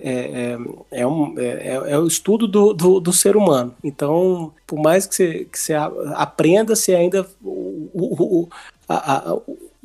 é, 0.91 1.02
é 1.02 1.08
um, 1.08 1.36
é, 1.38 1.98
o 1.98 2.08
estudo 2.08 2.48
do, 2.48 2.74
do, 2.74 3.00
do, 3.00 3.13
ser 3.13 3.36
humano. 3.36 3.76
Então, 3.84 4.54
por 4.65 4.80
mais 4.80 5.06
que 5.06 5.15
você, 5.15 5.46
que 5.52 5.60
você 5.60 5.74
aprenda, 5.74 6.76
você 6.76 6.96
ainda. 6.96 7.28
O, 7.44 7.89
o, 7.94 8.50
a, 8.88 9.32
a, 9.32 9.38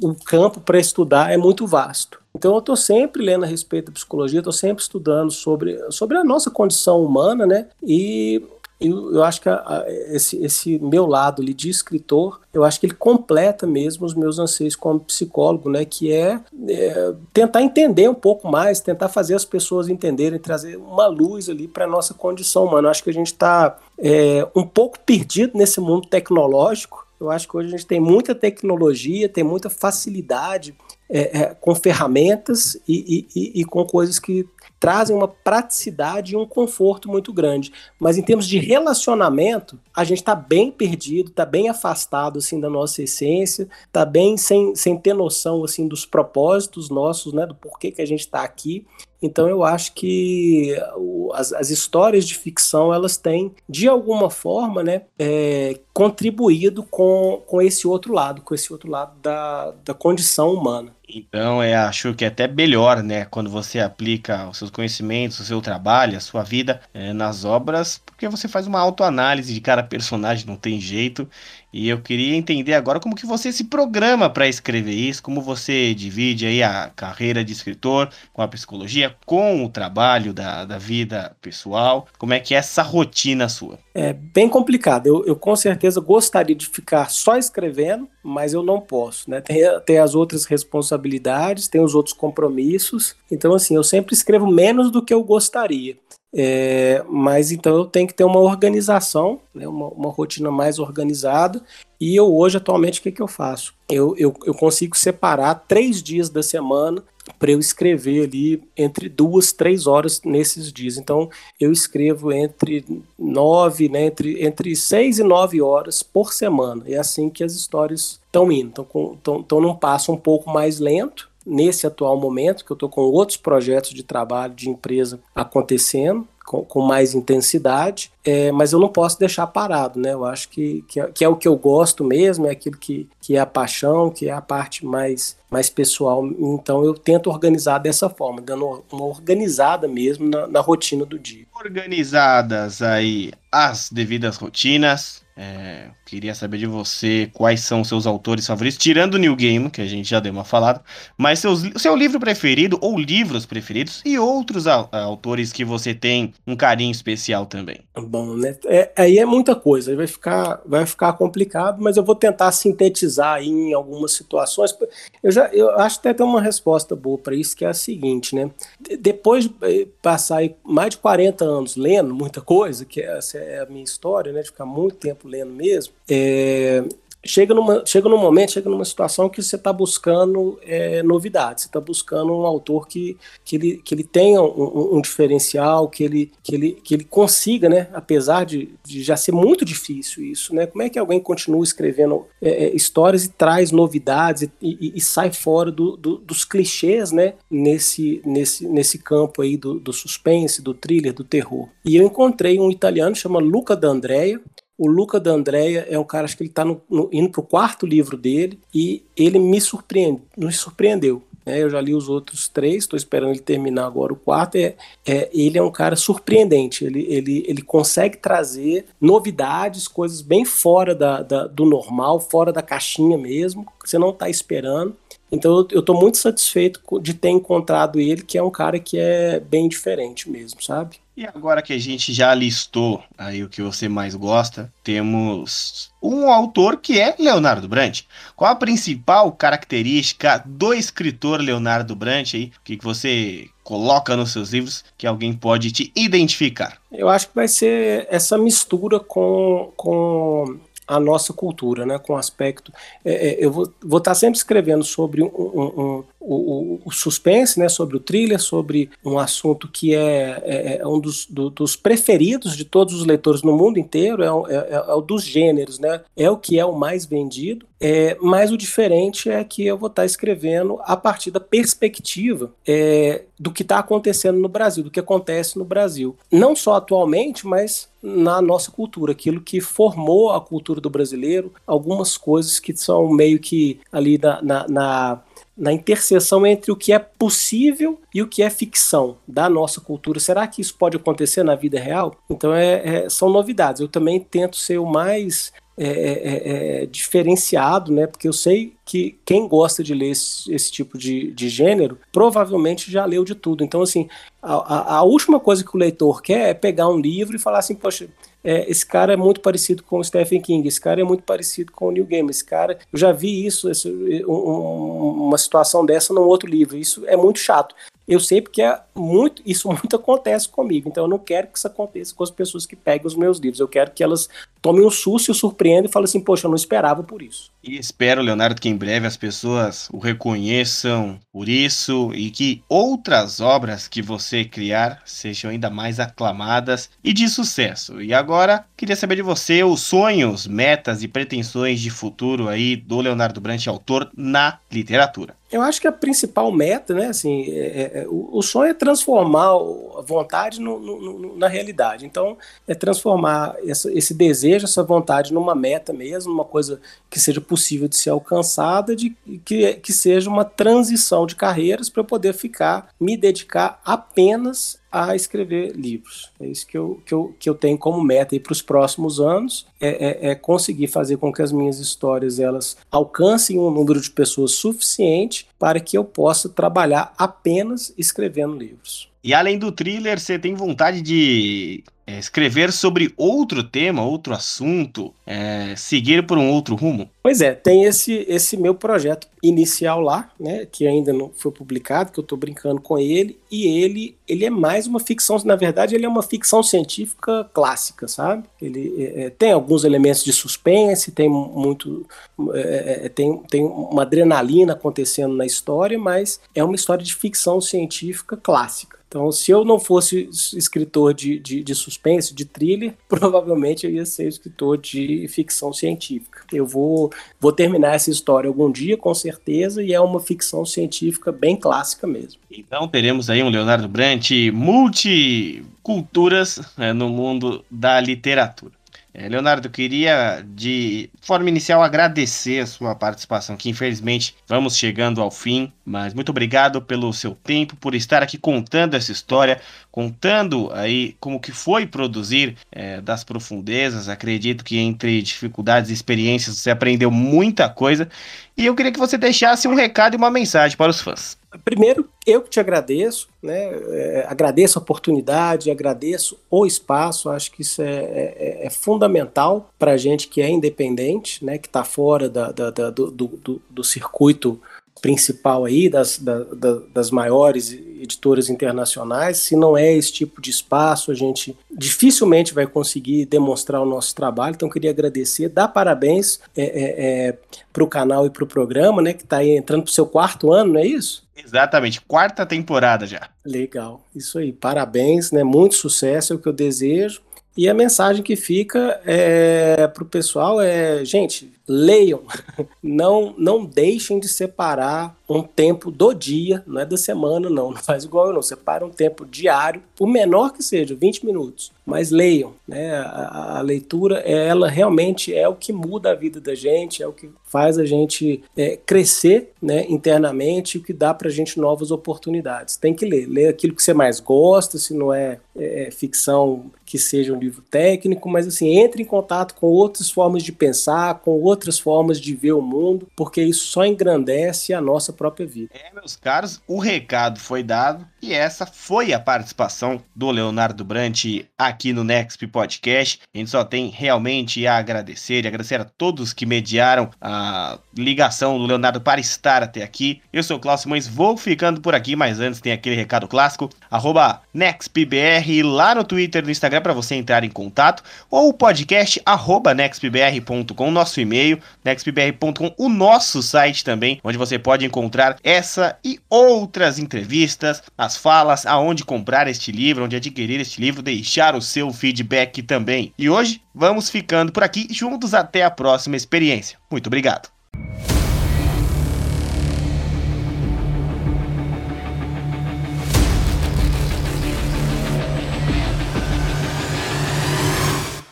o 0.03 0.15
campo 0.25 0.61
para 0.61 0.79
estudar 0.79 1.33
é 1.33 1.37
muito 1.37 1.67
vasto. 1.67 2.20
Então 2.35 2.53
eu 2.53 2.59
estou 2.59 2.77
sempre 2.77 3.23
lendo 3.23 3.45
a 3.45 3.49
respeito 3.49 3.87
da 3.87 3.93
psicologia, 3.93 4.41
estou 4.41 4.53
sempre 4.53 4.83
estudando 4.83 5.31
sobre, 5.31 5.79
sobre 5.91 6.17
a 6.17 6.25
nossa 6.25 6.51
condição 6.51 7.03
humana, 7.05 7.47
né? 7.47 7.67
E 7.83 8.43
eu, 8.81 9.15
eu 9.15 9.23
acho 9.23 9.43
que 9.43 9.49
a, 9.49 9.57
a, 9.57 9.85
esse, 10.15 10.43
esse 10.43 10.79
meu 10.79 11.07
lado 11.07 11.43
ali 11.43 11.53
de 11.53 11.69
escritor, 11.69 12.41
eu 12.53 12.65
acho 12.65 12.81
que 12.81 12.87
ele 12.87 12.95
completa 12.95 13.67
mesmo 13.67 14.07
os 14.07 14.15
meus 14.15 14.39
anseios 14.39 14.75
como 14.75 15.01
psicólogo, 15.01 15.69
né? 15.69 15.85
Que 15.85 16.13
é, 16.13 16.41
é 16.69 17.13
tentar 17.33 17.63
entender 17.63 18.09
um 18.09 18.15
pouco 18.15 18.51
mais, 18.51 18.81
tentar 18.81 19.11
fazer 19.11 19.35
as 19.35 19.45
pessoas 19.45 19.89
entenderem, 19.89 20.39
trazer 20.39 20.77
uma 20.77 21.07
luz 21.07 21.51
ali 21.51 21.69
para 21.69 21.85
a 21.85 21.89
nossa 21.89 22.15
condição 22.15 22.65
humana. 22.65 22.87
Eu 22.89 22.91
acho 22.91 23.05
que 23.05 23.11
a 23.11 23.15
gente 23.15 23.33
está 23.33 23.77
é, 23.99 24.49
um 24.55 24.67
pouco 24.67 24.99
perdido 25.01 25.59
nesse 25.59 25.79
mundo 25.79 26.09
tecnológico. 26.09 27.07
Eu 27.21 27.31
acho 27.31 27.47
que 27.47 27.55
hoje 27.55 27.69
a 27.69 27.71
gente 27.73 27.87
tem 27.87 28.01
muita 28.01 28.35
tecnologia, 28.35 29.29
tem 29.29 29.45
muita 29.45 29.69
facilidade 29.69 30.75
é, 31.13 31.41
é, 31.41 31.55
com 31.61 31.75
ferramentas 31.75 32.81
e, 32.87 33.27
e, 33.35 33.61
e, 33.61 33.65
com 33.65 33.85
coisas 33.85 34.21
que 34.21 34.47
trazem 34.79 35.15
uma 35.15 35.27
praticidade 35.27 36.35
e 36.35 36.37
um 36.37 36.47
conforto 36.47 37.09
muito 37.09 37.33
grande. 37.33 37.73
Mas 37.99 38.17
em 38.17 38.23
termos 38.23 38.47
de 38.47 38.59
relacionamento, 38.59 39.79
a 39.95 40.05
gente 40.05 40.19
está 40.19 40.37
bem 40.37 40.71
perdido, 40.71 41.31
está 41.31 41.45
bem 41.45 41.69
afastado 41.69 42.39
assim 42.39 42.61
da 42.61 42.71
nossa 42.71 43.03
essência, 43.03 43.69
está 43.87 44.05
bem 44.05 44.37
sem, 44.37 44.75
sem 44.77 44.97
ter 44.97 45.13
noção 45.13 45.65
assim 45.65 45.89
dos 45.89 46.07
propósitos 46.07 46.89
nossos, 46.89 47.33
né, 47.33 47.45
do 47.45 47.57
porquê 47.57 47.91
que 47.91 48.01
a 48.01 48.07
gente 48.07 48.21
está 48.21 48.45
aqui. 48.45 48.87
Então 49.21 49.49
eu 49.49 49.65
acho 49.65 49.93
que 49.95 50.75
o, 50.97 51.20
as, 51.41 51.53
as, 51.53 51.71
histórias 51.71 52.27
de 52.27 52.35
ficção 52.35 52.93
elas 52.93 53.17
têm 53.17 53.53
de 53.69 53.89
alguma 53.89 54.31
forma, 54.31 54.83
né, 54.83 55.03
é, 55.19 55.79
contribuído 55.93 56.83
com, 56.85 57.43
com 57.47 57.61
esse 57.61 57.87
outro 57.87 58.13
lado, 58.13 58.43
com 58.43 58.55
esse 58.55 58.73
outro 58.73 58.91
lado 58.91 59.13
da, 59.21 59.73
da 59.85 59.95
condição 59.95 60.53
humana. 60.53 60.93
Então, 61.13 61.61
é, 61.61 61.75
acho 61.75 62.15
que 62.15 62.25
é 62.25 62.29
até 62.29 62.47
melhor, 62.47 63.03
né, 63.03 63.25
quando 63.25 63.51
você 63.51 63.81
aplica 63.81 64.49
os 64.49 64.59
seus 64.59 64.71
conhecimentos, 64.71 65.41
o 65.41 65.45
seu 65.45 65.61
trabalho, 65.61 66.17
a 66.17 66.21
sua 66.21 66.43
vida 66.43 66.81
é, 66.95 67.13
nas 67.13 67.45
obras, 67.45 68.01
porque 68.07 68.29
você 68.29 68.47
faz 68.47 68.67
uma 68.67 68.79
autoanálise 68.79 69.53
de 69.53 69.61
cada 69.61 69.83
personagem, 69.83 70.47
não 70.47 70.57
tem 70.57 70.81
jeito. 70.81 71.29
E 71.73 71.89
eu 71.89 72.01
queria 72.01 72.37
entender 72.37 72.75
agora 72.75 72.99
como 72.99 73.15
que 73.15 73.27
você 73.27 73.53
se 73.53 73.65
programa 73.65 74.29
para 74.29 74.49
escrever 74.49 74.95
isso, 74.95 75.23
como 75.23 75.41
você 75.41 75.95
divide 75.95 76.47
aí 76.47 76.63
a 76.63 76.91
carreira 76.95 77.45
de 77.45 77.53
escritor 77.53 78.11
com 78.33 78.43
a 78.43 78.49
psicologia, 78.49 79.15
com 79.25 79.65
o 79.65 79.69
trabalho 79.69 80.33
da, 80.33 80.65
da 80.65 80.79
vida 80.79 81.37
pessoal, 81.41 82.07
como 82.19 82.35
é 82.35 82.41
que 82.41 82.55
é 82.55 82.59
essa 82.59 82.83
rotina 82.83 83.49
sua? 83.49 83.79
É 83.95 84.13
bem 84.13 84.49
complicado. 84.49 85.07
Eu, 85.07 85.25
eu 85.25 85.37
com 85.37 85.55
certeza 85.55 86.01
gostaria 86.01 86.57
de 86.57 86.67
ficar 86.67 87.11
só 87.11 87.37
escrevendo, 87.37 88.09
mas 88.23 88.53
eu 88.53 88.63
não 88.63 88.81
posso, 88.81 89.31
né? 89.31 89.41
Tem, 89.41 89.63
tem 89.87 89.99
as 89.99 90.15
outras 90.15 90.45
responsabilidades, 90.45 91.69
tem 91.69 91.81
os 91.81 91.95
outros 91.95 92.15
compromissos. 92.15 93.15
Então, 93.31 93.55
assim, 93.55 93.75
eu 93.75 93.85
sempre 93.85 94.15
escrevo 94.15 94.47
menos 94.47 94.91
do 94.91 95.05
que 95.05 95.15
eu 95.15 95.23
gostaria. 95.23 95.97
É, 96.33 97.05
mas 97.09 97.51
então 97.51 97.77
eu 97.77 97.85
tenho 97.85 98.07
que 98.07 98.15
ter 98.15 98.25
uma 98.25 98.39
organização, 98.39 99.41
né, 99.53 99.67
uma, 99.67 99.89
uma, 99.89 100.11
rotina 100.11 100.51
mais 100.51 100.79
organizada. 100.79 101.61
E 102.01 102.15
eu 102.15 102.35
hoje, 102.35 102.57
atualmente, 102.57 103.01
o 103.01 103.03
que, 103.03 103.13
que 103.13 103.21
eu 103.21 103.27
faço? 103.27 103.75
Eu, 103.89 104.15
eu, 104.17 104.35
eu 104.45 104.55
consigo 104.55 104.97
separar 104.97 105.55
três 105.67 106.03
dias 106.03 106.31
da 106.31 106.43
semana 106.43 107.03
para 107.39 107.51
eu 107.51 107.59
escrever 107.59 108.25
ali 108.25 108.63
entre 108.77 109.09
duas, 109.09 109.53
três 109.53 109.87
horas 109.87 110.23
nesses 110.25 110.73
dias. 110.73 110.97
Então 110.97 111.29
eu 111.59 111.73
escrevo 111.73 112.33
entre 112.33 112.85
nove, 113.19 113.89
né, 113.89 114.07
entre, 114.07 114.45
entre 114.45 114.75
seis 114.77 115.19
e 115.19 115.25
nove 115.25 115.61
horas 115.61 116.03
por 116.03 116.33
semana. 116.33 116.85
É 116.87 116.97
assim 116.97 117.29
que 117.29 117.45
as 117.45 117.55
histórias 117.55 118.21
estão 118.27 118.51
indo. 118.51 118.87
Estão 119.17 119.61
num 119.61 119.75
passo 119.75 120.13
um 120.13 120.17
pouco 120.17 120.51
mais 120.51 120.79
lento, 120.79 121.30
nesse 121.47 121.87
atual 121.87 122.19
momento, 122.19 122.65
que 122.65 122.71
eu 122.71 122.75
estou 122.75 122.89
com 122.89 123.03
outros 123.03 123.37
projetos 123.37 123.91
de 123.91 124.03
trabalho, 124.03 124.55
de 124.55 124.69
empresa 124.69 125.21
acontecendo, 125.35 126.27
com, 126.45 126.65
com 126.65 126.81
mais 126.81 127.15
intensidade, 127.15 128.11
é, 128.25 128.53
mas 128.53 128.73
eu 128.73 128.79
não 128.79 128.89
posso 128.89 129.19
deixar 129.19 129.47
parado, 129.47 129.99
né? 129.99 130.13
Eu 130.13 130.25
acho 130.25 130.49
que, 130.49 130.85
que 130.87 131.01
é, 131.01 131.11
que, 131.13 131.25
é, 131.25 131.29
o 131.29 131.37
que 131.37 131.49
eu 131.49 131.57
gosto 131.57 132.05
mesmo, 132.05 132.47
é 132.47 132.51
aquilo 132.51 132.77
que, 132.77 133.09
que 133.21 133.37
é 133.37 133.41
a 133.41 133.47
paixão, 133.47 134.11
que 134.11 134.29
é 134.29 134.33
a 134.33 134.43
parte 134.43 134.85
mais, 134.85 135.37
mais 135.51 135.71
pessoal. 135.71 136.27
Então 136.27 136.85
eu 136.85 136.95
tento 136.95 137.31
organizar 137.31 137.79
dessa 137.79 138.11
forma, 138.11 138.41
dando 138.41 138.85
uma 138.93 139.05
organizada 139.05 139.89
mesmo 139.89 140.29
na, 140.29 140.47
na 140.47 140.61
rotina 140.61 141.07
do 141.07 141.19
dia. 141.19 141.47
Organizadas 141.55 142.83
aí 142.83 143.33
as 143.51 143.91
devidas 143.91 144.37
rotinas, 144.37 145.23
é, 145.37 145.89
queria 146.05 146.35
saber 146.35 146.59
de 146.59 146.67
você 146.67 147.31
quais 147.33 147.61
são 147.61 147.83
seus 147.83 148.07
autores 148.07 148.47
favoritos, 148.47 148.77
tirando 148.77 149.15
o 149.15 149.19
New 149.19 149.35
Game, 149.35 149.71
que 149.71 149.81
a 149.81 149.87
gente 149.87 150.09
já 150.09 150.21
deu 150.21 150.33
uma 150.33 150.45
falada, 150.45 150.83
mas 151.17 151.39
seus, 151.39 151.63
seu 151.77 151.97
livro 151.97 152.21
preferido 152.21 152.79
ou 152.83 152.99
livros 152.99 153.47
preferidos 153.47 154.03
e 154.05 154.19
outros 154.19 154.67
a, 154.67 154.87
a, 154.93 155.01
autores 155.01 155.51
que 155.51 155.65
você 155.65 155.95
tem 155.95 156.35
um 156.47 156.55
carinho 156.55 156.91
especial 156.91 157.47
também. 157.47 157.81
Bom, 158.11 158.35
né? 158.35 158.57
É, 158.65 158.91
aí 158.97 159.19
é 159.21 159.25
muita 159.25 159.55
coisa, 159.55 159.95
vai 159.95 160.09
ficar, 160.09 160.61
vai 160.67 160.85
ficar 160.85 161.13
complicado, 161.13 161.81
mas 161.81 161.97
eu 161.97 162.03
vou 162.03 162.17
tentar 162.17 162.51
sintetizar 162.51 163.41
em 163.41 163.73
algumas 163.73 164.15
situações. 164.15 164.77
Eu 165.23 165.31
já 165.31 165.47
eu 165.53 165.71
acho 165.79 166.01
que 166.01 166.09
até 166.09 166.19
tem 166.19 166.27
uma 166.27 166.43
resposta 166.43 166.97
boa 166.97 167.17
para 167.17 167.37
isso, 167.37 167.57
que 167.57 167.65
é 167.65 167.69
a 167.69 167.73
seguinte, 167.73 168.35
né? 168.35 168.51
Depois 168.99 169.45
de 169.45 169.55
eh, 169.63 169.87
passar 170.03 170.43
mais 170.65 170.91
de 170.91 170.97
40 170.97 171.45
anos 171.45 171.77
lendo 171.77 172.13
muita 172.13 172.41
coisa, 172.41 172.85
que 172.85 173.01
essa 173.01 173.39
é 173.39 173.61
a 173.61 173.67
minha 173.67 173.85
história, 173.85 174.33
né? 174.33 174.41
De 174.41 174.49
ficar 174.49 174.67
muito 174.67 174.97
tempo 174.97 175.29
lendo 175.29 175.53
mesmo, 175.53 175.95
é, 176.09 176.83
chega, 177.25 177.55
numa, 177.55 177.85
chega 177.85 178.09
num 178.09 178.19
momento, 178.19 178.53
chega 178.53 178.71
numa 178.71 178.85
situação 178.85 179.29
que 179.29 179.43
você 179.43 179.57
está 179.57 179.73
buscando 179.73 180.59
é, 180.63 181.03
novidades, 181.03 181.65
você 181.65 181.69
está 181.69 181.81
buscando 181.81 182.33
um 182.33 182.47
autor 182.47 182.89
que, 182.89 183.17
que, 183.45 183.57
ele, 183.57 183.77
que 183.85 183.95
ele 183.95 184.05
tenha 184.05 184.41
um, 184.41 184.97
um, 184.97 185.01
diferencial, 185.01 185.89
que 185.89 186.03
ele, 186.03 186.33
que, 186.43 186.55
ele, 186.55 186.73
que 186.73 186.95
ele 186.95 187.05
consiga, 187.05 187.69
né, 187.69 187.89
apesar 187.93 188.45
de, 188.45 188.71
de 188.85 189.03
já 189.03 189.17
ser 189.17 189.33
muito 189.33 189.65
difícil 189.65 190.25
isso, 190.25 190.55
né, 190.55 190.67
como 190.67 190.83
é 190.83 190.89
que 190.89 190.99
alguém 190.99 191.21
continua 191.21 191.63
escrevendo 191.63 192.27
é, 192.41 192.75
histórias 192.75 193.25
e 193.25 193.31
traz 193.31 193.71
novidades 193.71 194.43
e, 194.43 194.51
e, 194.61 194.93
e 194.97 195.01
sai 195.01 195.31
fora 195.33 195.71
do, 195.71 195.97
do, 195.97 196.17
dos 196.19 196.45
clichês, 196.45 197.13
né, 197.13 197.35
nesse, 197.51 198.23
nesse, 198.25 198.67
nesse 198.67 198.99
campo 198.99 199.43
aí 199.43 199.57
do, 199.57 199.79
do 199.79 199.93
suspense, 199.93 200.63
do 200.63 200.73
thriller, 200.73 201.13
do 201.13 201.25
terror. 201.25 201.69
E 201.85 201.97
eu 201.97 202.05
encontrei 202.05 202.59
um 202.59 202.71
italiano 202.71 203.15
chama 203.15 203.39
Luca 203.39 203.77
D'Andrea, 203.77 204.41
o 204.81 204.87
Luca 204.87 205.21
D'Andrea 205.21 205.87
é 205.91 205.99
um 205.99 206.05
cara, 206.05 206.25
acho 206.25 206.35
que 206.35 206.43
ele 206.43 206.49
está 206.49 206.65
indo 207.13 207.29
para 207.29 207.41
o 207.43 207.47
quarto 207.47 207.85
livro 207.85 208.17
dele 208.17 208.59
e 208.75 209.05
ele 209.15 209.39
me 209.39 209.61
surpreende, 209.61 210.23
nos 210.35 210.57
surpreendeu. 210.57 211.23
Né? 211.45 211.63
Eu 211.63 211.69
já 211.69 211.79
li 211.83 211.95
os 211.95 212.09
outros 212.09 212.49
três, 212.49 212.85
estou 212.85 212.97
esperando 212.97 213.33
ele 213.33 213.41
terminar 213.41 213.85
agora 213.85 214.15
o 214.15 214.17
quarto. 214.17 214.55
É, 214.55 214.75
é, 215.07 215.29
ele 215.35 215.59
é 215.59 215.63
um 215.63 215.71
cara 215.71 215.97
surpreendente, 215.97 216.83
ele, 216.83 217.05
ele, 217.11 217.45
ele 217.47 217.61
consegue 217.61 218.17
trazer 218.17 218.87
novidades, 218.99 219.87
coisas 219.87 220.23
bem 220.23 220.47
fora 220.47 220.95
da, 220.95 221.21
da 221.21 221.47
do 221.47 221.67
normal, 221.67 222.19
fora 222.19 222.51
da 222.51 222.63
caixinha 222.63 223.19
mesmo, 223.19 223.67
que 223.83 223.91
você 223.91 223.99
não 223.99 224.09
está 224.09 224.31
esperando. 224.31 224.97
Então 225.31 225.67
eu 225.71 225.81
estou 225.81 225.99
muito 225.99 226.19
satisfeito 226.19 226.81
de 227.01 227.15
ter 227.15 227.31
encontrado 227.31 228.01
ele, 228.01 228.23
que 228.23 228.37
é 228.37 228.43
um 228.43 228.51
cara 228.51 228.79
que 228.79 228.99
é 228.99 229.41
bem 229.41 229.69
diferente 229.69 230.29
mesmo, 230.29 230.63
sabe? 230.63 230.97
E 231.17 231.27
agora 231.27 231.61
que 231.61 231.75
a 231.75 231.79
gente 231.79 232.15
já 232.15 232.35
listou 232.35 233.03
aí 233.19 233.45
o 233.45 233.49
que 233.49 233.61
você 233.61 233.89
mais 233.91 234.15
gosta, 234.15 234.73
temos 234.83 235.91
um 236.03 236.31
autor 236.31 236.79
que 236.79 236.99
é 236.99 237.15
Leonardo 237.19 237.69
Brandt. 237.69 238.09
Qual 238.35 238.51
a 238.51 238.55
principal 238.55 239.31
característica 239.33 240.43
do 240.47 240.73
escritor 240.73 241.41
Leonardo 241.41 241.95
Brandt 241.95 242.37
aí, 242.37 242.53
que 242.65 242.79
você 242.83 243.49
coloca 243.63 244.17
nos 244.17 244.33
seus 244.33 244.53
livros 244.55 244.83
que 244.97 245.07
alguém 245.07 245.35
pode 245.35 245.71
te 245.71 245.93
identificar? 245.95 246.79
Eu 246.91 247.11
acho 247.11 247.29
que 247.29 247.35
vai 247.35 247.49
ser 247.49 248.07
essa 248.11 248.39
mistura 248.39 248.99
com, 248.99 249.73
com 249.77 250.59
a 250.91 250.99
nossa 250.99 251.33
cultura, 251.33 251.87
né, 251.87 252.01
com 252.01 252.17
aspecto. 252.17 252.73
É, 253.05 253.29
é, 253.29 253.37
eu 253.39 253.53
vou 253.53 253.65
estar 253.65 254.01
tá 254.01 254.15
sempre 254.15 254.37
escrevendo 254.37 254.83
sobre 254.83 255.23
um, 255.23 255.29
um, 255.29 256.05
o, 256.21 256.79
o, 256.85 256.93
suspense, 256.93 257.59
né, 257.59 257.69
sobre 257.69 257.97
o 257.97 258.01
thriller, 258.01 258.39
sobre 258.39 258.91
um 259.03 259.19
assunto 259.19 259.67
que 259.67 259.95
é, 259.95 260.43
é, 260.45 260.79
é 260.81 260.87
um 260.87 261.01
dos, 261.01 261.25
do, 261.27 261.49
dos, 261.49 261.77
preferidos 261.77 262.57
de 262.57 262.65
todos 262.65 262.95
os 262.95 263.07
leitores 263.07 263.43
no 263.43 263.57
mundo 263.57 263.79
inteiro, 263.79 264.23
é, 264.23 264.55
é, 264.55 264.75
é, 264.75 264.95
o 264.95 265.01
dos 265.01 265.25
gêneros, 265.25 265.79
né, 265.79 266.03
é 266.15 266.31
o 266.31 266.37
que 266.37 266.59
é 266.59 266.65
o 266.65 266.77
mais 266.77 267.07
vendido. 267.07 267.67
É, 267.83 268.15
mas 268.21 268.53
o 268.53 268.59
diferente 268.59 269.31
é 269.31 269.43
que 269.43 269.67
eu 269.67 269.79
vou 269.79 269.87
estar 269.87 270.05
escrevendo 270.05 270.79
a 270.83 270.99
partir 270.99 271.31
da 271.31 271.41
perspectiva 271.41 272.53
é, 272.69 273.23
do 273.39 273.51
que 273.51 273.63
está 273.63 273.79
acontecendo 273.79 274.39
no 274.39 274.51
Brasil, 274.51 274.85
do 274.85 274.91
que 274.91 275.01
acontece 275.01 275.59
no 275.59 275.65
Brasil. 275.65 276.15
Não 276.31 276.55
só 276.55 276.75
atualmente, 276.75 277.47
mas 277.47 277.89
na 278.03 278.43
nossa 278.43 278.71
cultura, 278.71 279.13
aquilo 279.13 279.41
que 279.41 279.63
formou 279.63 280.31
a 280.31 280.43
cultura 280.43 280.79
do 280.79 280.91
brasileiro, 280.91 281.55
algumas 281.67 282.19
coisas 282.19 282.59
que 282.59 282.77
são 282.77 283.09
meio 283.09 283.39
que 283.39 283.81
ali 283.91 284.19
na, 284.19 284.43
na, 284.43 284.69
na 284.69 285.21
na 285.61 285.75
interseção 285.75 286.47
entre 286.47 286.73
o 286.73 286.77
que 286.77 286.91
é 286.91 286.99
possível 286.99 288.01
e 288.15 288.23
o 288.23 288.27
que 288.27 288.43
é 288.43 288.49
ficção 288.49 289.19
da 289.29 289.47
nossa 289.47 289.79
cultura. 289.79 290.19
Será 290.19 290.47
que 290.47 290.63
isso 290.63 290.75
pode 290.75 290.97
acontecer 290.97 291.43
na 291.43 291.55
vida 291.55 291.79
real? 291.79 292.17
Então 292.31 292.55
é, 292.55 293.05
é, 293.05 293.11
são 293.11 293.29
novidades. 293.29 293.83
Eu 293.83 293.89
também 293.89 294.19
tento 294.19 294.57
ser 294.57 294.79
o 294.79 294.87
mais 294.87 295.53
é, 295.77 295.85
é, 295.85 295.93
é, 295.93 296.83
é, 296.83 296.87
diferenciado, 296.87 297.93
né? 297.93 298.07
Porque 298.07 298.27
eu 298.27 298.33
sei 298.33 298.75
que 298.85 299.19
quem 299.25 299.47
gosta 299.49 299.83
de 299.83 299.95
ler 299.95 300.11
esse, 300.11 300.53
esse 300.53 300.71
tipo 300.71 300.99
de, 300.99 301.31
de, 301.33 301.49
gênero 301.49 301.99
provavelmente 302.13 302.91
já 302.91 303.05
leu 303.05 303.25
de 303.25 303.35
tudo. 303.35 303.65
Então, 303.65 303.81
assim, 303.81 304.09
a, 304.43 304.55
a, 304.55 304.97
a, 304.97 305.03
última 305.03 305.41
coisa 305.41 305.65
que 305.65 305.75
o 305.75 305.79
leitor 305.79 306.21
quer 306.21 306.51
é 306.51 306.55
pegar 306.55 306.89
um 306.89 306.99
livro 306.99 307.37
e 307.37 307.39
falar 307.39 307.61
assim, 307.61 307.75
poxa, 307.75 308.09
é, 308.43 308.71
esse 308.71 308.85
cara 308.85 309.13
é 309.13 309.17
muito 309.17 309.41
parecido 309.41 309.83
com 309.83 309.99
o 309.99 310.05
Stephen 310.05 310.41
King, 310.41 310.67
esse 310.67 310.81
cara 310.81 311.01
é 311.01 311.05
muito 311.05 311.23
parecido 311.23 311.73
com 311.73 311.89
o 311.89 311.91
Neil 311.91 312.07
Gaiman, 312.07 312.31
esse 312.31 312.45
cara, 312.45 312.79
eu 312.93 312.99
já 312.99 313.13
vi 313.13 313.45
isso, 313.47 313.71
esse, 313.71 313.89
um, 314.27 315.27
uma 315.27 315.39
situação 315.39 315.85
dessa 315.85 316.15
num 316.15 316.23
outro 316.23 316.49
livro. 316.49 316.77
Isso 316.77 317.05
é 317.07 317.17
muito 317.17 317.39
chato. 317.39 317.75
Eu 318.07 318.19
sei 318.19 318.43
porque 318.43 318.63
é 318.63 318.81
muito, 318.95 319.43
isso 319.47 319.69
muito 319.73 319.95
acontece 319.97 320.49
comigo. 320.49 320.89
Então 320.89 321.05
eu 321.05 321.09
não 321.09 321.19
quero 321.19 321.47
que 321.49 321.59
isso 321.59 321.67
aconteça 321.67 322.15
com 322.15 322.25
as 322.25 322.31
pessoas 322.31 322.67
que 322.67 322.77
pegam 322.77 323.07
os 323.07 323.15
meus 323.15 323.39
livros. 323.39 323.61
Eu 323.61 323.69
quero 323.69 323.91
que 323.93 324.03
elas 324.03 324.29
tomem 324.61 324.85
um 324.85 324.91
susto, 324.91 325.33
surpreendam 325.33 325.87
e 325.89 325.93
falem 325.93 326.05
assim, 326.05 326.21
poxa, 326.21 326.47
eu 326.47 326.51
não 326.51 326.57
esperava 326.57 327.03
por 327.03 327.23
isso. 327.23 327.51
E 327.63 327.77
espero, 327.77 328.23
Leonardo, 328.23 328.61
que 328.61 328.69
em 328.69 328.77
breve 328.77 329.07
as 329.07 329.17
pessoas 329.17 329.89
o 329.93 329.99
reconheçam 329.99 331.19
por 331.33 331.49
isso 331.49 332.11
e 332.15 332.31
que 332.31 332.63
outras 332.69 333.41
obras 333.41 333.89
que 333.89 334.03
você 334.03 334.45
criar 334.45 335.03
sejam 335.05 335.51
ainda 335.51 335.71
mais 335.71 336.01
aclamadas 336.01 336.91
e 337.03 337.13
de 337.13 337.29
sucesso. 337.29 338.01
E 338.03 338.13
agora, 338.13 338.65
queria 338.77 338.97
saber 338.97 339.17
de 339.17 339.23
você 339.23 339.63
os 339.63 339.81
sonhos, 339.81 340.47
metas 340.47 341.03
e 341.03 341.09
pretensões 341.09 341.81
de 341.81 341.91
futuro 341.91 342.49
aí 342.49 342.77
do 342.77 343.01
Leonardo 343.01 343.41
Brandt, 343.41 343.69
autor 343.69 344.11
na 344.17 344.59
literatura. 344.71 345.40
Eu 345.53 345.63
acho 345.63 345.81
que 345.81 345.89
a 345.89 345.93
principal 345.93 346.53
meta, 346.53 346.95
né, 346.95 347.07
assim, 347.07 347.51
é, 347.51 347.59
é, 347.59 348.01
é 348.03 348.07
o, 348.09 348.39
o, 348.39 348.43
sonho 348.43 348.71
é 348.71 348.75
transformar 348.75 349.49
a 349.49 350.03
vontade 350.03 350.61
no, 350.61 350.79
no, 350.79 351.19
no, 351.19 351.37
na 351.37 351.49
realidade. 351.49 352.07
Então, 352.07 352.39
é 352.69 352.75
transformar 352.75 353.57
essa, 353.67 353.93
esse 353.93 354.15
desejo, 354.15 354.65
essa 354.65 354.83
vontade 354.83 355.35
numa 355.35 355.55
meta 355.55 355.93
mesmo, 355.93 356.33
uma 356.33 356.45
coisa 356.45 356.81
que 357.11 357.19
seja 357.19 357.41
possível 357.41 357.89
de 357.89 357.97
ser 357.97 358.11
alcançada, 358.11 358.95
de 358.95 359.17
que, 359.45 359.75
que 359.75 359.93
seja 359.93 360.31
uma 360.31 360.45
transição 360.45 361.27
de 361.27 361.35
carreiras 361.35 361.89
para 361.89 362.01
eu 362.01 362.07
poder 362.07 362.33
ficar, 362.33 362.89
me 363.01 363.17
dedicar 363.17 363.81
apenas 363.85 364.80
a 364.91 365.15
escrever 365.15 365.73
livros. 365.77 366.31
É 366.41 366.47
isso 366.47 366.67
que 366.67 366.77
eu, 366.77 367.01
que 367.05 367.15
eu, 367.15 367.35
que 367.39 367.49
eu 367.49 367.55
tenho 367.55 367.79
como 367.79 368.03
meta 368.03 368.39
para 368.41 368.53
os 368.53 368.63
próximos 368.63 369.21
anos, 369.21 369.67
é, 369.81 370.29
é, 370.29 370.31
é, 370.31 370.35
conseguir 370.35 370.87
fazer 370.89 371.17
com 371.17 371.33
que 371.33 371.43
as 371.43 371.53
minhas 371.53 371.79
histórias 371.79 372.39
elas 372.39 372.77
alcancem 372.91 373.59
um 373.59 373.71
número 373.71 374.01
de 374.01 374.11
pessoas 374.11 374.53
suficiente 374.53 375.47
para 375.59 375.81
que 375.81 375.99
eu 375.99 376.05
possa 376.05 376.49
trabalhar 376.49 377.13
apenas 377.19 377.93
escrevendo 377.97 378.57
livros. 378.57 379.10
E 379.23 379.35
além 379.35 379.59
do 379.59 379.71
thriller, 379.71 380.19
você 380.19 380.39
tem 380.39 380.55
vontade 380.55 381.03
de 381.03 381.85
é, 382.11 382.19
escrever 382.19 382.73
sobre 382.73 383.13
outro 383.17 383.63
tema, 383.63 384.05
outro 384.05 384.33
assunto, 384.33 385.15
é, 385.27 385.75
seguir 385.77 386.27
por 386.27 386.39
um 386.39 386.51
outro 386.51 386.75
rumo? 386.75 387.09
Pois 387.23 387.41
é, 387.41 387.55
tem 387.55 387.85
esse, 387.85 388.25
esse 388.29 388.57
meu 388.57 388.75
projeto 388.75 389.29
inicial 389.43 390.01
lá, 390.01 390.31
né, 390.39 390.67
que 390.67 390.87
ainda 390.87 391.13
não 391.13 391.31
foi 391.35 391.53
publicado, 391.53 392.11
que 392.11 392.19
eu 392.19 392.23
estou 392.23 392.37
brincando 392.37 392.81
com 392.81 392.99
ele, 392.99 393.39
e 393.51 393.67
ele, 393.67 394.17
ele 394.27 394.45
é 394.45 394.51
mais 394.51 394.87
uma 394.87 394.99
ficção, 394.99 395.37
na 395.45 395.55
verdade 395.55 395.95
ele 395.95 396.05
é 396.05 396.09
uma 396.09 396.23
ficção 396.23 396.63
científica 396.63 397.49
clássica, 397.53 398.09
sabe? 398.09 398.45
Ele 398.61 398.95
é, 398.99 399.25
é 399.25 399.31
tem 399.31 399.53
alguns 399.53 399.85
elementos 399.85 400.25
de 400.25 400.33
suspense, 400.33 401.13
tem 401.13 401.29
muito, 401.29 402.07
é, 402.55 403.03
é, 403.05 403.09
tem, 403.09 403.37
tem 403.51 403.65
uma 403.65 404.03
adrenalina 404.03 404.73
acontecendo 404.73 405.35
na 405.35 405.47
história, 405.47 405.99
mas 405.99 406.41
é 406.55 406.65
uma 406.65 406.75
história 406.75 407.05
de 407.05 407.15
ficção 407.15 407.61
científica 407.61 408.37
clássica. 408.37 409.00
Então, 409.11 409.31
se 409.33 409.51
eu 409.51 409.65
não 409.65 409.81
fosse 409.81 410.31
escritor 410.55 411.13
de, 411.13 411.41
de, 411.41 411.65
de 411.65 411.75
suspense, 411.75 412.33
de 412.33 412.45
thriller, 412.45 412.95
provavelmente 413.11 413.85
eu 413.85 413.91
ia 413.91 414.07
ser 414.07 414.29
escritor 414.29 414.79
de 414.79 415.27
ficção 415.27 415.73
científica. 415.73 416.45
Eu 416.53 416.65
vou, 416.65 417.11
vou 417.41 417.51
terminar 417.51 417.97
essa 417.97 418.09
história 418.09 418.47
algum 418.47 418.71
dia, 418.71 418.97
com 418.97 419.13
certeza, 419.13 419.83
e 419.83 419.93
é 419.93 420.01
uma 420.01 420.21
ficção 420.21 420.65
científica 420.65 421.33
bem 421.33 421.57
clássica 421.57 422.07
mesmo. 422.07 422.39
Então 422.49 422.87
teremos 422.87 423.29
aí 423.29 423.43
um 423.43 423.49
Leonardo 423.49 423.89
Brant 423.89 424.31
multiculturas 424.53 426.61
né, 426.79 426.93
no 426.93 427.09
mundo 427.09 427.65
da 427.69 428.01
literatura. 428.01 428.79
É, 429.23 429.29
Leonardo, 429.29 429.69
queria 429.69 430.43
de 430.55 431.11
forma 431.21 431.47
inicial 431.51 431.83
agradecer 431.83 432.61
a 432.61 432.67
sua 432.67 432.95
participação, 432.95 433.55
que 433.55 433.69
infelizmente 433.69 434.35
vamos 434.49 434.75
chegando 434.75 435.21
ao 435.21 435.31
fim, 435.31 435.71
mas 435.85 436.15
muito 436.15 436.31
obrigado 436.31 436.81
pelo 436.81 437.13
seu 437.13 437.35
tempo, 437.35 437.77
por 437.77 437.95
estar 437.95 438.23
aqui 438.23 438.39
contando 438.39 438.95
essa 438.95 439.13
história, 439.13 439.61
contando 439.93 440.71
aí 440.73 441.15
como 441.21 441.39
que 441.39 441.53
foi 441.53 441.87
produzir 441.87 442.57
é, 442.73 443.03
das 443.03 443.23
profundezas. 443.23 444.09
Acredito 444.09 444.65
que 444.65 444.79
entre 444.79 445.21
dificuldades 445.21 445.91
e 445.91 445.93
experiências 445.93 446.57
você 446.57 446.71
aprendeu 446.71 447.11
muita 447.11 447.69
coisa. 447.69 448.09
E 448.57 448.65
eu 448.65 448.75
queria 448.75 448.91
que 448.91 448.99
você 448.99 449.19
deixasse 449.19 449.69
um 449.69 449.75
recado 449.75 450.15
e 450.15 450.17
uma 450.17 450.31
mensagem 450.31 450.79
para 450.79 450.91
os 450.91 451.03
fãs. 451.03 451.40
Primeiro, 451.65 452.09
eu 452.25 452.43
que 452.43 452.49
te 452.49 452.61
agradeço, 452.61 453.29
né? 453.43 453.71
É, 453.89 454.27
agradeço 454.29 454.79
a 454.79 454.83
oportunidade, 454.83 455.71
agradeço 455.71 456.39
o 456.49 456.65
espaço. 456.65 457.29
Acho 457.29 457.51
que 457.51 457.63
isso 457.63 457.83
é, 457.83 457.89
é, 457.89 458.67
é 458.67 458.71
fundamental 458.71 459.69
para 459.77 459.93
a 459.93 459.97
gente 459.97 460.29
que 460.29 460.41
é 460.41 460.49
independente, 460.49 461.45
né? 461.45 461.59
Que 461.59 461.67
está 461.67 461.83
fora 461.83 462.29
da, 462.29 462.53
da, 462.53 462.71
da, 462.71 462.91
do, 462.91 463.11
do, 463.11 463.63
do 463.69 463.85
circuito 463.85 464.61
principal 465.01 465.65
aí 465.65 465.89
das, 465.89 466.19
da, 466.19 466.45
da, 466.45 466.81
das 466.93 467.11
maiores 467.11 467.73
editoras 467.73 468.49
internacionais. 468.49 469.39
Se 469.39 469.57
não 469.57 469.77
é 469.77 469.93
esse 469.93 470.13
tipo 470.13 470.41
de 470.41 470.51
espaço, 470.51 471.11
a 471.11 471.15
gente 471.15 471.57
dificilmente 471.71 472.55
vai 472.55 472.67
conseguir 472.67 473.27
demonstrar 473.27 473.81
o 473.81 473.87
nosso 473.87 474.15
trabalho. 474.15 474.55
Então, 474.55 474.71
queria 474.71 474.91
agradecer, 474.91 475.49
dar 475.49 475.69
parabéns 475.69 476.41
é, 476.57 476.63
é, 476.63 477.29
é, 477.29 477.39
para 477.73 477.85
o 477.85 477.89
canal 477.89 478.27
e 478.27 478.31
para 478.31 478.45
o 478.45 478.47
programa, 478.47 479.03
né? 479.03 479.13
Que 479.13 479.23
está 479.23 479.45
entrando 479.45 479.83
para 479.83 479.91
o 479.91 479.93
seu 479.93 480.07
quarto 480.07 480.53
ano, 480.53 480.75
não 480.75 480.81
é 480.81 480.87
isso? 480.87 481.29
Exatamente, 481.37 482.01
quarta 482.03 482.45
temporada 482.45 483.07
já. 483.07 483.29
Legal, 483.45 484.05
isso 484.15 484.39
aí. 484.39 484.53
Parabéns, 484.53 485.33
né? 485.33 485.43
Muito 485.43 485.75
sucesso 485.75 486.33
é 486.33 486.37
o 486.37 486.39
que 486.39 486.49
eu 486.49 486.53
desejo. 486.53 487.23
E 487.57 487.69
a 487.69 487.75
mensagem 487.75 488.23
que 488.23 488.37
fica 488.37 489.01
é, 489.05 489.87
para 489.89 490.03
o 490.03 490.07
pessoal 490.07 490.61
é, 490.61 491.05
gente, 491.05 491.53
leiam, 491.69 492.23
não 492.83 493.35
não 493.37 493.65
deixem 493.65 494.19
de 494.19 494.29
separar 494.29 495.17
um 495.29 495.43
tempo 495.43 495.91
do 495.91 496.13
dia, 496.13 496.63
não 496.67 496.81
é 496.81 496.85
da 496.85 496.97
semana 496.97 497.49
não, 497.49 497.71
não 497.71 497.77
faz 497.77 498.05
igual 498.05 498.29
eu 498.29 498.33
não, 498.33 498.43
separa 498.43 498.85
um 498.85 498.91
tempo 498.91 499.25
diário, 499.25 499.83
o 499.99 500.07
menor 500.07 500.53
que 500.53 500.63
seja, 500.63 500.95
20 500.95 501.25
minutos, 501.25 501.71
mas 501.87 502.11
leiam, 502.11 502.53
né? 502.67 502.95
A, 502.95 503.59
a 503.59 503.61
leitura, 503.61 504.19
ela 504.21 504.69
realmente 504.69 505.35
é 505.35 505.49
o 505.49 505.55
que 505.55 505.73
muda 505.73 506.11
a 506.11 506.15
vida 506.15 506.41
da 506.41 506.55
gente, 506.55 507.03
é 507.03 507.07
o 507.07 507.13
que 507.13 507.31
faz 507.45 507.79
a 507.79 507.85
gente 507.85 508.45
é, 508.57 508.77
crescer, 508.77 509.51
né, 509.61 509.85
internamente, 509.89 510.79
o 510.79 510.83
que 510.83 510.93
dá 510.93 511.13
para 511.13 511.27
a 511.27 511.33
gente 511.33 511.59
novas 511.59 511.91
oportunidades. 511.91 512.77
Tem 512.77 512.95
que 512.95 513.05
ler, 513.05 513.27
ler 513.27 513.49
aquilo 513.49 513.75
que 513.75 513.83
você 513.83 513.93
mais 513.93 514.21
gosta, 514.21 514.79
se 514.79 514.95
não 514.95 515.13
é, 515.13 515.41
é, 515.57 515.89
é 515.89 515.91
ficção 515.91 516.71
que 516.87 516.97
seja 516.97 517.33
um 517.33 517.39
livro 517.39 517.63
técnico, 517.69 518.29
mas 518.29 518.47
assim, 518.47 518.79
entre 518.79 519.03
em 519.03 519.07
contato 519.07 519.57
com 519.57 519.67
outras 519.67 520.11
formas 520.11 520.45
de 520.45 520.53
pensar, 520.53 521.21
com 521.21 521.41
outras 521.43 521.60
outras 521.61 521.79
formas 521.79 522.19
de 522.19 522.35
ver 522.35 522.53
o 522.53 522.63
mundo, 522.63 523.07
porque 523.15 523.43
isso 523.43 523.67
só 523.67 523.85
engrandece 523.85 524.73
a 524.73 524.81
nossa 524.81 525.13
própria 525.13 525.47
vida. 525.47 525.69
É, 525.75 525.95
meus 525.95 526.17
caros, 526.17 526.61
o 526.67 526.79
recado 526.79 527.39
foi 527.39 527.63
dado 527.63 528.07
e 528.23 528.33
essa 528.33 528.65
foi 528.65 529.13
a 529.13 529.21
participação 529.21 530.03
do 530.17 530.31
Leonardo 530.31 530.85
Brant 530.85 531.25
aqui 531.59 531.93
no 531.93 532.03
Next 532.03 532.45
Podcast. 532.47 533.21
A 533.35 533.39
gente 533.39 533.51
só 533.51 533.63
tem 533.63 533.89
realmente 533.89 534.67
a 534.67 534.79
agradecer 534.79 535.45
e 535.45 535.47
agradecer 535.47 535.81
a 535.81 535.85
todos 535.85 536.33
que 536.33 536.47
mediaram 536.47 537.11
a 537.21 537.79
ligação 537.97 538.59
do 538.59 538.67
Leonardo 538.67 539.01
para 539.01 539.21
estar 539.21 539.63
até 539.63 539.83
aqui. 539.83 540.23
Eu 540.33 540.43
sou 540.43 540.57
o 540.57 540.61
Cláudio 540.61 540.85
Simões, 540.85 541.07
vou 541.07 541.37
ficando 541.37 541.81
por 541.81 541.95
aqui, 541.95 542.17
mas 542.17 542.41
antes 542.41 542.61
tem 542.61 542.73
aquele 542.73 542.97
recado 542.97 543.29
clássico, 543.29 543.69
arroba 543.91 544.41
NextPBR 544.55 545.63
lá 545.63 545.95
no 545.95 546.05
Twitter 546.05 546.43
e 546.43 546.47
no 546.47 546.51
Instagram 546.51 546.81
para 546.81 546.95
você 546.95 547.15
entrar 547.15 547.45
em 547.45 547.51
contato, 547.51 548.03
ou 548.31 548.49
o 548.49 548.55
podcast 548.55 549.21
arroba 549.27 549.75
nextpbr.com, 549.75 550.91
nosso 550.91 551.21
e-mail 551.21 551.40
e-mail, 551.41 551.59
nextpbr.com, 551.85 552.75
o 552.77 552.89
nosso 552.89 553.43
site 553.43 553.85
também, 553.85 554.21
onde 554.23 554.39
você 554.39 554.59
pode 554.59 554.85
encontrar 554.85 555.37
essa 555.43 555.99
e 556.05 556.19
outras 556.29 556.99
entrevistas, 556.99 557.83
as 557.97 558.17
falas, 558.17 558.67
aonde 558.67 559.05
comprar 559.05 559.49
este 559.49 559.73
livro, 559.73 560.05
onde 560.05 560.17
adquirir 560.17 560.61
este 560.61 560.81
livro, 560.81 561.03
deixar 561.03 561.55
o 561.55 561.63
seu 561.63 561.93
feedback 561.93 562.63
também. 562.63 563.13
E 563.19 563.29
hoje 563.31 563.63
vamos 563.75 564.11
ficando 564.11 564.53
por 564.53 564.63
aqui, 564.63 564.87
juntos 564.91 565.35
até 565.35 565.65
a 565.65 565.71
próxima 565.71 566.17
experiência. 566.17 566.79
Muito 566.91 567.07
obrigado. 567.07 567.60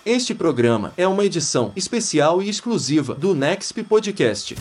Este 0.09 0.34
programa 0.34 0.94
é 0.96 1.06
uma 1.06 1.22
edição 1.22 1.70
especial 1.76 2.42
e 2.42 2.48
exclusiva 2.48 3.14
do 3.14 3.34
Nexp 3.34 3.82
Podcast. 3.82 4.56